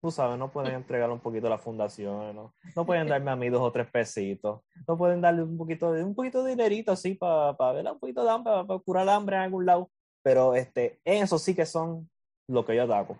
tú 0.00 0.10
sabes, 0.10 0.38
no 0.38 0.50
pueden 0.50 0.74
entregar 0.74 1.10
un 1.10 1.20
poquito 1.20 1.48
a 1.48 1.50
la 1.50 1.58
fundación, 1.58 2.34
¿no? 2.34 2.54
No 2.74 2.86
pueden 2.86 3.08
darme 3.08 3.30
a 3.30 3.36
mí 3.36 3.48
dos 3.48 3.62
o 3.62 3.72
tres 3.72 3.88
pesitos, 3.90 4.62
no 4.86 4.96
pueden 4.96 5.20
darle 5.20 5.42
un 5.42 5.58
poquito 5.58 5.92
de, 5.92 6.04
un 6.04 6.14
poquito 6.14 6.42
de 6.42 6.50
dinerito 6.50 6.92
así 6.92 7.14
para 7.14 7.56
para 7.56 7.92
un 7.92 7.98
poquito 7.98 8.22
de 8.22 8.30
hambre, 8.30 8.52
para, 8.66 8.78
curar 8.80 9.02
el 9.02 9.08
hambre 9.10 9.36
en 9.36 9.42
algún 9.42 9.66
lado, 9.66 9.90
pero 10.22 10.54
este, 10.54 11.00
eso 11.04 11.38
sí 11.38 11.54
que 11.54 11.66
son 11.66 12.08
lo 12.48 12.64
que 12.64 12.76
yo 12.76 12.84
ataco 12.84 13.18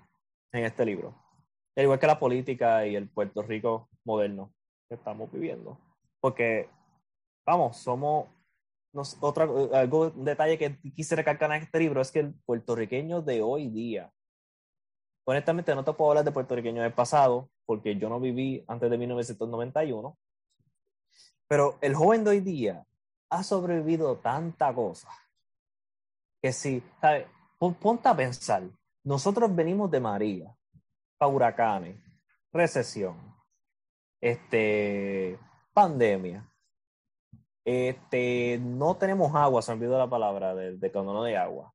en 0.52 0.64
este 0.64 0.84
libro. 0.84 1.14
Al 1.76 1.84
igual 1.84 1.98
que 1.98 2.06
la 2.06 2.18
política 2.18 2.86
y 2.86 2.96
el 2.96 3.08
Puerto 3.08 3.42
Rico 3.42 3.88
moderno 4.04 4.52
que 4.88 4.94
estamos 4.94 5.30
viviendo. 5.30 5.78
Porque, 6.20 6.68
vamos, 7.44 7.76
somos, 7.76 8.28
nos, 8.92 9.18
otra, 9.20 9.44
algo, 9.74 10.12
un 10.14 10.24
detalle 10.24 10.58
que 10.58 10.78
quise 10.94 11.16
recalcar 11.16 11.50
en 11.52 11.62
este 11.62 11.78
libro 11.78 12.00
es 12.00 12.10
que 12.10 12.20
el 12.20 12.34
puertorriqueño 12.46 13.20
de 13.20 13.42
hoy 13.42 13.68
día 13.68 14.10
honestamente 15.26 15.74
no 15.74 15.84
te 15.84 15.92
puedo 15.92 16.10
hablar 16.10 16.24
de 16.24 16.32
puertorriqueño 16.32 16.82
del 16.82 16.92
pasado, 16.92 17.50
porque 17.66 17.96
yo 17.96 18.08
no 18.08 18.20
viví 18.20 18.64
antes 18.68 18.88
de 18.88 18.96
1991, 18.96 20.16
pero 21.48 21.78
el 21.80 21.94
joven 21.94 22.24
de 22.24 22.30
hoy 22.30 22.40
día 22.40 22.86
ha 23.28 23.42
sobrevivido 23.42 24.16
tanta 24.18 24.72
cosa 24.72 25.10
que 26.40 26.52
si, 26.52 26.82
¿sabes? 27.00 27.26
Ponte 27.58 28.08
a 28.08 28.16
pensar, 28.16 28.62
nosotros 29.06 29.54
venimos 29.54 29.88
de 29.88 30.00
María, 30.00 30.52
para 31.16 31.30
huracanes, 31.30 31.96
recesión, 32.52 33.16
este, 34.20 35.38
pandemia, 35.72 36.50
este, 37.64 38.58
no 38.60 38.96
tenemos 38.96 39.32
agua, 39.32 39.62
se 39.62 39.70
me 39.70 39.76
olvidó 39.76 39.96
la 39.96 40.10
palabra 40.10 40.56
de, 40.56 40.76
de 40.76 40.90
cuando 40.90 41.12
no 41.12 41.22
hay 41.22 41.34
agua. 41.34 41.72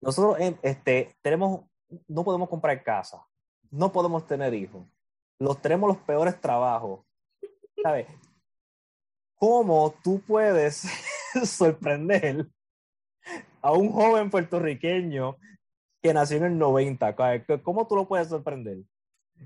Nosotros 0.00 0.40
eh, 0.40 0.58
este, 0.62 1.14
tenemos 1.20 1.66
no 2.08 2.24
podemos 2.24 2.48
comprar 2.48 2.82
casa, 2.82 3.22
no 3.70 3.92
podemos 3.92 4.26
tener 4.26 4.54
hijos, 4.54 4.86
los 5.38 5.60
tenemos 5.60 5.86
los 5.86 5.98
peores 5.98 6.40
trabajos. 6.40 7.04
¿Sabes? 7.82 8.06
¿Cómo 9.34 9.94
tú 10.02 10.22
puedes 10.26 10.86
sorprender 11.44 12.46
a 13.60 13.72
un 13.72 13.92
joven 13.92 14.30
puertorriqueño 14.30 15.36
que 16.02 16.14
nació 16.14 16.38
en 16.38 16.44
el 16.44 16.58
90? 16.58 17.16
¿Cómo 17.62 17.86
tú 17.86 17.96
lo 17.96 18.08
puedes 18.08 18.28
sorprender? 18.28 18.78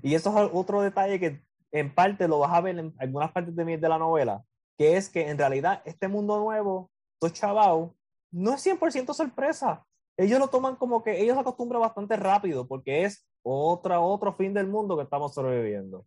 Y 0.01 0.15
eso 0.15 0.29
es 0.29 0.49
otro 0.53 0.81
detalle 0.81 1.19
que 1.19 1.41
en 1.71 1.93
parte 1.93 2.27
lo 2.27 2.39
vas 2.39 2.53
a 2.53 2.61
ver 2.61 2.79
en 2.79 2.93
algunas 2.99 3.31
partes 3.31 3.55
de, 3.55 3.77
de 3.77 3.89
la 3.89 3.97
novela, 3.97 4.43
que 4.77 4.97
es 4.97 5.09
que 5.09 5.29
en 5.29 5.37
realidad 5.37 5.81
este 5.85 6.07
mundo 6.07 6.39
nuevo, 6.39 6.91
todo 7.19 7.31
chaval, 7.31 7.91
no 8.31 8.53
es 8.53 8.65
100% 8.65 9.13
sorpresa 9.13 9.85
ellos 10.17 10.39
lo 10.39 10.47
toman 10.47 10.75
como 10.75 11.03
que 11.03 11.21
ellos 11.21 11.37
acostumbran 11.37 11.81
bastante 11.81 12.15
rápido 12.15 12.67
porque 12.67 13.03
es 13.03 13.27
otra, 13.43 13.99
otro 13.99 14.33
fin 14.33 14.53
del 14.53 14.67
mundo 14.67 14.95
que 14.95 15.03
estamos 15.03 15.33
sobreviviendo. 15.33 16.05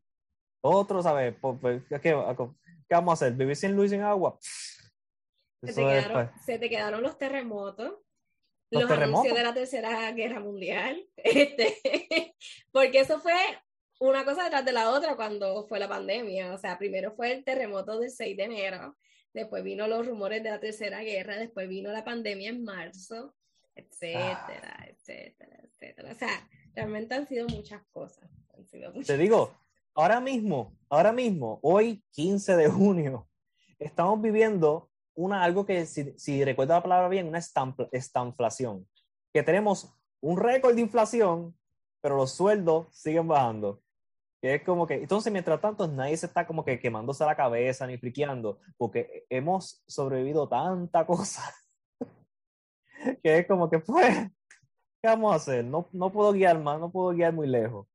Otro, 0.60 1.02
¿sabes? 1.02 1.36
¿Qué, 2.02 2.14
vamos 2.90 3.10
a 3.10 3.12
hacer? 3.12 3.34
¿Vivir 3.34 3.54
sin 3.54 3.76
luz 3.76 3.86
y 3.86 3.90
sin 3.90 4.00
agua? 4.00 4.38
Se 4.40 5.72
te, 5.72 5.74
quedaron, 5.74 6.30
se 6.44 6.58
te, 6.58 6.68
quedaron, 6.68 7.02
los 7.02 7.18
terremotos, 7.18 7.94
los, 8.70 8.90
anuncios 8.90 9.36
de 9.36 9.42
la 9.42 9.54
Tercera 9.54 10.10
Guerra 10.12 10.40
Mundial, 10.40 11.06
este, 11.16 12.34
porque 12.70 13.00
eso 13.00 13.20
fue 13.20 13.34
una 14.00 14.24
cosa 14.24 14.44
detrás 14.44 14.64
de 14.64 14.72
la 14.72 14.90
otra 14.90 15.16
cuando 15.16 15.66
fue 15.66 15.78
la 15.78 15.88
pandemia. 15.88 16.52
O 16.52 16.58
sea, 16.58 16.78
primero 16.78 17.12
fue 17.12 17.32
el 17.32 17.44
terremoto 17.44 17.98
del 17.98 18.10
6 18.10 18.36
de 18.36 18.44
enero, 18.44 18.96
después 19.32 19.64
vino 19.64 19.88
los 19.88 20.06
rumores 20.06 20.42
de 20.42 20.50
la 20.50 20.60
Tercera 20.60 21.02
Guerra, 21.02 21.36
después 21.36 21.68
vino 21.68 21.90
la 21.90 22.04
pandemia 22.04 22.50
en 22.50 22.64
marzo, 22.64 23.34
etcétera, 23.74 24.76
ah. 24.78 24.86
etcétera, 24.88 25.60
etcétera. 25.62 26.12
O 26.12 26.14
sea, 26.14 26.48
realmente 26.74 27.14
han 27.14 27.26
sido 27.26 27.46
muchas 27.48 27.82
cosas. 27.90 28.28
Te 29.06 29.16
digo, 29.16 29.54
ahora 29.94 30.20
mismo, 30.20 30.76
ahora 30.88 31.12
mismo, 31.12 31.60
hoy 31.62 32.02
15 32.10 32.56
de 32.56 32.68
junio, 32.68 33.28
estamos 33.78 34.20
viviendo 34.20 34.90
una, 35.18 35.42
algo 35.42 35.66
que, 35.66 35.84
si, 35.84 36.14
si 36.16 36.44
recuerdo 36.44 36.74
la 36.74 36.82
palabra 36.82 37.08
bien, 37.08 37.26
una 37.26 37.40
estanflación. 37.92 38.88
Que 39.32 39.42
tenemos 39.42 39.92
un 40.20 40.38
récord 40.38 40.76
de 40.76 40.80
inflación, 40.80 41.58
pero 42.00 42.16
los 42.16 42.32
sueldos 42.32 42.86
siguen 42.92 43.26
bajando. 43.26 43.82
Que 44.40 44.54
es 44.54 44.62
como 44.62 44.86
que, 44.86 44.94
entonces, 44.94 45.32
mientras 45.32 45.60
tanto, 45.60 45.88
nadie 45.88 46.16
se 46.16 46.26
está 46.26 46.46
como 46.46 46.64
que 46.64 46.78
quemándose 46.78 47.24
la 47.24 47.34
cabeza 47.34 47.84
ni 47.88 47.98
friqueando, 47.98 48.60
porque 48.76 49.26
hemos 49.28 49.82
sobrevivido 49.88 50.48
tanta 50.48 51.04
cosa 51.04 51.52
que 53.22 53.38
es 53.38 53.46
como 53.48 53.68
que, 53.68 53.80
pues, 53.80 54.14
¿qué 55.02 55.08
vamos 55.08 55.32
a 55.32 55.36
hacer? 55.36 55.64
No, 55.64 55.88
no 55.92 56.12
puedo 56.12 56.32
guiar 56.32 56.60
más, 56.60 56.78
no 56.78 56.92
puedo 56.92 57.10
guiar 57.10 57.32
muy 57.32 57.48
lejos. 57.48 57.88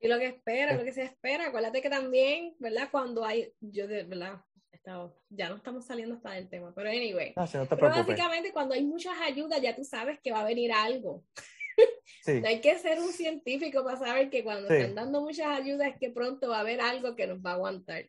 Y 0.00 0.06
lo 0.06 0.16
que 0.16 0.26
espera, 0.26 0.76
lo 0.76 0.84
que 0.84 0.92
se 0.92 1.02
espera, 1.02 1.48
acuérdate 1.48 1.82
que 1.82 1.90
también, 1.90 2.54
¿verdad? 2.60 2.88
Cuando 2.92 3.24
hay, 3.24 3.52
yo 3.60 3.88
de 3.88 4.04
verdad, 4.04 4.40
ya 5.30 5.48
no 5.48 5.56
estamos 5.56 5.86
saliendo 5.86 6.16
hasta 6.16 6.32
del 6.32 6.48
tema, 6.48 6.72
pero 6.74 6.88
anyway. 6.88 7.32
No, 7.36 7.42
no 7.42 7.66
te 7.66 7.76
pero 7.76 7.90
básicamente 7.90 8.52
cuando 8.52 8.74
hay 8.74 8.84
muchas 8.84 9.14
ayudas 9.20 9.60
ya 9.60 9.74
tú 9.74 9.84
sabes 9.84 10.18
que 10.20 10.32
va 10.32 10.40
a 10.40 10.44
venir 10.44 10.72
algo. 10.72 11.24
Sí. 12.22 12.40
no 12.42 12.48
hay 12.48 12.60
que 12.60 12.78
ser 12.78 12.98
un 12.98 13.12
científico 13.12 13.84
para 13.84 13.98
saber 13.98 14.30
que 14.30 14.44
cuando 14.44 14.68
están 14.68 14.94
dando 14.94 15.20
muchas 15.20 15.46
ayudas 15.48 15.88
es 15.88 15.98
que 15.98 16.10
pronto 16.10 16.48
va 16.48 16.58
a 16.58 16.60
haber 16.60 16.80
algo 16.80 17.16
que 17.16 17.26
nos 17.26 17.38
va 17.38 17.52
a 17.52 17.54
aguantar. 17.54 18.08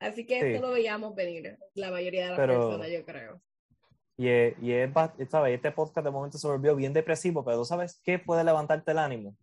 Así 0.00 0.26
que 0.26 0.38
esto 0.38 0.66
lo 0.66 0.72
veíamos 0.72 1.14
venir, 1.14 1.58
la 1.74 1.90
mayoría 1.90 2.24
de 2.24 2.30
las 2.30 2.38
personas, 2.38 2.88
yo 2.88 3.04
creo. 3.04 3.40
Y, 4.16 4.28
y 4.28 4.72
es, 4.72 4.90
¿sabes? 5.30 5.54
este 5.54 5.72
podcast 5.72 6.04
de 6.04 6.10
momento 6.10 6.38
se 6.38 6.46
volvió 6.46 6.74
bien 6.74 6.92
depresivo, 6.92 7.44
pero 7.44 7.58
¿tú 7.58 7.64
sabes 7.64 8.00
qué 8.04 8.18
puede 8.18 8.44
levantarte 8.44 8.92
el 8.92 8.98
ánimo? 8.98 9.36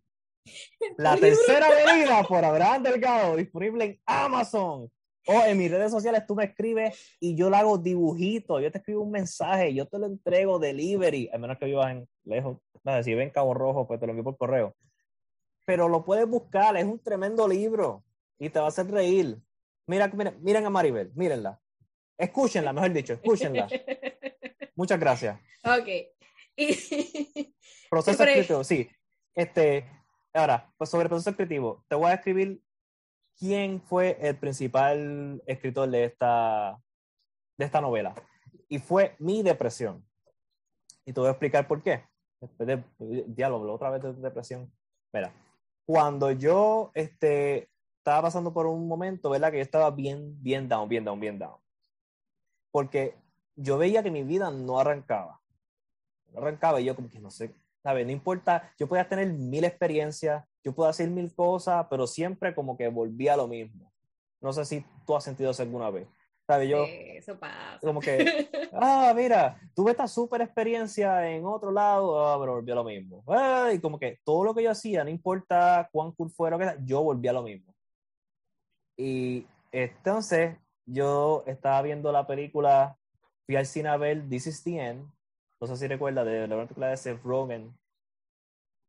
La 0.98 1.16
tercera 1.16 1.68
venida 1.70 2.22
por 2.24 2.44
Abraham 2.44 2.82
Delgado, 2.82 3.36
disponible 3.36 3.84
en 3.84 4.00
Amazon. 4.06 4.90
O 5.28 5.42
en 5.42 5.58
mis 5.58 5.70
redes 5.70 5.90
sociales 5.90 6.24
tú 6.26 6.36
me 6.36 6.44
escribes 6.44 7.16
y 7.18 7.34
yo 7.34 7.50
le 7.50 7.56
hago 7.56 7.78
dibujitos, 7.78 8.62
yo 8.62 8.70
te 8.70 8.78
escribo 8.78 9.02
un 9.02 9.10
mensaje, 9.10 9.74
yo 9.74 9.86
te 9.86 9.98
lo 9.98 10.06
entrego 10.06 10.58
delivery, 10.58 11.28
a 11.32 11.38
menos 11.38 11.58
que 11.58 11.66
vivas 11.66 11.90
en 11.90 12.08
lejos, 12.24 12.58
si 13.02 13.14
ven 13.14 13.30
Cabo 13.30 13.52
Rojo, 13.52 13.86
pues 13.86 13.98
te 13.98 14.06
lo 14.06 14.12
envío 14.12 14.24
por 14.24 14.36
correo. 14.36 14.76
Pero 15.64 15.88
lo 15.88 16.04
puedes 16.04 16.28
buscar, 16.28 16.76
es 16.76 16.84
un 16.84 17.02
tremendo 17.02 17.48
libro 17.48 18.04
y 18.38 18.50
te 18.50 18.60
va 18.60 18.66
a 18.66 18.68
hacer 18.68 18.88
reír. 18.88 19.38
Mira, 19.88 20.06
miren, 20.08 20.38
miren 20.42 20.66
a 20.66 20.70
Maribel, 20.70 21.10
mírenla. 21.14 21.60
Escúchenla, 22.16 22.72
mejor 22.72 22.92
dicho, 22.92 23.14
escúchenla. 23.14 23.66
Muchas 24.76 25.00
gracias. 25.00 25.40
Ok. 25.64 25.88
proceso 27.90 28.22
escritivo, 28.24 28.62
sí. 28.62 28.88
Este, 29.34 29.84
ahora, 30.32 30.72
pues 30.78 30.88
sobre 30.88 31.04
el 31.04 31.08
proceso 31.08 31.30
escritivo, 31.30 31.84
te 31.88 31.96
voy 31.96 32.10
a 32.10 32.14
escribir 32.14 32.60
quién 33.38 33.80
fue 33.80 34.18
el 34.20 34.36
principal 34.36 35.42
escritor 35.46 35.90
de 35.90 36.04
esta, 36.04 36.78
de 37.56 37.64
esta 37.64 37.80
novela. 37.80 38.14
Y 38.68 38.78
fue 38.78 39.14
mi 39.18 39.42
depresión. 39.42 40.04
Y 41.04 41.12
te 41.12 41.20
voy 41.20 41.28
a 41.28 41.32
explicar 41.32 41.68
por 41.68 41.82
qué. 41.82 42.04
Después 42.40 42.66
de, 42.66 43.24
diálogo, 43.28 43.72
otra 43.72 43.90
vez 43.90 44.02
de 44.02 44.12
depresión. 44.14 44.72
Mira, 45.12 45.32
cuando 45.84 46.30
yo 46.32 46.90
este, 46.94 47.70
estaba 47.98 48.22
pasando 48.22 48.52
por 48.52 48.66
un 48.66 48.88
momento, 48.88 49.30
¿verdad? 49.30 49.50
Que 49.50 49.58
yo 49.58 49.62
estaba 49.62 49.90
bien, 49.90 50.42
bien 50.42 50.68
down, 50.68 50.88
bien 50.88 51.04
down, 51.04 51.20
bien 51.20 51.38
down. 51.38 51.56
Porque 52.70 53.16
yo 53.54 53.78
veía 53.78 54.02
que 54.02 54.10
mi 54.10 54.22
vida 54.22 54.50
no 54.50 54.78
arrancaba. 54.78 55.40
No 56.32 56.40
arrancaba 56.40 56.80
y 56.80 56.84
yo 56.84 56.96
como 56.96 57.08
que 57.08 57.20
no 57.20 57.30
sé, 57.30 57.54
¿sabes? 57.86 58.04
No 58.04 58.10
importa, 58.10 58.72
yo 58.76 58.88
podía 58.88 59.08
tener 59.08 59.32
mil 59.32 59.62
experiencias, 59.62 60.44
yo 60.64 60.74
podía 60.74 60.90
hacer 60.90 61.08
mil 61.08 61.32
cosas, 61.32 61.86
pero 61.88 62.04
siempre 62.08 62.52
como 62.52 62.76
que 62.76 62.88
volvía 62.88 63.34
a 63.34 63.36
lo 63.36 63.46
mismo. 63.46 63.92
No 64.40 64.52
sé 64.52 64.64
si 64.64 64.84
tú 65.06 65.14
has 65.14 65.22
sentido 65.22 65.52
eso 65.52 65.62
alguna 65.62 65.88
vez. 65.90 66.08
¿Sabes? 66.48 66.68
Yo, 66.68 66.84
eso 66.84 67.38
pasa. 67.38 67.78
Como 67.80 68.00
que, 68.00 68.48
ah, 68.72 69.12
mira, 69.14 69.60
tuve 69.72 69.92
esta 69.92 70.08
super 70.08 70.40
experiencia 70.40 71.30
en 71.30 71.46
otro 71.46 71.70
lado, 71.70 72.26
ah, 72.26 72.36
pero 72.40 72.54
volví 72.54 72.72
a 72.72 72.74
lo 72.74 72.82
mismo. 72.82 73.22
y 73.72 73.78
como 73.78 74.00
que 74.00 74.18
todo 74.24 74.42
lo 74.42 74.52
que 74.52 74.64
yo 74.64 74.72
hacía, 74.72 75.04
no 75.04 75.10
importa 75.10 75.88
cuán 75.92 76.10
cool 76.10 76.30
fuera, 76.30 76.58
que 76.58 76.84
yo 76.84 77.04
volví 77.04 77.28
a 77.28 77.34
lo 77.34 77.44
mismo. 77.44 77.72
Y 78.96 79.46
entonces 79.70 80.56
yo 80.86 81.44
estaba 81.46 81.82
viendo 81.82 82.10
la 82.10 82.26
película 82.26 82.98
fui 83.46 83.54
al 83.54 83.66
cine 83.66 83.90
a 83.90 83.96
ver 83.96 84.28
This 84.28 84.48
is 84.48 84.64
the 84.64 84.76
End, 84.76 85.08
no 85.66 85.76
sé 85.76 85.84
si 85.84 85.88
recuerda, 85.88 86.24
de 86.24 86.46
la 86.46 86.56
película 86.56 86.88
de 86.88 86.96
Seth 86.96 87.22
Rogen, 87.22 87.76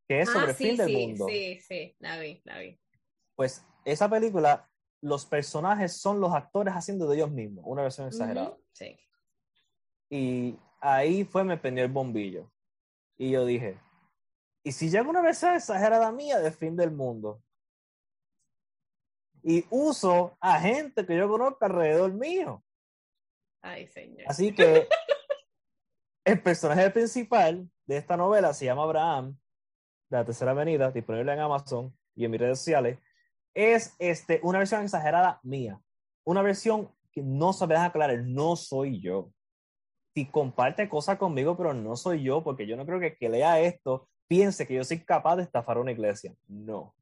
que 0.08 0.22
es 0.22 0.30
ah, 0.30 0.34
sobre 0.34 0.52
el 0.52 0.56
fin 0.56 0.78
del 0.78 0.94
mundo. 0.94 1.26
Sí, 1.28 1.60
sí, 1.60 1.96
la 2.00 2.20
vi, 2.20 2.42
la 2.44 2.60
vi. 2.60 2.80
Pues 3.36 3.66
esa 3.86 4.10
película, 4.10 4.70
los 5.02 5.26
personajes 5.26 5.94
son 5.94 6.20
los 6.20 6.34
actores 6.34 6.74
haciendo 6.74 7.08
de 7.08 7.18
ellos 7.18 7.32
mismos, 7.32 7.64
una 7.68 7.84
versión 7.84 8.08
exagerada. 8.08 8.58
sí. 8.72 8.98
Y 10.10 10.58
ahí 10.80 11.26
fue, 11.26 11.44
me 11.44 11.58
prendió 11.58 11.84
el 11.84 11.92
bombillo. 11.92 12.50
Y 13.18 13.32
yo 13.32 13.46
dije, 13.46 13.78
¿y 14.64 14.72
si 14.72 14.90
llega 14.90 15.10
una 15.10 15.22
versión 15.22 15.54
exagerada 15.54 16.12
mía 16.14 16.40
de 16.40 16.52
fin 16.52 16.78
del 16.78 16.92
mundo? 16.92 17.44
y 19.48 19.66
uso 19.70 20.38
a 20.42 20.60
gente 20.60 21.06
que 21.06 21.16
yo 21.16 21.30
conozco 21.30 21.64
alrededor 21.64 22.12
mío. 22.12 22.62
Ay, 23.62 23.88
señor. 23.88 24.26
Así 24.28 24.54
que 24.54 24.90
el 26.28 26.42
personaje 26.42 26.90
principal 26.90 27.70
de 27.86 27.96
esta 27.96 28.18
novela 28.18 28.54
se 28.54 28.66
llama 28.66 28.84
Abraham, 28.84 29.38
de 30.10 30.18
la 30.18 30.26
Tercera 30.26 30.52
Avenida, 30.52 30.92
disponible 30.92 31.32
en 31.32 31.40
Amazon 31.40 31.98
y 32.16 32.26
en 32.26 32.32
mis 32.32 32.42
redes 32.42 32.60
sociales. 32.60 33.00
Es 33.54 33.96
este, 33.98 34.42
una 34.44 34.60
versión 34.60 34.84
exagerada 34.84 35.40
mía. 35.42 35.80
Una 36.26 36.42
versión 36.42 36.94
que 37.14 37.22
no 37.24 37.54
se 37.54 37.66
me 37.66 37.76
deja 37.76 37.86
aclarar, 37.86 38.20
no 38.26 38.58
soy 38.58 39.00
yo. 39.00 39.32
Si 40.14 40.30
comparte 40.30 40.90
cosas 40.90 41.18
conmigo, 41.18 41.56
pero 41.56 41.74
no 41.74 41.96
soy 41.96 42.24
yo, 42.24 42.44
porque 42.44 42.68
yo 42.68 42.76
no 42.76 42.86
creo 42.86 43.00
que 43.00 43.16
que 43.16 43.30
lea 43.30 43.62
esto 43.62 44.10
piense 44.28 44.68
que 44.68 44.74
yo 44.74 44.84
soy 44.84 45.00
capaz 45.06 45.38
de 45.38 45.44
estafar 45.44 45.78
una 45.78 45.94
iglesia. 45.94 46.36
No. 46.50 46.94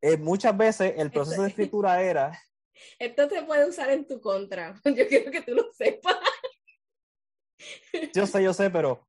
Eh, 0.00 0.16
muchas 0.16 0.56
veces 0.56 0.94
el 0.96 1.10
proceso 1.10 1.42
de 1.42 1.48
escritura 1.48 2.00
era... 2.00 2.38
Esto 3.00 3.28
se 3.28 3.42
puede 3.42 3.68
usar 3.68 3.90
en 3.90 4.06
tu 4.06 4.20
contra. 4.20 4.80
Yo 4.84 5.06
quiero 5.08 5.30
que 5.30 5.42
tú 5.42 5.54
lo 5.54 5.72
sepas. 5.72 6.16
Yo 8.14 8.26
sé, 8.26 8.42
yo 8.42 8.52
sé, 8.52 8.70
pero 8.70 9.06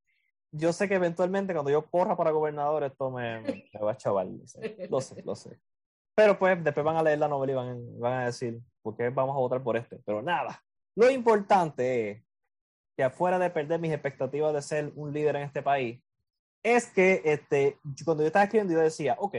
yo 0.50 0.72
sé 0.72 0.88
que 0.88 0.94
eventualmente 0.94 1.52
cuando 1.52 1.70
yo 1.70 1.84
corra 1.90 2.16
para 2.16 2.30
gobernador 2.30 2.84
esto 2.84 3.10
me, 3.10 3.42
va 3.82 3.92
a 3.92 3.96
chaval. 3.96 4.40
Lo 4.88 5.00
sé, 5.00 5.22
lo 5.24 5.34
sé. 5.34 5.60
Pero 6.14 6.38
pues 6.38 6.62
después 6.62 6.84
van 6.84 6.96
a 6.96 7.02
leer 7.02 7.18
la 7.18 7.28
novela 7.28 7.52
y 7.52 7.56
van, 7.56 8.00
van 8.00 8.12
a 8.12 8.26
decir, 8.26 8.60
¿por 8.82 8.96
qué 8.96 9.08
vamos 9.10 9.34
a 9.34 9.40
votar 9.40 9.62
por 9.62 9.76
este? 9.76 10.00
Pero 10.04 10.22
nada, 10.22 10.62
lo 10.94 11.10
importante 11.10 12.10
es 12.10 12.24
que 12.96 13.02
afuera 13.02 13.38
de 13.38 13.50
perder 13.50 13.80
mis 13.80 13.92
expectativas 13.92 14.54
de 14.54 14.62
ser 14.62 14.92
un 14.94 15.12
líder 15.12 15.36
en 15.36 15.42
este 15.42 15.62
país, 15.62 16.00
es 16.62 16.86
que 16.86 17.20
este, 17.24 17.78
cuando 18.04 18.22
yo 18.22 18.28
estaba 18.28 18.44
escribiendo 18.44 18.74
yo 18.74 18.80
decía, 18.80 19.16
ok, 19.18 19.34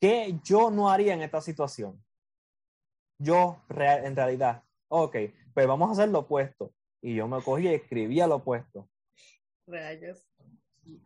¿qué 0.00 0.38
yo 0.44 0.70
no 0.70 0.90
haría 0.90 1.14
en 1.14 1.22
esta 1.22 1.40
situación? 1.40 2.02
Yo, 3.18 3.62
en 3.68 4.16
realidad, 4.16 4.62
ok, 4.88 5.16
pues 5.54 5.66
vamos 5.66 5.88
a 5.88 5.92
hacer 5.92 6.08
lo 6.08 6.20
opuesto. 6.20 6.72
Y 7.02 7.16
yo 7.16 7.28
me 7.28 7.42
cogí 7.42 7.64
y 7.68 7.74
escribía 7.74 8.26
lo 8.26 8.36
opuesto. 8.36 8.88
Rayos. 9.66 10.26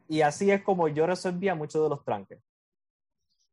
Y 0.09 0.21
así 0.21 0.51
es 0.51 0.63
como 0.63 0.89
yo 0.89 1.07
resolvía 1.07 1.55
muchos 1.55 1.83
de 1.83 1.89
los 1.89 2.05
tranques. 2.05 2.39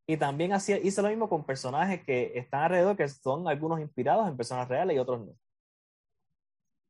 Y 0.06 0.18
también 0.18 0.52
hacía, 0.52 0.78
hice 0.78 1.02
lo 1.02 1.08
mismo 1.08 1.30
con 1.30 1.46
personajes 1.46 2.04
que 2.04 2.34
están 2.36 2.64
alrededor, 2.64 2.98
que 2.98 3.08
son 3.08 3.48
algunos 3.48 3.80
inspirados 3.80 4.28
en 4.28 4.36
personas 4.36 4.68
reales 4.68 4.96
y 4.96 5.00
otros 5.00 5.26
no. 5.26 5.34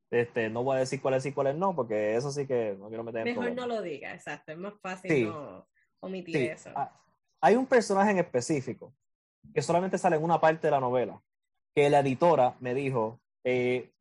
Este, 0.10 0.50
no 0.50 0.64
voy 0.64 0.78
a 0.78 0.80
decir 0.80 1.02
cuáles 1.02 1.24
sí 1.24 1.30
y 1.30 1.32
cuáles 1.32 1.56
no, 1.56 1.76
porque 1.76 2.16
eso 2.16 2.32
sí 2.32 2.46
que 2.46 2.76
no 2.80 2.88
quiero 2.88 3.04
meter 3.04 3.28
en 3.28 3.36
Mejor 3.36 3.54
no 3.54 3.68
lo 3.68 3.82
diga, 3.82 4.14
exacto. 4.14 4.52
Es 4.52 4.58
más 4.58 4.74
fácil 4.80 5.28
no 5.28 5.68
omitir 6.00 6.38
eso. 6.52 6.72
Ah, 6.76 7.00
hay 7.42 7.56
un 7.56 7.66
personaje 7.66 8.12
en 8.12 8.20
específico 8.20 8.94
que 9.54 9.62
solamente 9.62 9.98
sale 9.98 10.16
en 10.16 10.24
una 10.24 10.40
parte 10.40 10.68
de 10.68 10.72
la 10.72 10.80
novela, 10.80 11.22
que 11.76 11.90
la 11.90 12.00
editora 12.00 12.56
me 12.60 12.74
dijo, 12.74 13.20
eh, 13.44 13.92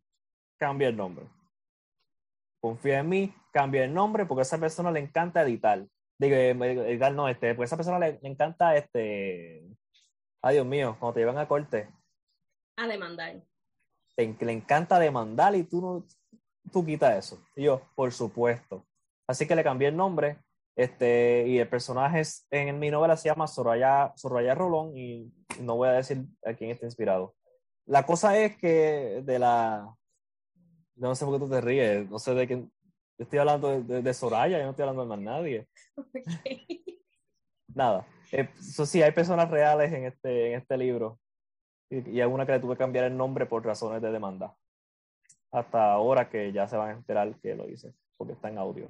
cambia 0.59 0.89
el 0.89 0.97
nombre. 0.97 1.27
Confía 2.63 3.01
en 3.01 3.09
mí, 3.09 3.35
cambia 3.51 3.83
el 3.83 3.93
nombre, 3.93 4.25
porque 4.25 4.43
a 4.43 4.43
esa 4.43 4.59
persona 4.59 4.93
le 4.93 5.01
encanta 5.01 5.43
editar. 5.43 5.85
Digo, 6.17 6.37
eh, 6.37 6.51
editar 6.51 7.13
no, 7.13 7.29
este, 7.29 7.57
porque 7.57 7.65
a 7.65 7.67
esa 7.67 7.77
persona 7.77 7.99
le, 7.99 8.21
encanta 8.23 8.77
este. 8.77 9.67
Ay, 10.41 10.55
Dios 10.55 10.67
mío, 10.67 10.97
cuando 11.01 11.15
te 11.15 11.21
llevan 11.21 11.39
a 11.39 11.49
corte. 11.49 11.91
A 12.77 12.87
demandar. 12.87 13.43
le 14.17 14.53
encanta 14.53 15.01
demandar 15.01 15.57
y 15.57 15.65
tú 15.65 15.81
no, 15.81 16.07
tú 16.71 16.87
quitas 16.87 17.17
eso. 17.19 17.43
Y 17.57 17.65
yo, 17.65 17.83
por 17.97 18.13
supuesto. 18.13 18.87
Así 19.27 19.49
que 19.49 19.57
le 19.57 19.65
cambié 19.65 19.89
el 19.89 19.97
nombre. 19.97 20.39
Este, 20.77 21.45
y 21.49 21.59
el 21.59 21.69
personaje 21.69 22.23
en 22.51 22.79
mi 22.79 22.93
novela 22.93 23.17
se 23.17 23.29
llama 23.29 23.49
Soraya, 23.49 24.13
Soraya 24.15 24.55
Rolón 24.55 24.97
y 24.97 25.31
no 25.61 25.77
voy 25.77 25.89
a 25.89 25.93
decir 25.93 26.25
a 26.47 26.55
quién 26.55 26.71
está 26.71 26.87
inspirado. 26.87 27.35
La 27.87 28.07
cosa 28.07 28.39
es 28.39 28.57
que 28.57 29.21
de 29.25 29.39
la, 29.41 29.95
no 30.97 31.15
sé 31.15 31.25
por 31.25 31.35
qué 31.35 31.45
tú 31.45 31.51
te 31.51 31.61
ríes, 31.61 32.11
no 32.11 32.19
sé 32.19 32.35
de 32.35 32.47
quién. 32.47 32.73
Estoy 33.19 33.39
hablando 33.39 33.81
de, 33.83 34.15
Soraya, 34.15 34.59
yo 34.59 34.65
no 34.65 34.71
estoy 34.71 34.83
hablando 34.83 35.03
de 35.03 35.09
más 35.09 35.21
nadie. 35.21 35.69
Nada. 37.75 38.07
Eso 38.31 38.87
sí, 38.87 39.03
hay 39.03 39.13
personas 39.13 39.51
reales 39.51 39.93
en 39.93 40.07
este, 40.07 40.53
en 40.53 40.61
este 40.61 40.77
libro. 40.77 41.21
Y, 41.91 42.11
y 42.11 42.21
alguna 42.21 42.47
que 42.47 42.53
le 42.53 42.61
tuve 42.61 42.75
que 42.75 42.79
cambiar 42.79 43.05
el 43.05 43.17
nombre 43.17 43.47
por 43.47 43.65
razones 43.65 44.01
de 44.03 44.11
demanda. 44.11 44.57
Hasta 45.53 45.93
ahora 45.93 46.29
que 46.29 46.53
ya 46.53 46.67
se 46.67 46.77
van 46.77 46.89
a 46.89 46.93
enterar 46.93 47.39
que 47.41 47.55
lo 47.55 47.69
hice, 47.69 47.95
porque 48.17 48.33
está 48.33 48.49
en 48.49 48.59
audio. 48.59 48.89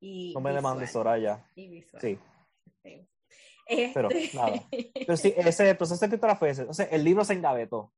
Y 0.00 0.32
no 0.34 0.40
me 0.40 0.52
demandes, 0.52 0.90
Soraya. 0.90 1.44
Y 1.54 1.68
visual. 1.68 2.00
Sí. 2.00 2.18
Pero 3.94 4.10
este 4.10 4.36
nada. 4.36 4.62
Pero 4.94 5.16
sí, 5.16 5.34
ese 5.36 5.74
proceso 5.74 6.00
de 6.00 6.06
escritura 6.06 6.36
fue 6.36 6.50
ese. 6.50 6.62
Entonces, 6.62 6.88
el 6.90 7.04
libro 7.04 7.24
se 7.24 7.34
engavetó. 7.34 7.92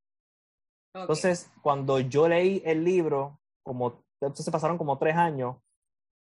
Entonces, 0.93 1.49
cuando 1.61 1.99
yo 1.99 2.27
leí 2.27 2.61
el 2.65 2.83
libro, 2.83 3.39
como 3.63 4.03
entonces 4.19 4.51
pasaron 4.51 4.77
como 4.77 4.97
tres 4.97 5.15
años, 5.15 5.57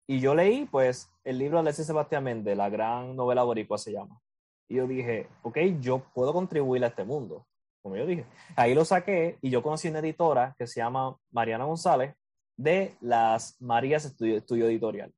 y 0.08 0.20
yo 0.20 0.34
leí, 0.34 0.66
pues, 0.66 1.12
el 1.24 1.38
libro 1.38 1.58
de 1.58 1.62
Alexis 1.62 1.86
Sebastián 1.86 2.24
Méndez, 2.24 2.58
la 2.58 2.70
gran 2.70 3.16
novela 3.16 3.44
boricua 3.44 3.78
se 3.78 3.92
llama. 3.92 4.20
Y 4.68 4.76
yo 4.76 4.88
dije, 4.88 5.28
ok, 5.44 5.58
yo 5.80 6.00
puedo 6.14 6.34
contribuir 6.34 6.84
a 6.84 6.88
este 6.88 7.04
mundo, 7.04 7.46
como 7.82 7.96
yo 7.96 8.06
dije. 8.06 8.26
Ahí 8.56 8.74
lo 8.74 8.86
saqué 8.86 9.38
y 9.42 9.50
yo 9.50 9.62
conocí 9.62 9.88
una 9.88 10.00
editora 10.00 10.56
que 10.58 10.68
se 10.68 10.80
llama 10.80 11.16
Mariana 11.32 11.66
González 11.66 12.16
de 12.58 12.96
las 13.02 13.60
Marías 13.62 14.06
Estudio, 14.06 14.68
Editorial. 14.68 15.14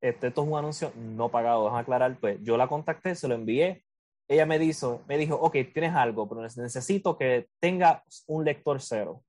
Este, 0.00 0.28
esto 0.28 0.42
es 0.42 0.48
un 0.48 0.56
anuncio 0.56 0.92
no 0.94 1.28
pagado, 1.28 1.64
déjame 1.64 1.80
aclarar, 1.80 2.20
pues 2.20 2.38
yo 2.42 2.56
la 2.56 2.68
contacté, 2.68 3.14
se 3.16 3.26
lo 3.26 3.34
envié 3.34 3.84
ella 4.28 4.44
me 4.44 4.58
dijo, 4.58 5.02
me 5.08 5.16
dijo, 5.16 5.36
ok, 5.36 5.56
tienes 5.72 5.94
algo, 5.94 6.28
pero 6.28 6.42
necesito 6.42 7.16
que 7.16 7.48
tenga 7.58 8.04
un 8.26 8.44
lector 8.44 8.80
cero. 8.80 9.24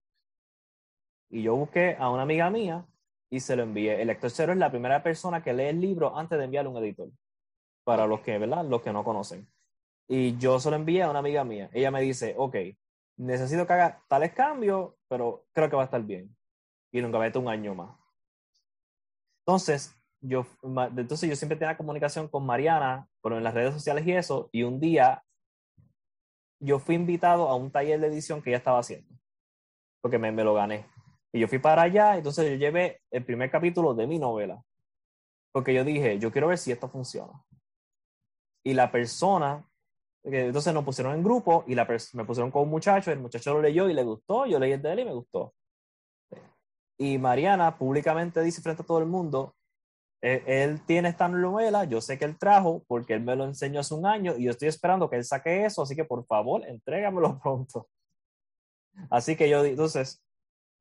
Y 1.29 1.43
yo 1.43 1.55
busqué 1.55 1.95
a 1.97 2.09
una 2.09 2.23
amiga 2.23 2.49
mía 2.49 2.85
y 3.29 3.39
se 3.39 3.55
lo 3.55 3.63
envié. 3.63 4.01
El 4.01 4.07
lector 4.07 4.29
cero 4.29 4.51
es 4.51 4.59
la 4.59 4.69
primera 4.69 5.01
persona 5.01 5.41
que 5.41 5.53
lee 5.53 5.65
el 5.65 5.79
libro 5.79 6.17
antes 6.17 6.37
de 6.37 6.45
enviarle 6.45 6.69
a 6.69 6.71
un 6.71 6.83
editor. 6.83 7.09
Para 7.85 8.07
los 8.07 8.21
que, 8.21 8.37
¿verdad? 8.37 8.65
Los 8.65 8.81
que 8.81 8.91
no 8.91 9.03
conocen. 9.03 9.47
Y 10.07 10.37
yo 10.37 10.59
se 10.59 10.69
lo 10.69 10.75
envié 10.75 11.03
a 11.03 11.09
una 11.09 11.19
amiga 11.19 11.43
mía. 11.43 11.69
Ella 11.71 11.91
me 11.91 12.01
dice, 12.01 12.33
ok, 12.37 12.55
necesito 13.17 13.65
que 13.65 13.73
haga 13.73 14.03
tales 14.07 14.33
cambios, 14.33 14.93
pero 15.07 15.45
creo 15.53 15.69
que 15.69 15.75
va 15.75 15.83
a 15.83 15.85
estar 15.85 16.03
bien. 16.03 16.35
Y 16.91 17.01
nunca 17.01 17.19
vete 17.19 17.37
un 17.37 17.47
año 17.47 17.73
más. 17.75 17.95
Entonces, 19.45 19.95
yo, 20.21 20.45
entonces 20.97 21.29
yo 21.29 21.35
siempre 21.35 21.57
tenía 21.57 21.77
comunicación 21.77 22.27
con 22.27 22.45
Mariana, 22.45 23.07
pero 23.21 23.37
en 23.37 23.43
las 23.43 23.53
redes 23.53 23.73
sociales 23.73 24.05
y 24.05 24.11
eso, 24.11 24.49
y 24.51 24.63
un 24.63 24.79
día 24.79 25.23
yo 26.59 26.79
fui 26.79 26.95
invitado 26.95 27.47
a 27.47 27.55
un 27.55 27.71
taller 27.71 27.99
de 27.99 28.07
edición 28.07 28.41
que 28.41 28.49
ella 28.49 28.57
estaba 28.57 28.79
haciendo, 28.79 29.07
porque 30.01 30.17
me, 30.17 30.31
me 30.31 30.43
lo 30.43 30.53
gané. 30.53 30.85
Y 31.31 31.39
yo 31.39 31.47
fui 31.47 31.59
para 31.59 31.83
allá, 31.83 32.17
entonces 32.17 32.49
yo 32.49 32.55
llevé 32.55 33.01
el 33.11 33.23
primer 33.23 33.49
capítulo 33.49 33.93
de 33.93 34.07
mi 34.07 34.19
novela, 34.19 34.61
porque 35.51 35.73
yo 35.73 35.83
dije, 35.83 36.19
yo 36.19 36.31
quiero 36.31 36.47
ver 36.47 36.57
si 36.57 36.71
esto 36.71 36.89
funciona. 36.89 37.43
Y 38.63 38.73
la 38.73 38.91
persona, 38.91 39.65
entonces 40.23 40.73
nos 40.73 40.83
pusieron 40.83 41.15
en 41.15 41.23
grupo 41.23 41.63
y 41.65 41.75
la 41.75 41.87
me 42.13 42.25
pusieron 42.25 42.51
con 42.51 42.63
un 42.63 42.69
muchacho, 42.69 43.11
el 43.11 43.19
muchacho 43.19 43.53
lo 43.53 43.61
leyó 43.61 43.89
y 43.89 43.93
le 43.93 44.03
gustó, 44.03 44.45
yo 44.45 44.59
leí 44.59 44.73
el 44.73 44.81
de 44.81 44.91
él 44.91 44.99
y 44.99 45.05
me 45.05 45.13
gustó. 45.13 45.53
Y 46.97 47.17
Mariana 47.17 47.77
públicamente 47.77 48.41
dice 48.41 48.61
frente 48.61 48.81
a 48.81 48.85
todo 48.85 48.99
el 48.99 49.05
mundo, 49.05 49.55
él, 50.21 50.81
tiene 50.85 51.09
esta 51.09 51.27
novela, 51.27 51.85
yo 51.85 52.01
sé 52.01 52.17
que 52.17 52.25
él 52.25 52.37
trajo 52.37 52.83
porque 52.87 53.13
él 53.13 53.21
me 53.21 53.35
lo 53.35 53.45
enseñó 53.45 53.79
hace 53.79 53.93
un 53.93 54.05
año 54.05 54.35
y 54.37 54.43
yo 54.45 54.51
estoy 54.51 54.67
esperando 54.67 55.09
que 55.09 55.15
él 55.15 55.23
saque 55.23 55.65
eso, 55.65 55.81
así 55.81 55.95
que 55.95 56.03
por 56.05 56.25
favor, 56.25 56.65
entrégamelo 56.67 57.39
pronto. 57.43 57.87
Así 59.09 59.35
que 59.35 59.49
yo, 59.49 59.63
entonces, 59.63 60.21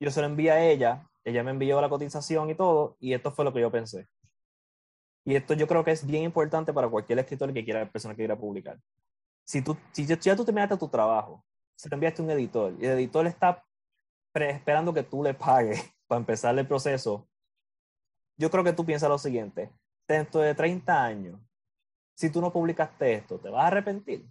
yo 0.01 0.11
se 0.11 0.21
lo 0.21 0.27
envié 0.27 0.51
a 0.51 0.65
ella, 0.65 1.09
ella 1.25 1.43
me 1.45 1.53
envió 1.53 1.81
la 1.81 1.89
cotización 1.89 2.51
y 2.51 2.55
todo, 2.55 2.97
y 2.99 3.13
esto 3.13 3.31
fue 3.31 3.45
lo 3.45 3.53
que 3.53 3.61
yo 3.61 3.71
pensé. 3.71 4.09
Y 5.25 5.37
esto 5.37 5.55
yo 5.55 5.69
creo 5.69 5.85
que 5.85 5.93
es 5.93 6.07
bien 6.07 6.25
importante 6.25 6.73
para 6.73 6.89
cualquier 6.89 7.19
escritor 7.19 7.53
que 7.53 7.65
quiera, 7.65 7.91
persona 7.91 8.15
que 8.15 8.23
quiera 8.23 8.37
publicar. 8.37 8.79
Si, 9.45 9.63
tú, 9.63 9.77
si 9.93 10.07
ya 10.07 10.35
tú 10.35 10.45
terminaste 10.45 10.77
tu 10.77 10.89
trabajo, 10.89 11.45
se 11.77 11.89
lo 11.89 11.95
enviaste 11.95 12.23
a 12.23 12.25
un 12.25 12.31
editor, 12.31 12.75
y 12.81 12.87
el 12.87 12.93
editor 12.93 13.27
está 13.27 13.63
esperando 14.35 14.93
que 14.93 15.03
tú 15.03 15.23
le 15.23 15.35
pagues 15.35 15.81
para 16.09 16.19
empezar 16.19 16.59
el 16.59 16.67
proceso, 16.67 17.29
yo 18.39 18.51
creo 18.51 18.65
que 18.65 18.73
tú 18.73 18.87
piensas 18.87 19.09
lo 19.09 19.19
siguiente, 19.19 19.71
dentro 20.07 20.41
de 20.41 20.55
30 20.55 21.05
años, 21.05 21.41
si 22.15 22.31
tú 22.31 22.41
no 22.41 22.53
publicaste 22.53 23.13
esto, 23.13 23.39
¿te 23.39 23.51
vas 23.51 23.65
a 23.65 23.67
arrepentir? 23.67 24.27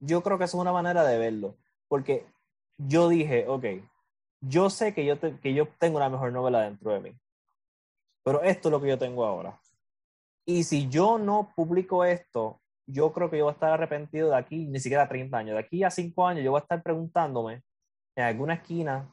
Yo 0.00 0.22
creo 0.22 0.38
que 0.38 0.44
es 0.44 0.54
una 0.54 0.72
manera 0.72 1.04
de 1.04 1.18
verlo, 1.18 1.56
porque 1.88 2.26
yo 2.78 3.08
dije, 3.08 3.46
ok, 3.48 3.64
yo 4.40 4.70
sé 4.70 4.94
que 4.94 5.04
yo, 5.04 5.18
que 5.20 5.54
yo 5.54 5.68
tengo 5.78 5.96
una 5.96 6.08
mejor 6.08 6.32
novela 6.32 6.62
dentro 6.62 6.92
de 6.92 7.00
mí, 7.00 7.18
pero 8.22 8.42
esto 8.42 8.68
es 8.68 8.72
lo 8.72 8.80
que 8.80 8.88
yo 8.88 8.98
tengo 8.98 9.24
ahora. 9.24 9.60
Y 10.46 10.64
si 10.64 10.88
yo 10.88 11.18
no 11.18 11.52
publico 11.56 12.04
esto, 12.04 12.60
yo 12.86 13.12
creo 13.12 13.30
que 13.30 13.38
yo 13.38 13.44
voy 13.44 13.52
a 13.52 13.54
estar 13.54 13.72
arrepentido 13.72 14.30
de 14.30 14.36
aquí, 14.36 14.66
ni 14.66 14.78
siquiera 14.78 15.08
30 15.08 15.36
años. 15.36 15.54
De 15.54 15.60
aquí 15.60 15.82
a 15.84 15.90
5 15.90 16.26
años 16.26 16.44
yo 16.44 16.50
voy 16.50 16.58
a 16.58 16.62
estar 16.62 16.82
preguntándome 16.82 17.62
en 18.16 18.24
alguna 18.24 18.54
esquina 18.54 19.10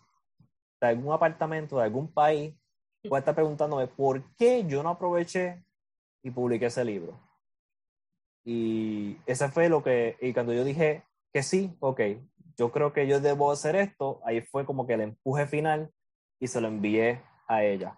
de 0.82 0.88
algún 0.88 1.14
apartamento, 1.14 1.78
de 1.78 1.84
algún 1.84 2.12
país, 2.12 2.54
a 3.10 3.20
estar 3.20 3.36
preguntándome 3.36 3.88
por 3.88 4.24
qué 4.36 4.66
yo 4.66 4.84
no 4.84 4.90
aproveché 4.90 5.64
y 6.24 6.32
publiqué 6.32 6.68
ese 6.68 6.86
libro. 6.86 7.20
Y 8.44 9.18
ese 9.26 9.50
fue 9.50 9.70
lo 9.70 9.84
que, 9.84 10.18
y 10.22 10.34
cuando 10.34 10.54
yo 10.54 10.64
dije 10.64 11.04
que 11.34 11.44
sí, 11.44 11.76
ok, 11.80 12.02
yo 12.58 12.72
creo 12.72 12.94
que 12.94 13.08
yo 13.08 13.20
debo 13.20 13.52
hacer 13.52 13.76
esto, 13.76 14.20
ahí 14.26 14.42
fue 14.42 14.66
como 14.66 14.86
que 14.86 14.94
el 14.94 15.02
empuje 15.02 15.48
final 15.48 15.92
y 16.40 16.48
se 16.48 16.62
lo 16.62 16.68
envié 16.68 17.22
a 17.48 17.64
ella. 17.64 17.98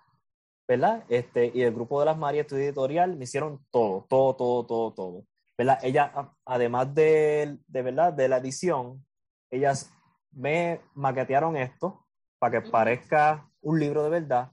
¿Verdad? 0.67 1.03
Este, 1.09 1.51
y 1.53 1.61
el 1.61 1.73
grupo 1.73 1.99
de 1.99 2.05
las 2.05 2.17
Marías 2.17 2.45
Estudio 2.45 2.63
Editorial 2.63 3.17
me 3.17 3.25
hicieron 3.25 3.65
todo, 3.69 4.05
todo, 4.09 4.35
todo, 4.35 4.65
todo, 4.65 4.93
todo. 4.93 5.25
¿Verdad? 5.57 5.79
Ella, 5.83 6.33
además 6.45 6.95
de, 6.95 7.57
de, 7.67 7.81
¿verdad? 7.81 8.13
de 8.13 8.29
la 8.29 8.37
edición, 8.37 9.05
ellas 9.51 9.91
me 10.31 10.81
maquetearon 10.95 11.57
esto 11.57 12.05
para 12.39 12.61
que 12.61 12.69
parezca 12.69 13.49
un 13.61 13.79
libro 13.79 14.03
de 14.03 14.09
verdad, 14.09 14.51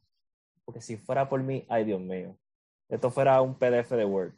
porque 0.64 0.80
si 0.80 0.96
fuera 0.96 1.28
por 1.28 1.42
mí, 1.42 1.64
ay 1.68 1.84
Dios 1.84 2.00
mío, 2.00 2.36
esto 2.88 3.10
fuera 3.10 3.40
un 3.40 3.54
PDF 3.54 3.90
de 3.90 4.04
Word. 4.04 4.34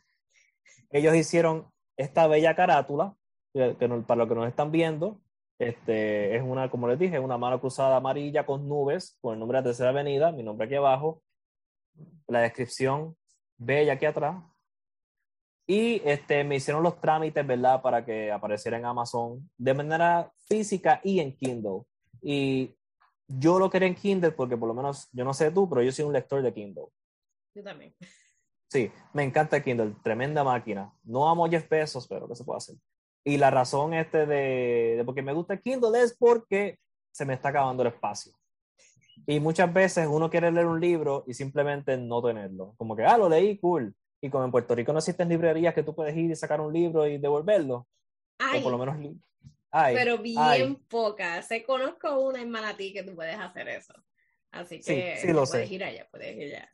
Ellos 0.91 1.15
hicieron 1.15 1.67
esta 1.97 2.27
bella 2.27 2.55
carátula, 2.55 3.17
que, 3.53 3.75
para 4.07 4.19
los 4.19 4.29
que 4.29 4.35
nos 4.35 4.49
están 4.49 4.71
viendo, 4.71 5.21
este, 5.59 6.37
es 6.37 6.43
una, 6.43 6.71
como 6.71 6.89
les 6.89 6.99
dije, 6.99 7.19
una 7.19 7.39
mano 7.39 7.61
cruzada 7.61 7.97
amarilla 7.97 8.45
con 8.45 8.69
nubes, 8.69 9.17
con 9.21 9.35
el 9.35 9.41
nombre 9.41 9.59
de 9.59 9.63
la 9.63 9.69
tercera 9.69 9.91
avenida, 9.91 10.33
mi 10.33 10.43
nombre 10.43 10.67
aquí 10.67 10.75
abajo, 10.75 11.23
la 12.27 12.41
descripción 12.41 13.17
bella 13.57 13.95
aquí 13.95 14.07
atrás. 14.07 14.43
Y 15.67 16.03
este, 16.05 16.43
me 16.45 16.57
hicieron 16.57 16.83
los 16.83 17.01
trámites, 17.01 17.47
¿verdad? 17.47 17.81
Para 17.81 18.05
que 18.05 18.33
apareciera 18.33 18.77
en 18.77 18.85
Amazon 18.85 19.49
de 19.57 19.75
manera 19.75 20.33
física 20.47 21.01
y 21.05 21.21
en 21.21 21.37
Kindle. 21.37 21.83
Y 22.21 22.75
yo 23.39 23.59
lo 23.59 23.71
quería 23.71 23.89
en 23.89 23.95
Kindle 23.95 24.33
porque 24.33 24.57
por 24.57 24.69
lo 24.69 24.75
menos, 24.75 25.09
yo 25.13 25.25
no 25.25 25.35
sé 25.35 25.51
tú, 25.51 25.69
pero 25.69 25.83
yo 25.83 25.93
soy 25.93 26.05
un 26.05 26.13
lector 26.13 26.43
de 26.43 26.53
Kindle. 26.53 26.87
Yo 27.55 27.63
también. 27.63 27.95
Sí, 28.71 28.91
me 29.13 29.23
encanta 29.23 29.63
Kindle, 29.63 29.95
tremenda 30.03 30.43
máquina. 30.43 30.93
No 31.03 31.29
amo 31.29 31.49
Jeff 31.49 31.69
Bezos, 31.69 32.09
pero 32.09 32.27
¿qué 32.29 32.35
se 32.35 32.45
puede 32.45 32.59
hacer? 32.59 32.77
Y 33.25 33.37
la 33.37 33.51
razón 33.51 33.95
este 33.95 34.27
de, 34.27 34.95
de 34.97 35.05
porque 35.05 35.23
me 35.23 35.33
gusta 35.33 35.59
Kindle 35.59 36.01
es 36.01 36.17
porque 36.17 36.79
se 37.13 37.25
me 37.25 37.35
está 37.35 37.51
acabando 37.51 37.83
el 37.83 37.89
espacio. 37.89 38.33
Y 39.27 39.41
muchas 39.41 39.73
veces 39.73 40.09
uno 40.11 40.31
quiere 40.31 40.51
leer 40.51 40.67
un 40.67 40.81
libro 40.81 41.25
y 41.27 41.35
simplemente 41.35 41.97
no 41.97 42.23
tenerlo. 42.23 42.75
Como 42.77 42.97
que, 42.97 43.05
ah, 43.05 43.19
lo 43.19 43.29
leí, 43.29 43.59
cool. 43.59 43.95
Y 44.21 44.31
como 44.31 44.45
en 44.45 44.51
Puerto 44.51 44.75
Rico 44.75 44.93
no 44.93 44.99
existen 44.99 45.29
librerías 45.29 45.75
que 45.75 45.83
tú 45.83 45.95
puedes 45.95 46.17
ir 46.17 46.31
y 46.31 46.37
sacar 46.37 46.61
un 46.61 46.73
libro 46.73 47.07
y 47.07 47.19
devolverlo. 47.19 47.87
Ay, 48.39 48.61
o 48.61 48.63
por 48.63 48.73
lo 48.73 48.79
menos 48.79 48.99
pero 49.73 50.19
bien 50.19 50.77
pocas. 50.89 51.47
Se 51.47 51.63
conozco 51.63 52.21
una 52.21 52.41
en 52.41 52.51
Manatí 52.51 52.93
que 52.93 53.03
tú 53.03 53.15
puedes 53.15 53.39
hacer 53.39 53.69
eso. 53.69 53.95
Así 54.51 54.81
que 54.81 55.17
sí, 55.17 55.29
lo 55.29 55.45
puedes 55.45 55.69
sé. 55.69 55.75
ir 55.75 55.83
allá, 55.83 56.07
puedes 56.11 56.37
ir 56.37 56.55
allá. 56.55 56.71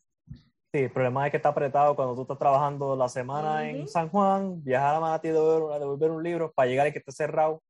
Sí, 0.72 0.80
el 0.80 0.90
problema 0.90 1.26
es 1.26 1.30
que 1.30 1.38
está 1.38 1.48
apretado 1.48 1.96
cuando 1.96 2.14
tú 2.14 2.22
estás 2.22 2.38
trabajando 2.38 2.94
la 2.94 3.08
semana 3.08 3.70
en 3.70 3.88
San 3.88 4.08
Juan, 4.10 4.62
viajar 4.62 4.96
a 4.96 5.00
Manatí 5.00 5.28
a 5.28 5.32
devolver, 5.32 6.10
un 6.10 6.22
libro 6.22 6.52
para 6.52 6.68
llegar 6.68 6.88
y 6.88 6.92
que 6.92 6.98
esté 6.98 7.12
cerrado. 7.12 7.62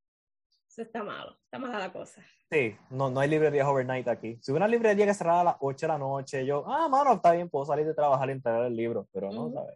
Eso 0.69 0.83
está 0.83 1.05
malo, 1.05 1.37
está 1.45 1.59
mala 1.59 1.79
la 1.79 1.93
cosa. 1.93 2.23
Sí, 2.51 2.77
no, 2.91 3.11
no 3.11 3.21
hay 3.21 3.29
librerías 3.29 3.67
overnight 3.69 4.09
aquí. 4.09 4.39
Si 4.41 4.51
una 4.51 4.67
librería 4.67 5.05
que 5.05 5.15
cerrara 5.15 5.41
a 5.43 5.45
las 5.45 5.57
8 5.61 5.87
de 5.87 5.93
la 5.93 5.99
noche, 5.99 6.47
yo, 6.47 6.65
ah, 6.67 6.89
mano, 6.89 7.15
está 7.15 7.33
bien, 7.33 7.49
puedo 7.49 7.67
salir 7.67 7.87
de 7.87 7.95
trabajar 7.95 8.31
y 8.31 8.33
entregar 8.33 8.65
el 8.65 8.75
libro, 8.75 9.07
pero 9.13 9.31
no, 9.31 9.53
¿sabes? 9.53 9.75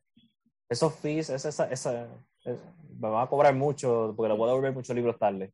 Esos 0.69 0.95
fees, 0.95 1.29
esa, 1.29 1.71
esa, 1.71 2.09
esa, 2.45 2.75
me 2.99 3.09
van 3.09 3.25
a 3.25 3.29
cobrar 3.29 3.55
mucho 3.55 4.15
porque 4.17 4.33
le 4.33 4.39
voy 4.39 4.49
a 4.49 4.53
devolver 4.53 4.73
muchos 4.73 4.95
libros 4.95 5.19
tarde. 5.19 5.53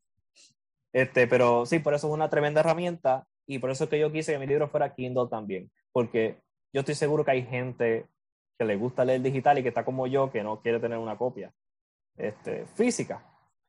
Este, 0.92 1.26
pero 1.26 1.66
sí, 1.66 1.78
por 1.78 1.94
eso 1.94 2.08
es 2.08 2.12
una 2.12 2.28
tremenda 2.28 2.60
herramienta 2.60 3.26
y 3.46 3.58
por 3.58 3.70
eso 3.70 3.84
es 3.84 3.90
que 3.90 3.98
yo 3.98 4.12
quise 4.12 4.32
que 4.32 4.38
mi 4.38 4.46
libro 4.46 4.68
fuera 4.68 4.94
Kindle 4.94 5.28
también, 5.30 5.70
porque 5.92 6.40
yo 6.72 6.80
estoy 6.80 6.94
seguro 6.94 7.24
que 7.24 7.30
hay 7.30 7.42
gente 7.44 8.06
que 8.58 8.64
le 8.64 8.76
gusta 8.76 9.04
leer 9.04 9.22
digital 9.22 9.58
y 9.58 9.62
que 9.62 9.68
está 9.68 9.84
como 9.84 10.06
yo, 10.06 10.30
que 10.30 10.42
no 10.42 10.60
quiere 10.60 10.80
tener 10.80 10.98
una 10.98 11.16
copia 11.16 11.52
este, 12.16 12.66
física, 12.74 13.24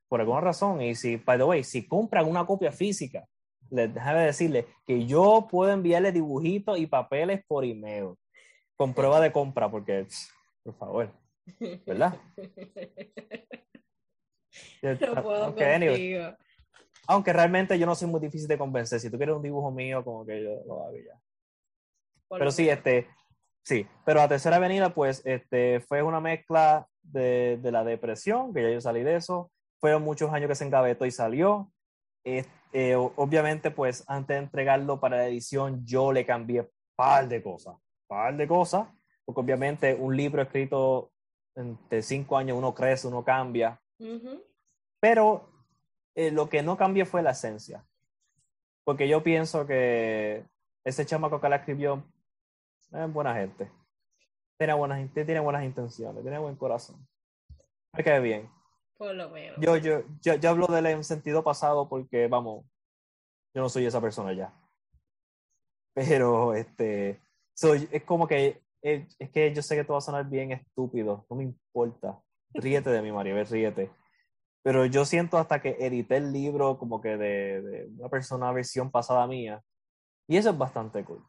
por 0.08 0.20
alguna 0.20 0.42
razón. 0.42 0.82
Y 0.82 0.96
si, 0.96 1.18
by 1.18 1.38
the 1.38 1.44
way, 1.44 1.64
si 1.64 1.88
compran 1.88 2.28
una 2.28 2.46
copia 2.46 2.72
física, 2.72 3.26
les 3.70 3.94
déjame 3.94 4.22
decirle 4.22 4.66
que 4.86 5.06
yo 5.06 5.48
puedo 5.50 5.72
enviarle 5.72 6.12
dibujitos 6.12 6.80
y 6.80 6.88
papeles 6.88 7.44
por 7.48 7.64
email 7.64 8.16
con 8.76 8.94
prueba 8.94 9.20
de 9.22 9.32
compra, 9.32 9.70
porque, 9.70 10.08
por 10.64 10.76
favor, 10.76 11.14
¿verdad? 11.86 12.18
No 14.82 15.24
puedo 15.24 15.48
okay, 15.50 16.20
Aunque 17.08 17.34
realmente 17.34 17.78
yo 17.78 17.86
no 17.86 17.96
soy 17.96 18.08
muy 18.08 18.20
difícil 18.20 18.48
de 18.48 18.58
convencer. 18.58 19.00
Si 19.00 19.10
tú 19.10 19.18
quieres 19.18 19.36
un 19.36 19.42
dibujo 19.42 19.72
mío, 19.72 20.04
como 20.04 20.26
que 20.26 20.44
yo 20.44 20.62
lo 20.66 20.84
hago 20.86 20.98
ya. 20.98 21.20
pero 22.30 22.52
sí, 22.52 22.70
este, 22.70 23.08
sí. 23.64 23.86
Pero 24.06 24.20
la 24.20 24.28
tercera 24.28 24.58
avenida, 24.58 24.94
pues, 24.94 25.22
este, 25.26 25.82
fue 25.82 26.02
una 26.02 26.20
mezcla 26.20 26.88
de, 27.02 27.60
de, 27.62 27.72
la 27.72 27.84
depresión, 27.84 28.54
que 28.54 28.64
ya 28.64 28.70
yo 28.70 28.82
salí 28.82 29.04
de 29.04 29.16
eso. 29.16 29.52
Fueron 29.80 30.04
muchos 30.04 30.32
años 30.32 30.50
que 30.50 30.56
se 30.56 30.66
engavetó 30.66 31.06
y 31.06 31.12
salió. 31.12 31.72
Eh, 32.24 32.96
obviamente, 32.96 33.72
pues, 33.72 34.04
antes 34.08 34.36
de 34.36 34.44
entregarlo 34.44 35.00
para 35.00 35.18
la 35.18 35.28
edición, 35.28 35.86
yo 35.86 36.12
le 36.12 36.26
cambié 36.26 36.68
par 36.96 37.28
de 37.28 37.42
cosas. 37.42 37.76
par 38.08 38.36
de 38.36 38.48
cosas. 38.48 38.88
Porque 39.26 39.42
obviamente 39.42 39.94
un 39.94 40.16
libro 40.18 40.42
escrito 40.42 41.12
entre 41.60 42.02
cinco 42.02 42.38
años 42.38 42.58
uno 42.58 42.74
crece, 42.74 43.08
uno 43.08 43.24
cambia. 43.24 43.80
Pero 45.00 45.50
eh, 46.16 46.32
lo 46.32 46.50
que 46.50 46.64
no 46.64 46.78
cambió 46.78 47.06
fue 47.06 47.22
la 47.22 47.32
esencia. 47.32 47.86
Porque 48.84 49.08
yo 49.08 49.22
pienso 49.22 49.68
que 49.68 50.46
ese 50.84 51.06
chamaco 51.06 51.40
que 51.40 51.50
la 51.50 51.58
escribió 51.58 52.04
es 52.92 53.14
buena 53.14 53.36
gente. 53.36 53.72
Tiene 54.58 54.74
buenas, 54.74 55.14
tiene 55.14 55.40
buenas 55.40 55.64
intenciones, 55.64 56.22
tiene 56.22 56.40
buen 56.40 56.56
corazón. 56.56 57.08
Me 57.94 58.04
cae 58.04 58.20
bien. 58.20 58.50
Por 58.98 59.16
lo 59.16 59.30
menos. 59.30 59.58
Yo, 59.62 59.78
yo, 59.78 60.04
yo, 60.22 60.36
yo 60.36 60.50
hablo 60.50 60.68
de 60.68 60.80
él 60.80 60.86
en 60.88 61.04
sentido 61.04 61.44
pasado 61.44 61.88
porque, 61.88 62.28
vamos, 62.28 62.66
yo 63.54 63.62
no 63.62 63.70
soy 63.70 63.86
esa 63.86 64.02
persona 64.02 64.34
ya. 64.34 64.54
Pero, 65.94 66.54
este, 66.54 67.22
soy, 67.54 67.88
es 67.92 68.04
como 68.04 68.28
que 68.28 68.62
es, 68.82 69.16
que 69.32 69.54
yo 69.54 69.62
sé 69.62 69.76
que 69.76 69.82
esto 69.82 69.94
va 69.94 70.00
a 70.00 70.02
sonar 70.02 70.30
bien 70.30 70.52
estúpido, 70.52 71.26
no 71.30 71.36
me 71.36 71.44
importa. 71.44 72.20
Ríete 72.54 72.90
de 72.90 73.02
mí, 73.02 73.12
Maribel, 73.12 73.46
ríete. 73.48 73.92
Pero 74.64 74.86
yo 74.86 75.06
siento 75.06 75.38
hasta 75.38 75.62
que 75.62 75.78
edité 75.80 76.18
el 76.18 76.32
libro 76.34 76.78
como 76.78 77.02
que 77.02 77.18
de, 77.18 77.90
una 77.98 78.10
persona 78.10 78.52
versión 78.52 78.92
pasada 78.92 79.26
mía. 79.28 79.62
Y 80.28 80.38
eso 80.38 80.50
es 80.50 80.58
bastante 80.58 81.04
cool. 81.04 81.24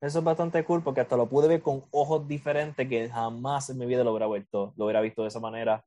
Eso 0.00 0.18
es 0.18 0.24
bastante 0.24 0.64
cool 0.64 0.82
porque 0.82 1.00
hasta 1.00 1.16
lo 1.16 1.28
pude 1.28 1.48
ver 1.48 1.62
con 1.62 1.84
ojos 1.92 2.26
diferentes 2.26 2.88
que 2.88 3.08
jamás 3.08 3.70
en 3.70 3.78
mi 3.78 3.86
vida 3.86 4.02
lo 4.02 4.10
hubiera 4.10 4.26
vuelto, 4.26 4.72
lo 4.76 4.86
hubiera 4.86 5.00
visto 5.00 5.22
de 5.22 5.28
esa 5.28 5.38
manera 5.40 5.84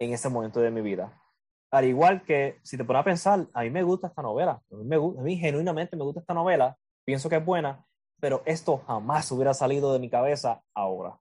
en 0.00 0.12
ese 0.12 0.28
momento 0.28 0.60
de 0.60 0.70
mi 0.70 0.80
vida. 0.80 1.22
Al 1.70 1.84
igual 1.84 2.24
que, 2.24 2.58
si 2.62 2.76
te 2.76 2.84
pones 2.84 3.00
a 3.00 3.04
pensar, 3.04 3.46
a 3.52 3.62
mí 3.62 3.70
me 3.70 3.82
gusta 3.82 4.08
esta 4.08 4.22
novela, 4.22 4.60
a 4.70 4.76
mí, 4.76 4.84
me, 4.84 4.96
a 4.96 5.22
mí 5.22 5.36
genuinamente 5.36 5.96
me 5.96 6.04
gusta 6.04 6.20
esta 6.20 6.34
novela, 6.34 6.76
pienso 7.04 7.28
que 7.28 7.36
es 7.36 7.44
buena, 7.44 7.84
pero 8.20 8.42
esto 8.46 8.78
jamás 8.86 9.30
hubiera 9.30 9.54
salido 9.54 9.92
de 9.92 9.98
mi 9.98 10.08
cabeza 10.08 10.62
ahora. 10.74 11.18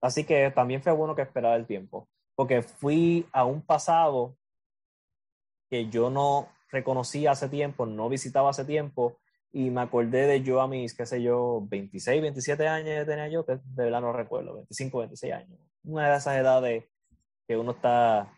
Así 0.00 0.24
que 0.24 0.50
también 0.50 0.82
fue 0.82 0.92
bueno 0.92 1.14
que 1.14 1.22
esperara 1.22 1.56
el 1.56 1.66
tiempo, 1.66 2.08
porque 2.34 2.62
fui 2.62 3.26
a 3.32 3.44
un 3.44 3.62
pasado 3.62 4.36
que 5.68 5.88
yo 5.88 6.10
no 6.10 6.48
reconocía 6.70 7.32
hace 7.32 7.48
tiempo, 7.48 7.86
no 7.86 8.08
visitaba 8.08 8.50
hace 8.50 8.64
tiempo, 8.64 9.16
y 9.52 9.70
me 9.70 9.80
acordé 9.80 10.26
de 10.26 10.42
yo 10.42 10.60
a 10.60 10.68
mis, 10.68 10.94
qué 10.94 11.06
sé 11.06 11.22
yo, 11.22 11.62
26, 11.66 12.20
27 12.20 12.68
años 12.68 13.06
tenía 13.06 13.28
yo, 13.28 13.44
que 13.44 13.54
de 13.54 13.84
verdad 13.84 14.00
no 14.00 14.12
recuerdo, 14.12 14.54
25, 14.54 14.98
26 14.98 15.32
años. 15.32 15.58
Una 15.82 16.10
de 16.10 16.16
esas 16.16 16.36
edades 16.36 16.84
que 17.48 17.56
uno 17.56 17.72
está 17.72 18.30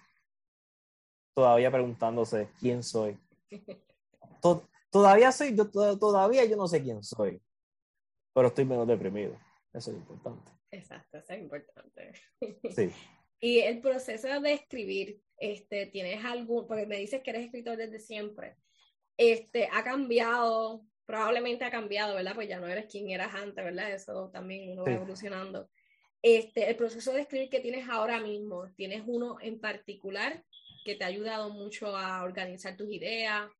todavía 1.35 1.71
preguntándose 1.71 2.51
quién 2.61 2.83
soy. 2.83 3.19
Todavía 4.91 5.33
soy, 5.33 5.55
yo 5.55 5.69
todavía 5.69 6.47
yo 6.47 6.57
no 6.57 6.67
sé 6.67 6.83
quién 6.83 7.03
soy 7.03 7.43
pero 8.39 8.49
estoy 8.49 8.67
menos 8.67 8.87
deprimido. 8.87 9.37
Eso 9.75 9.91
es 9.91 9.97
importante. 9.97 10.53
Exacto, 10.71 11.19
eso 11.19 11.33
es 11.33 11.41
importante. 11.41 12.13
Sí. 12.71 12.93
y 13.41 13.59
el 13.59 13.81
proceso 13.81 14.41
de 14.41 14.53
escribir, 14.53 15.21
este, 15.39 15.87
¿tienes 15.87 16.25
algún, 16.25 16.69
porque 16.69 16.87
me 16.87 16.99
dices 16.99 17.21
que 17.21 17.31
eres 17.31 17.47
escritor 17.47 17.77
desde 17.77 17.99
siempre, 17.99 18.55
este, 19.17 19.69
ha 19.73 19.83
cambiado, 19.83 20.85
probablemente 21.05 21.65
ha 21.65 21.71
cambiado, 21.73 22.15
¿verdad? 22.15 22.37
Pues 22.37 22.49
ya 22.49 22.61
no 22.61 22.69
eres 22.69 22.87
quien 22.87 23.11
eras 23.11 23.35
antes, 23.35 23.65
¿verdad? 23.65 23.91
Eso 23.93 24.31
también 24.31 24.71
uno 24.71 24.85
va 24.85 24.93
evolucionando. 24.93 25.69
Este, 26.23 26.71
el 26.71 26.77
proceso 26.77 27.13
de 27.13 27.23
escribir 27.23 27.51
que 27.51 27.59
tienes 27.59 27.89
ahora 27.89 28.21
mismo, 28.21 28.71
¿tienes 28.77 29.03
uno 29.05 29.39
en 29.41 29.59
particular 29.59 30.45
que 30.85 30.95
te 30.95 31.03
ha 31.03 31.09
ayudado 31.09 31.51
mucho 31.51 31.97
a 31.97 32.23
organizar 32.23 32.77
tus 32.77 32.93
ideas, 32.93 33.51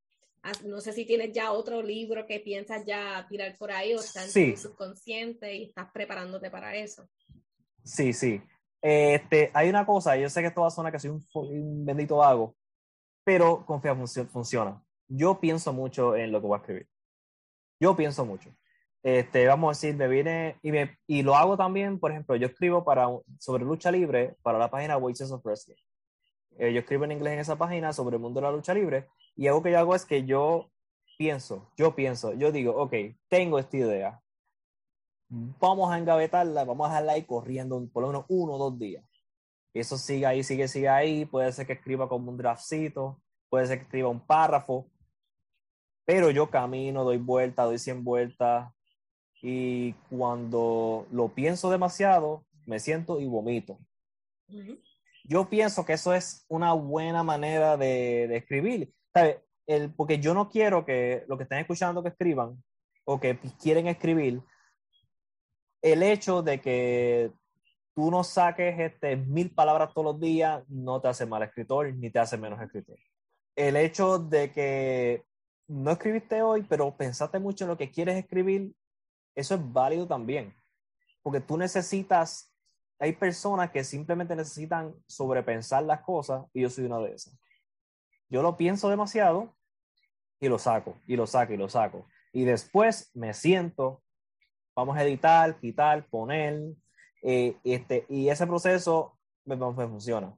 no 0.65 0.81
sé 0.81 0.93
si 0.93 1.05
tienes 1.05 1.33
ya 1.33 1.51
otro 1.51 1.81
libro 1.81 2.25
que 2.25 2.39
piensas 2.39 2.85
ya 2.85 3.25
tirar 3.29 3.57
por 3.57 3.71
ahí 3.71 3.93
o 3.93 3.99
estás 3.99 4.35
en 4.35 4.55
tu 4.55 4.61
subconsciente 4.61 5.53
y 5.55 5.63
estás 5.65 5.91
preparándote 5.91 6.49
para 6.49 6.75
eso. 6.75 7.07
Sí, 7.83 8.13
sí. 8.13 8.41
Este, 8.81 9.51
hay 9.53 9.69
una 9.69 9.85
cosa, 9.85 10.15
yo 10.15 10.29
sé 10.29 10.41
que 10.41 10.47
esto 10.47 10.61
va 10.61 10.67
a 10.67 10.71
sonar 10.71 10.91
que 10.91 10.99
soy 10.99 11.11
un, 11.11 11.85
bendito 11.85 12.17
vago, 12.17 12.55
pero 13.23 13.65
confía, 13.65 13.95
funciona. 14.31 14.81
Yo 15.07 15.39
pienso 15.39 15.73
mucho 15.73 16.15
en 16.15 16.31
lo 16.31 16.39
que 16.39 16.47
voy 16.47 16.55
a 16.55 16.59
escribir. 16.61 16.87
Yo 17.79 17.95
pienso 17.95 18.25
mucho. 18.25 18.49
este, 19.03 19.47
vamos 19.47 19.69
a 19.69 19.77
decir, 19.77 19.95
me 19.97 20.07
viene 20.07 20.57
y, 20.61 20.71
me, 20.71 20.97
y 21.07 21.23
lo 21.23 21.35
hago 21.35 21.57
también, 21.57 21.99
por 21.99 22.11
ejemplo, 22.11 22.35
yo 22.35 22.47
escribo 22.47 22.83
para, 22.83 23.07
sobre 23.39 23.63
lucha 23.65 23.91
libre 23.91 24.35
para 24.41 24.59
la 24.59 24.69
página 24.69 24.97
Voices 24.97 25.31
of 25.31 25.43
Wrestling. 25.43 25.75
Eh, 26.57 26.73
yo 26.73 26.79
escribo 26.79 27.05
en 27.05 27.11
inglés 27.11 27.33
en 27.33 27.39
esa 27.39 27.57
página 27.57 27.93
sobre 27.93 28.17
el 28.17 28.21
mundo 28.21 28.39
de 28.39 28.47
la 28.47 28.51
lucha 28.51 28.73
libre 28.73 29.07
y 29.35 29.47
algo 29.47 29.63
que 29.63 29.71
yo 29.71 29.79
hago 29.79 29.95
es 29.95 30.05
que 30.05 30.25
yo 30.25 30.69
pienso, 31.17 31.71
yo 31.77 31.95
pienso, 31.95 32.33
yo 32.33 32.51
digo, 32.51 32.75
ok, 32.75 32.93
tengo 33.27 33.59
esta 33.59 33.77
idea, 33.77 34.21
vamos 35.29 35.91
a 35.91 35.97
engavetarla, 35.97 36.65
vamos 36.65 36.87
a 36.87 36.89
dejarla 36.89 37.13
ahí 37.13 37.23
corriendo 37.23 37.87
por 37.93 38.03
lo 38.03 38.07
menos 38.07 38.25
uno 38.27 38.53
o 38.53 38.57
dos 38.57 38.79
días. 38.79 39.05
Y 39.73 39.79
eso 39.79 39.97
sigue 39.97 40.25
ahí, 40.25 40.43
sigue, 40.43 40.67
sigue 40.67 40.89
ahí, 40.89 41.25
puede 41.25 41.51
ser 41.51 41.67
que 41.67 41.73
escriba 41.73 42.09
como 42.09 42.31
un 42.31 42.37
draftcito, 42.37 43.21
puede 43.49 43.67
ser 43.67 43.77
que 43.77 43.83
escriba 43.83 44.09
un 44.09 44.19
párrafo, 44.19 44.89
pero 46.05 46.31
yo 46.31 46.49
camino, 46.49 47.03
doy 47.03 47.17
vuelta, 47.17 47.63
doy 47.63 47.77
100 47.77 48.03
vueltas, 48.03 48.73
y 49.41 49.93
cuando 50.09 51.07
lo 51.11 51.29
pienso 51.29 51.69
demasiado, 51.69 52.43
me 52.65 52.79
siento 52.79 53.19
y 53.19 53.27
vomito. 53.27 53.77
Yo 55.23 55.49
pienso 55.49 55.85
que 55.85 55.93
eso 55.93 56.13
es 56.13 56.45
una 56.47 56.73
buena 56.73 57.23
manera 57.23 57.77
de, 57.77 58.35
escribir, 58.35 58.93
El, 59.67 59.93
porque 59.93 60.19
yo 60.19 60.33
no 60.33 60.49
quiero 60.49 60.85
que 60.85 61.23
lo 61.27 61.37
que 61.37 61.43
estén 61.43 61.59
escuchando 61.59 62.01
que 62.01 62.09
escriban 62.09 62.61
o 63.05 63.19
que 63.19 63.37
quieren 63.61 63.87
escribir, 63.87 64.41
el 65.81 66.03
hecho 66.03 66.41
de 66.41 66.59
que 66.59 67.31
tú 67.95 68.11
no 68.11 68.23
saques 68.23 68.79
este, 68.79 69.15
mil 69.17 69.53
palabras 69.53 69.93
todos 69.93 70.13
los 70.13 70.19
días 70.19 70.63
no 70.69 71.01
te 71.01 71.07
hace 71.07 71.25
mal 71.25 71.43
escritor 71.43 71.93
ni 71.93 72.09
te 72.09 72.19
hace 72.19 72.37
menos 72.37 72.61
escritor. 72.61 72.97
El 73.55 73.75
hecho 73.75 74.19
de 74.19 74.51
que 74.51 75.25
no 75.67 75.91
escribiste 75.91 76.41
hoy, 76.41 76.63
pero 76.63 76.95
pensaste 76.95 77.39
mucho 77.39 77.63
en 77.63 77.69
lo 77.69 77.77
que 77.77 77.91
quieres 77.91 78.17
escribir, 78.17 78.73
eso 79.35 79.55
es 79.55 79.73
válido 79.73 80.07
también. 80.07 80.55
Porque 81.21 81.41
tú 81.41 81.57
necesitas, 81.57 82.48
hay 82.99 83.13
personas 83.13 83.71
que 83.71 83.83
simplemente 83.83 84.35
necesitan 84.35 84.93
sobrepensar 85.07 85.83
las 85.83 86.01
cosas 86.01 86.45
y 86.53 86.61
yo 86.61 86.69
soy 86.69 86.85
una 86.85 86.99
de 86.99 87.13
esas. 87.13 87.33
Yo 88.29 88.43
lo 88.43 88.57
pienso 88.57 88.89
demasiado 88.89 89.55
y 90.39 90.49
lo 90.49 90.59
saco, 90.59 90.97
y 91.07 91.15
lo 91.15 91.25
saco, 91.25 91.53
y 91.53 91.57
lo 91.57 91.69
saco. 91.69 92.07
Y 92.31 92.43
después 92.43 93.09
me 93.15 93.33
siento, 93.33 94.03
vamos 94.75 94.97
a 94.97 95.03
editar, 95.03 95.59
quitar, 95.59 96.07
poner, 96.09 96.61
eh, 97.23 97.57
este, 97.63 98.05
y 98.09 98.29
ese 98.29 98.45
proceso 98.45 99.17
me, 99.45 99.55
me, 99.55 99.87
funciona. 99.87 100.37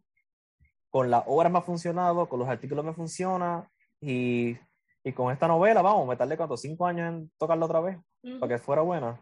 Con 0.89 1.09
la 1.09 1.19
obra 1.27 1.49
me 1.49 1.59
ha 1.59 1.61
funcionado, 1.61 2.29
con 2.29 2.39
los 2.39 2.47
artículos 2.47 2.85
me 2.85 2.93
funciona, 2.93 3.69
y, 3.99 4.57
y 5.03 5.13
con 5.13 5.31
esta 5.31 5.47
novela, 5.47 5.81
vamos, 5.81 6.07
me 6.07 6.15
tardé 6.15 6.37
cuánto, 6.37 6.57
cinco 6.57 6.85
años 6.85 7.09
en 7.09 7.31
tocarla 7.37 7.65
otra 7.65 7.81
vez 7.81 7.97
para 8.39 8.55
que 8.55 8.57
fuera 8.57 8.81
buena. 8.81 9.19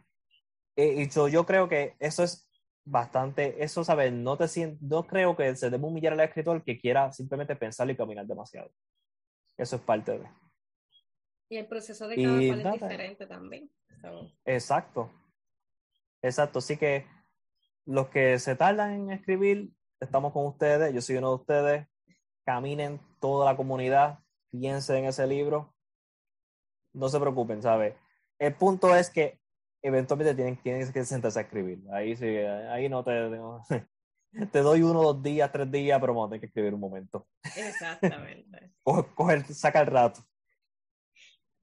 Eh, 0.75 1.01
y 1.01 1.09
yo, 1.09 1.27
yo 1.27 1.45
creo 1.45 1.67
que 1.67 1.95
eso 1.99 2.23
es 2.23 2.48
bastante, 2.89 3.63
eso, 3.63 3.83
¿sabes? 3.83 4.11
No, 4.11 4.37
te 4.37 4.45
no 4.81 5.05
creo 5.05 5.35
que 5.35 5.55
se 5.55 5.69
debe 5.69 5.85
humillar 5.85 6.13
al 6.13 6.21
escritor 6.21 6.63
que 6.63 6.79
quiera 6.79 7.11
simplemente 7.11 7.55
pensar 7.55 7.89
y 7.89 7.95
caminar 7.95 8.25
demasiado. 8.25 8.71
Eso 9.57 9.75
es 9.75 9.81
parte 9.81 10.17
de. 10.17 10.29
Y 11.49 11.57
el 11.57 11.67
proceso 11.67 12.07
de 12.07 12.15
cada 12.15 12.35
cual 12.35 12.59
es 12.59 12.81
diferente 12.81 13.27
también. 13.27 13.71
Exacto. 14.45 15.11
Exacto. 16.21 16.59
Así 16.59 16.77
que 16.77 17.05
los 17.85 18.09
que 18.09 18.39
se 18.39 18.55
tardan 18.55 18.93
en 18.93 19.11
escribir, 19.11 19.71
estamos 19.99 20.33
con 20.33 20.45
ustedes. 20.45 20.93
Yo 20.93 21.01
soy 21.01 21.17
uno 21.17 21.29
de 21.29 21.35
ustedes. 21.35 21.87
Caminen 22.45 22.99
toda 23.19 23.51
la 23.51 23.57
comunidad. 23.57 24.19
Piensen 24.51 24.97
en 24.97 25.05
ese 25.05 25.27
libro. 25.27 25.73
No 26.93 27.09
se 27.09 27.19
preocupen, 27.19 27.61
¿sabes? 27.61 27.95
el 28.39 28.55
punto 28.55 28.95
es 28.95 29.09
que 29.09 29.37
eventualmente 29.81 30.35
tienen, 30.35 30.61
tienes 30.61 30.91
que 30.91 31.05
sentarse 31.05 31.39
a 31.39 31.43
escribir. 31.43 31.79
Ahí 31.91 32.15
sí, 32.15 32.25
ahí 32.27 32.89
no 32.89 33.03
te, 33.03 33.11
te 34.51 34.59
doy 34.59 34.81
uno, 34.81 35.01
dos 35.01 35.23
días, 35.23 35.51
tres 35.51 35.71
días, 35.71 35.99
pero 35.99 36.13
vamos 36.13 36.27
a 36.27 36.29
tener 36.29 36.41
que 36.41 36.47
escribir 36.47 36.73
un 36.73 36.79
momento. 36.79 37.27
Exactamente. 37.55 38.71
Coger, 39.15 39.45
saca 39.45 39.81
el 39.81 39.87
rato. 39.87 40.21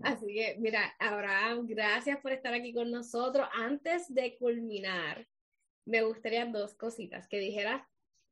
Así 0.03 0.27
que, 0.27 0.57
mira, 0.59 0.95
Abraham, 0.99 1.67
gracias 1.67 2.19
por 2.21 2.33
estar 2.33 2.53
aquí 2.53 2.75
con 2.75 2.91
nosotros. 2.91 3.49
Antes 3.55 4.13
de 4.13 4.37
culminar, 4.37 5.27
me 5.87 6.03
gustaría 6.03 6.45
dos 6.45 6.75
cositas 6.75 7.27
que 7.29 7.39
dijeras. 7.39 7.83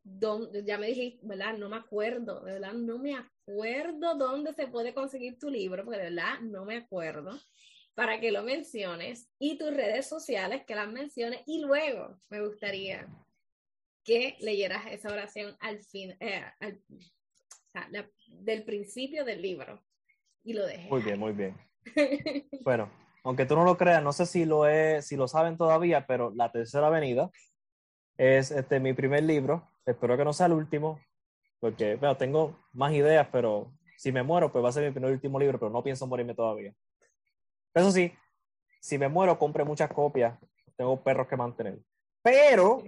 ya 0.02 0.78
me 0.78 0.88
dijiste, 0.88 1.20
¿verdad? 1.22 1.56
No 1.56 1.70
me 1.70 1.76
acuerdo, 1.76 2.40
de 2.40 2.52
verdad, 2.52 2.74
no 2.74 2.98
me 2.98 3.16
acuerdo 3.16 4.14
dónde 4.16 4.52
se 4.52 4.66
puede 4.66 4.92
conseguir 4.92 5.38
tu 5.38 5.48
libro, 5.48 5.84
porque 5.84 5.98
de 5.98 6.10
verdad 6.10 6.40
no 6.42 6.66
me 6.66 6.76
acuerdo 6.76 7.38
para 7.94 8.20
que 8.20 8.32
lo 8.32 8.42
menciones 8.42 9.28
y 9.38 9.56
tus 9.56 9.72
redes 9.72 10.08
sociales 10.08 10.64
que 10.66 10.74
las 10.74 10.90
menciones 10.90 11.42
y 11.46 11.60
luego 11.60 12.18
me 12.28 12.40
gustaría 12.40 13.06
que 14.04 14.36
leyeras 14.40 14.86
esa 14.90 15.08
oración 15.08 15.56
al 15.60 15.80
fin, 15.80 16.16
eh, 16.20 16.44
del 18.28 18.64
principio 18.64 19.24
del 19.24 19.40
libro 19.40 19.82
y 20.42 20.52
lo 20.52 20.66
dejes. 20.66 20.90
Muy 20.90 21.02
bien, 21.02 21.18
muy 21.18 21.32
bien. 21.32 21.56
bueno, 22.64 22.90
aunque 23.22 23.46
tú 23.46 23.56
no 23.56 23.64
lo 23.64 23.76
creas, 23.76 24.02
no 24.02 24.12
sé 24.12 24.26
si 24.26 24.44
lo 24.44 24.66
es, 24.66 25.06
si 25.06 25.16
lo 25.16 25.26
saben 25.28 25.56
todavía, 25.56 26.06
pero 26.06 26.32
La 26.34 26.52
Tercera 26.52 26.88
Avenida 26.88 27.30
es 28.18 28.50
este 28.50 28.80
mi 28.80 28.92
primer 28.92 29.22
libro. 29.22 29.70
Espero 29.86 30.16
que 30.16 30.24
no 30.24 30.32
sea 30.32 30.46
el 30.46 30.52
último, 30.52 31.00
porque 31.60 31.96
bueno, 31.96 32.16
tengo 32.16 32.58
más 32.72 32.92
ideas, 32.92 33.28
pero 33.32 33.72
si 33.96 34.12
me 34.12 34.22
muero, 34.22 34.52
pues 34.52 34.64
va 34.64 34.68
a 34.68 34.72
ser 34.72 34.84
mi 34.84 34.92
primer 34.92 35.12
último 35.12 35.38
libro, 35.38 35.58
pero 35.58 35.70
no 35.70 35.82
pienso 35.82 36.06
morirme 36.06 36.34
todavía. 36.34 36.74
Eso 37.74 37.92
sí, 37.92 38.12
si 38.80 38.96
me 38.98 39.08
muero, 39.08 39.38
compre 39.38 39.64
muchas 39.64 39.90
copias. 39.90 40.38
Tengo 40.76 41.02
perros 41.02 41.26
que 41.26 41.36
mantener. 41.36 41.80
Pero 42.22 42.82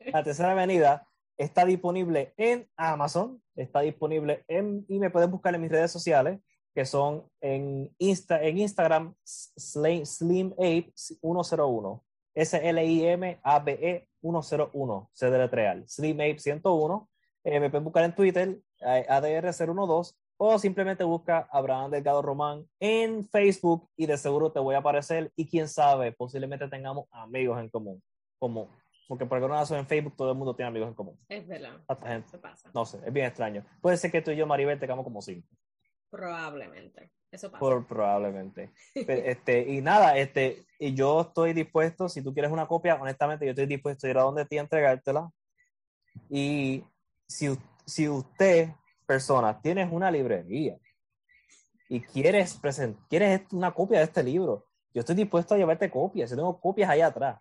la 0.00 0.24
tercera 0.24 0.52
avenida 0.52 1.06
está 1.36 1.64
disponible 1.64 2.32
en 2.36 2.68
Amazon, 2.76 3.42
está 3.54 3.80
disponible 3.80 4.44
en, 4.48 4.84
y 4.88 4.98
me 4.98 5.10
pueden 5.10 5.30
buscar 5.30 5.54
en 5.54 5.60
mis 5.60 5.70
redes 5.70 5.92
sociales, 5.92 6.40
que 6.74 6.84
son 6.84 7.30
en, 7.40 7.94
Insta, 7.98 8.42
en 8.42 8.58
Instagram, 8.58 9.14
SlimApe101. 9.24 12.02
S-L-I-M-A-B-E 12.34 14.08
101, 14.20 15.10
C 15.12 15.30
de 15.30 15.38
letreal, 15.38 15.84
SlimApe 15.86 16.40
101. 16.40 17.08
Eh, 17.44 17.60
me 17.60 17.70
pueden 17.70 17.84
buscar 17.84 18.04
en 18.04 18.14
Twitter, 18.14 18.58
eh, 18.80 19.06
ADR012, 19.08 20.14
o 20.36 20.58
simplemente 20.58 21.04
busca 21.04 21.48
Abraham 21.50 21.90
Delgado 21.90 22.22
Román 22.22 22.66
en 22.80 23.26
Facebook 23.28 23.88
y 23.96 24.06
de 24.06 24.16
seguro 24.16 24.52
te 24.52 24.60
voy 24.60 24.74
a 24.74 24.78
aparecer 24.78 25.32
y 25.36 25.48
quién 25.48 25.68
sabe, 25.68 26.12
posiblemente 26.12 26.68
tengamos 26.68 27.06
amigos 27.10 27.60
en 27.60 27.68
común, 27.68 28.02
como 28.38 28.68
porque 29.06 29.26
por 29.26 29.36
alguna 29.36 29.60
razón 29.60 29.78
en 29.78 29.86
Facebook 29.86 30.16
todo 30.16 30.32
el 30.32 30.38
mundo 30.38 30.56
tiene 30.56 30.68
amigos 30.68 30.88
en 30.88 30.94
común. 30.94 31.18
Es 31.28 31.46
verdad. 31.46 31.80
Gente. 32.02 32.38
pasa. 32.38 32.70
No 32.74 32.84
sé, 32.86 33.00
es 33.04 33.12
bien 33.12 33.26
extraño. 33.26 33.64
Puede 33.80 33.96
ser 33.96 34.10
que 34.10 34.22
tú 34.22 34.30
y 34.30 34.36
yo, 34.36 34.46
Maribel, 34.46 34.80
tengamos 34.80 35.04
como 35.04 35.20
cinco. 35.20 35.46
Probablemente. 36.10 37.10
Eso 37.30 37.50
pasa. 37.50 37.60
Por, 37.60 37.86
probablemente. 37.86 38.72
este, 38.94 39.60
y 39.72 39.82
nada, 39.82 40.16
este, 40.16 40.64
y 40.78 40.94
yo 40.94 41.22
estoy 41.22 41.52
dispuesto, 41.52 42.08
si 42.08 42.22
tú 42.22 42.32
quieres 42.32 42.50
una 42.50 42.66
copia, 42.66 42.94
honestamente, 42.94 43.44
yo 43.44 43.50
estoy 43.50 43.66
dispuesto 43.66 44.06
a 44.06 44.10
ir 44.10 44.18
a 44.18 44.22
donde 44.22 44.46
ti 44.46 44.56
a 44.56 44.62
entregártela. 44.62 45.30
Y 46.30 46.84
si, 47.26 47.58
si 47.84 48.08
usted 48.08 48.70
personas, 49.04 49.60
tienes 49.62 49.90
una 49.92 50.10
librería 50.10 50.78
y 51.88 52.00
quieres, 52.00 52.60
quieres 53.08 53.42
una 53.52 53.72
copia 53.72 53.98
de 53.98 54.04
este 54.04 54.22
libro, 54.22 54.66
yo 54.92 55.00
estoy 55.00 55.14
dispuesto 55.14 55.54
a 55.54 55.58
llevarte 55.58 55.90
copias, 55.90 56.30
yo 56.30 56.36
tengo 56.36 56.60
copias 56.60 56.88
ahí 56.88 57.00
atrás. 57.00 57.40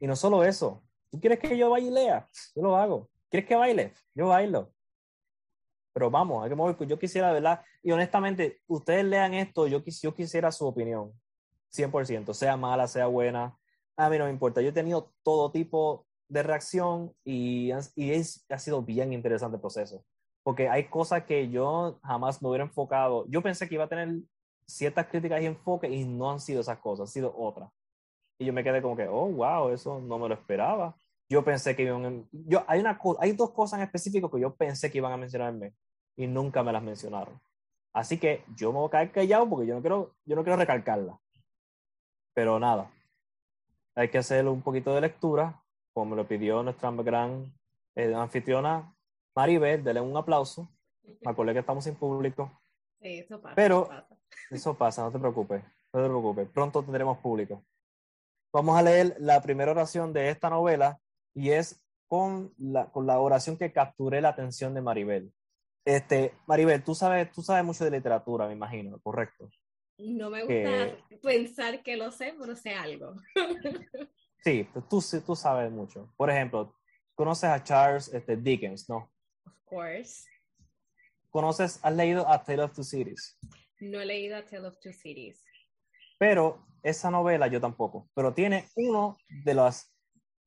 Y 0.00 0.06
no 0.06 0.16
solo 0.16 0.44
eso, 0.44 0.82
¿tú 1.10 1.20
quieres 1.20 1.38
que 1.38 1.56
yo 1.56 1.70
vaya 1.70 1.86
y 1.86 1.90
lea? 1.90 2.28
Yo 2.54 2.62
lo 2.62 2.76
hago. 2.76 3.10
¿Quieres 3.30 3.46
que 3.46 3.54
baile? 3.54 3.92
Yo 4.14 4.28
bailo. 4.28 4.72
Pero 5.92 6.10
vamos, 6.10 6.42
hay 6.42 6.48
que 6.48 6.54
mover. 6.54 6.76
Yo 6.86 6.98
quisiera, 6.98 7.32
¿verdad? 7.32 7.62
Y 7.82 7.90
honestamente, 7.90 8.60
ustedes 8.66 9.04
lean 9.04 9.34
esto, 9.34 9.66
yo, 9.66 9.82
yo 9.84 10.14
quisiera 10.14 10.50
su 10.50 10.66
opinión. 10.66 11.12
100%, 11.74 12.32
sea 12.32 12.56
mala, 12.56 12.86
sea 12.86 13.06
buena. 13.06 13.58
A 13.96 14.08
mí 14.08 14.16
no 14.16 14.24
me 14.24 14.30
importa. 14.30 14.62
Yo 14.62 14.70
he 14.70 14.72
tenido 14.72 15.12
todo 15.22 15.50
tipo 15.50 16.06
de 16.28 16.42
reacción 16.42 17.14
y, 17.24 17.70
y 17.96 18.12
es, 18.12 18.46
ha 18.48 18.58
sido 18.58 18.82
bien 18.82 19.12
interesante 19.12 19.56
el 19.56 19.60
proceso 19.60 20.04
porque 20.48 20.66
hay 20.66 20.84
cosas 20.84 21.24
que 21.24 21.50
yo 21.50 21.98
jamás 22.02 22.40
me 22.40 22.48
hubiera 22.48 22.64
enfocado. 22.64 23.26
Yo 23.28 23.42
pensé 23.42 23.68
que 23.68 23.74
iba 23.74 23.84
a 23.84 23.88
tener 23.88 24.22
ciertas 24.66 25.06
críticas 25.06 25.42
y 25.42 25.44
enfoque 25.44 25.90
y 25.90 26.06
no 26.06 26.30
han 26.30 26.40
sido 26.40 26.62
esas 26.62 26.78
cosas, 26.78 27.06
han 27.06 27.12
sido 27.12 27.34
otras. 27.36 27.70
Y 28.40 28.46
yo 28.46 28.54
me 28.54 28.64
quedé 28.64 28.80
como 28.80 28.96
que, 28.96 29.06
oh, 29.06 29.26
wow, 29.26 29.68
eso 29.68 30.00
no 30.00 30.18
me 30.18 30.26
lo 30.26 30.32
esperaba. 30.32 30.96
Yo 31.28 31.44
pensé 31.44 31.76
que 31.76 31.82
iban, 31.82 32.26
yo, 32.32 32.64
hay, 32.66 32.80
una, 32.80 32.98
hay 33.20 33.32
dos 33.32 33.50
cosas 33.50 33.78
en 33.78 33.84
específico 33.84 34.30
que 34.30 34.40
yo 34.40 34.54
pensé 34.54 34.90
que 34.90 34.96
iban 34.96 35.12
a 35.12 35.18
mencionarme 35.18 35.74
y 36.16 36.26
nunca 36.26 36.62
me 36.62 36.72
las 36.72 36.82
mencionaron. 36.82 37.38
Así 37.92 38.18
que 38.18 38.42
yo 38.56 38.72
me 38.72 38.78
voy 38.78 38.88
a 38.88 38.90
caer 38.90 39.12
callado 39.12 39.46
porque 39.50 39.66
yo 39.66 39.74
no 39.74 39.82
quiero, 39.82 40.14
yo 40.24 40.34
no 40.34 40.44
quiero 40.44 40.56
recalcarla. 40.56 41.20
Pero 42.32 42.58
nada, 42.58 42.90
hay 43.94 44.08
que 44.08 44.16
hacer 44.16 44.48
un 44.48 44.62
poquito 44.62 44.94
de 44.94 45.02
lectura, 45.02 45.62
como 45.92 46.12
me 46.12 46.16
lo 46.16 46.26
pidió 46.26 46.62
nuestra 46.62 46.90
gran 46.90 47.52
eh, 47.96 48.14
anfitriona 48.14 48.94
Maribel, 49.38 49.84
dele 49.84 50.00
un 50.00 50.16
aplauso. 50.16 50.68
Me 51.04 51.30
acordé 51.30 51.52
que 51.52 51.60
estamos 51.60 51.84
sin 51.84 51.94
público. 51.94 52.60
Sí, 53.00 53.20
eso 53.20 53.40
pasa. 53.40 53.54
Pero 53.54 53.82
eso 53.82 53.88
pasa. 53.88 54.16
eso 54.50 54.74
pasa, 54.76 55.02
no 55.04 55.12
te 55.12 55.18
preocupes. 55.20 55.62
No 55.92 56.02
te 56.02 56.08
preocupes. 56.08 56.48
Pronto 56.48 56.82
tendremos 56.82 57.18
público. 57.18 57.64
Vamos 58.52 58.76
a 58.76 58.82
leer 58.82 59.14
la 59.20 59.40
primera 59.40 59.70
oración 59.70 60.12
de 60.12 60.30
esta 60.30 60.50
novela 60.50 60.98
y 61.34 61.50
es 61.50 61.80
con 62.08 62.52
la, 62.58 62.90
con 62.90 63.06
la 63.06 63.20
oración 63.20 63.56
que 63.56 63.72
capturé 63.72 64.20
la 64.20 64.30
atención 64.30 64.74
de 64.74 64.80
Maribel. 64.80 65.32
Este, 65.84 66.34
Maribel, 66.48 66.82
tú 66.82 66.96
sabes, 66.96 67.30
tú 67.30 67.40
sabes 67.40 67.64
mucho 67.64 67.84
de 67.84 67.92
literatura, 67.92 68.48
me 68.48 68.54
imagino, 68.54 68.98
¿correcto? 68.98 69.48
No 69.98 70.30
me 70.30 70.42
gusta 70.42 70.96
pensar 71.22 71.84
que 71.84 71.96
lo 71.96 72.10
sé, 72.10 72.34
pero 72.36 72.56
sé 72.56 72.74
algo. 72.74 73.14
sí, 74.42 74.68
tú, 74.88 75.00
tú 75.24 75.36
sabes 75.36 75.70
mucho. 75.70 76.12
Por 76.16 76.28
ejemplo, 76.28 76.74
conoces 77.14 77.50
a 77.50 77.62
Charles 77.62 78.12
este, 78.12 78.36
Dickens, 78.36 78.90
¿no? 78.90 79.08
Course. 79.68 80.26
¿Conoces, 81.30 81.78
has 81.82 81.94
leído 81.94 82.28
A 82.28 82.42
Tale 82.42 82.62
of 82.62 82.72
Two 82.72 82.84
Cities? 82.84 83.38
No 83.80 84.00
he 84.00 84.06
leído 84.06 84.36
A 84.36 84.44
Tale 84.44 84.66
of 84.66 84.78
Two 84.80 84.92
Cities. 84.92 85.44
Pero 86.18 86.66
esa 86.82 87.10
novela 87.10 87.46
yo 87.46 87.60
tampoco. 87.60 88.08
Pero 88.14 88.32
tiene 88.32 88.68
uno 88.76 89.16
de 89.44 89.54
los, 89.54 89.92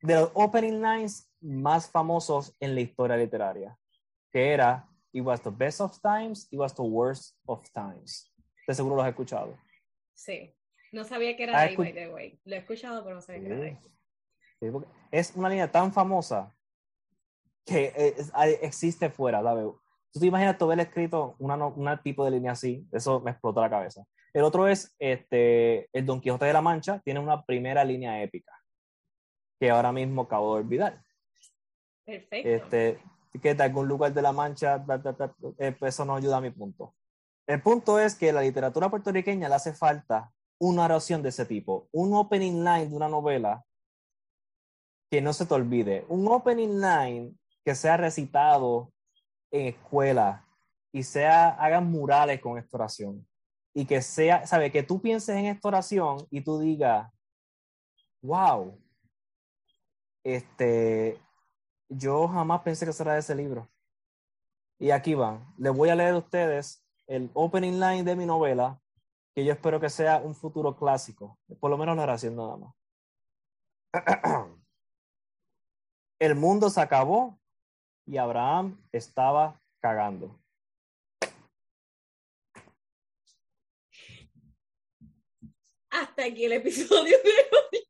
de 0.01 0.15
los 0.15 0.32
opening 0.34 0.82
lines 0.82 1.32
más 1.39 1.89
famosos 1.89 2.55
en 2.59 2.76
la 2.76 2.82
historia 2.82 3.17
literaria, 3.17 3.78
que 4.32 4.51
era 4.53 4.88
It 5.13 5.24
was 5.24 5.41
the 5.41 5.51
best 5.51 5.82
of 5.82 5.99
times, 6.01 6.47
it 6.51 6.57
was 6.57 6.74
the 6.74 6.84
worst 6.84 7.36
of 7.45 7.69
times. 7.74 8.32
De 8.65 8.74
seguro 8.74 8.95
lo 8.95 9.01
has 9.01 9.09
escuchado. 9.09 9.57
Sí. 10.13 10.55
No 10.93 11.03
sabía 11.03 11.36
que 11.36 11.43
era 11.43 11.59
de 11.59 11.69
ahí, 11.69 11.76
by 11.76 11.93
the 11.93 12.07
way. 12.07 12.39
Lo 12.45 12.55
he 12.55 12.59
escuchado, 12.59 13.03
pero 13.03 13.15
no 13.15 13.22
sabía 13.22 13.41
que 13.41 13.47
era 13.47 13.55
de 13.57 13.67
ahí. 13.67 13.78
es 15.11 15.36
una 15.36 15.49
línea 15.49 15.69
tan 15.69 15.91
famosa 15.91 16.55
que 17.66 18.16
existe 18.62 19.09
fuera, 19.09 19.41
¿sabes? 19.41 19.66
Tú 20.12 20.20
te 20.20 20.26
imaginas 20.26 20.57
todo 20.57 20.74
el 20.74 20.80
escrito 20.80 21.36
una, 21.39 22.01
tipo 22.01 22.26
de 22.26 22.32
línea 22.32 22.51
así, 22.51 22.86
eso 22.91 23.22
me 23.22 23.32
explotó 23.32 23.62
la 23.62 23.70
cabeza. 23.70 24.03
El 24.34 24.43
otro 24.43 24.68
es 24.68 24.95
este, 24.99 25.89
el 25.93 26.05
Don 26.05 26.20
Quijote 26.22 26.45
de 26.45 26.53
la 26.53 26.62
Mancha, 26.62 26.99
tiene 27.03 27.20
una 27.20 27.45
primera 27.45 27.84
línea 27.84 28.22
épica 28.22 28.51
que 29.59 29.70
ahora 29.70 29.91
mismo 29.91 30.24
acabo 30.24 30.55
de 30.55 30.64
olvidar. 30.64 31.03
Perfecto. 32.03 32.49
Este, 32.49 32.99
que 33.39 33.53
de 33.53 33.64
algún 33.64 33.88
lugar 33.88 34.14
de 34.14 34.22
la 34.22 34.32
Mancha, 34.32 34.84
eh, 35.59 35.76
pues 35.78 35.93
eso 35.93 36.03
no 36.03 36.16
ayuda 36.16 36.38
a 36.38 36.41
mi 36.41 36.49
punto. 36.49 36.95
El 37.47 37.62
punto 37.62 37.99
es 37.99 38.16
que 38.16 38.34
la 38.34 38.41
literatura 38.41 38.89
puertorriqueña 38.89 39.47
le 39.47 39.55
hace 39.55 39.74
falta 39.74 40.32
una 40.59 40.86
oración 40.86 41.22
de 41.22 41.30
ese 41.30 41.45
tipo, 41.45 41.88
un 41.91 42.14
opening 42.14 42.64
line 42.64 42.88
de 42.88 42.95
una 42.95 43.07
novela 43.07 43.64
que 45.09 45.22
no 45.22 45.34
se 45.34 45.45
te 45.45 45.53
olvide, 45.53 46.05
un 46.07 46.28
opening 46.28 46.80
line 46.80 47.36
que 47.64 47.76
sea 47.76 47.97
recitado 47.97 48.91
en 49.51 49.68
escuela 49.68 50.47
y 50.91 51.03
sea, 51.03 51.49
hagan 51.49 51.89
murales 51.89 52.41
con 52.41 52.57
esta 52.57 52.78
oración. 52.78 53.28
Y 53.74 53.86
que 53.86 54.01
sea, 54.01 54.45
sabe, 54.45 54.72
que 54.72 54.84
tú 54.84 55.01
pienses 55.01 55.36
en 55.36 55.45
esta 55.45 55.70
oración 55.70 56.28
y 56.30 56.41
tú 56.41 56.59
digas, 56.59 57.09
wow, 58.22 58.78
este, 60.24 61.20
yo 61.88 62.28
jamás 62.28 62.62
pensé 62.62 62.86
que 62.86 62.93
será 62.93 63.14
de 63.14 63.20
ese 63.20 63.36
libro. 63.36 63.70
Y 64.78 64.91
aquí 64.91 65.14
van. 65.14 65.45
Les 65.57 65.74
voy 65.74 65.89
a 65.89 65.95
leer 65.95 66.16
a 66.16 66.18
ustedes 66.18 66.86
el 67.07 67.30
opening 67.34 67.80
line 67.80 68.03
de 68.03 68.16
mi 68.16 68.26
novela, 68.26 68.82
que 69.34 69.45
yo 69.45 69.53
espero 69.53 69.80
que 69.80 69.89
sea 69.89 70.18
un 70.18 70.36
futuro 70.36 70.76
clásico. 70.76 71.39
Por 71.59 71.72
lo 71.72 71.78
menos 71.78 71.95
la 71.95 72.03
oración 72.03 72.36
nada 72.36 72.57
más. 72.57 72.74
El 76.20 76.36
mundo 76.36 76.70
se 76.70 76.80
acabó 76.80 77.40
y 78.05 78.17
Abraham 78.17 78.77
estaba 78.91 79.61
cagando. 79.79 80.39
Hasta 85.89 86.25
aquí 86.25 86.45
el 86.45 86.53
episodio 86.53 87.17
de 87.17 87.31
hoy. 87.51 87.81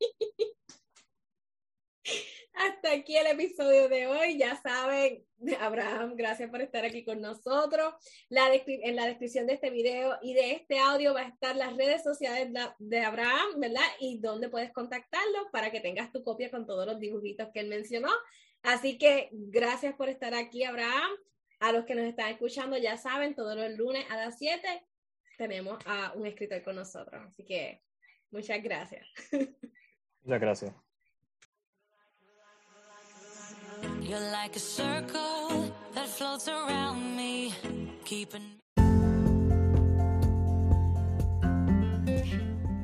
Hasta 2.53 2.91
aquí 2.91 3.16
el 3.16 3.28
episodio 3.28 3.89
de 3.89 4.07
hoy. 4.07 4.38
Ya 4.38 4.55
saben, 4.62 5.26
Abraham, 5.59 6.16
gracias 6.16 6.49
por 6.49 6.62
estar 6.62 6.86
aquí 6.86 7.03
con 7.03 7.22
nosotros. 7.22 7.93
en 8.30 8.95
la 8.95 9.05
descripción 9.05 9.47
de 9.47 9.53
este 9.53 9.70
video 9.70 10.18
y 10.22 10.34
de 10.34 10.51
este 10.51 10.80
audio 10.80 11.14
va 11.14 11.22
a 11.22 11.28
estar 11.28 11.55
las 11.55 11.76
redes 11.76 12.03
sociales 12.03 12.49
de 12.80 12.99
Abraham, 13.01 13.59
¿verdad? 13.59 13.82
Y 13.99 14.20
dónde 14.20 14.49
puedes 14.49 14.72
contactarlo 14.74 15.49
para 15.51 15.72
que 15.72 15.80
tengas 15.80 16.12
tu 16.12 16.24
copia 16.24 16.51
con 16.51 16.66
todos 16.66 16.86
los 16.86 16.99
dibujitos 16.99 17.49
que 17.53 17.62
él 17.62 17.68
mencionó. 17.70 18.09
Así 18.64 18.97
que 18.97 19.30
gracias 19.32 19.95
por 19.95 20.09
estar 20.09 20.34
aquí, 20.34 20.64
Abraham. 20.64 21.12
A 21.59 21.72
los 21.72 21.86
que 21.86 21.95
nos 21.95 22.05
están 22.05 22.30
escuchando, 22.30 22.78
ya 22.78 22.97
saben, 22.97 23.36
todos 23.36 23.55
los 23.55 23.72
lunes 23.78 24.05
a 24.09 24.18
las 24.18 24.38
7 24.38 24.84
tenemos 25.38 25.80
a 25.86 26.14
un 26.16 26.26
escritor 26.26 26.64
con 26.64 26.76
nosotros. 26.76 27.22
Así 27.28 27.43
que 27.43 27.82
muchas 28.32 28.62
gracias. 28.64 29.07
Muchas 30.24 30.41
gracias. 30.41 30.74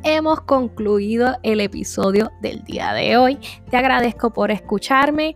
Hemos 0.03 0.41
concluido 0.41 1.37
el 1.43 1.59
episodio 1.59 2.31
del 2.41 2.63
día 2.63 2.93
de 2.93 3.17
hoy. 3.17 3.37
Te 3.69 3.77
agradezco 3.77 4.31
por 4.31 4.51
escucharme. 4.51 5.35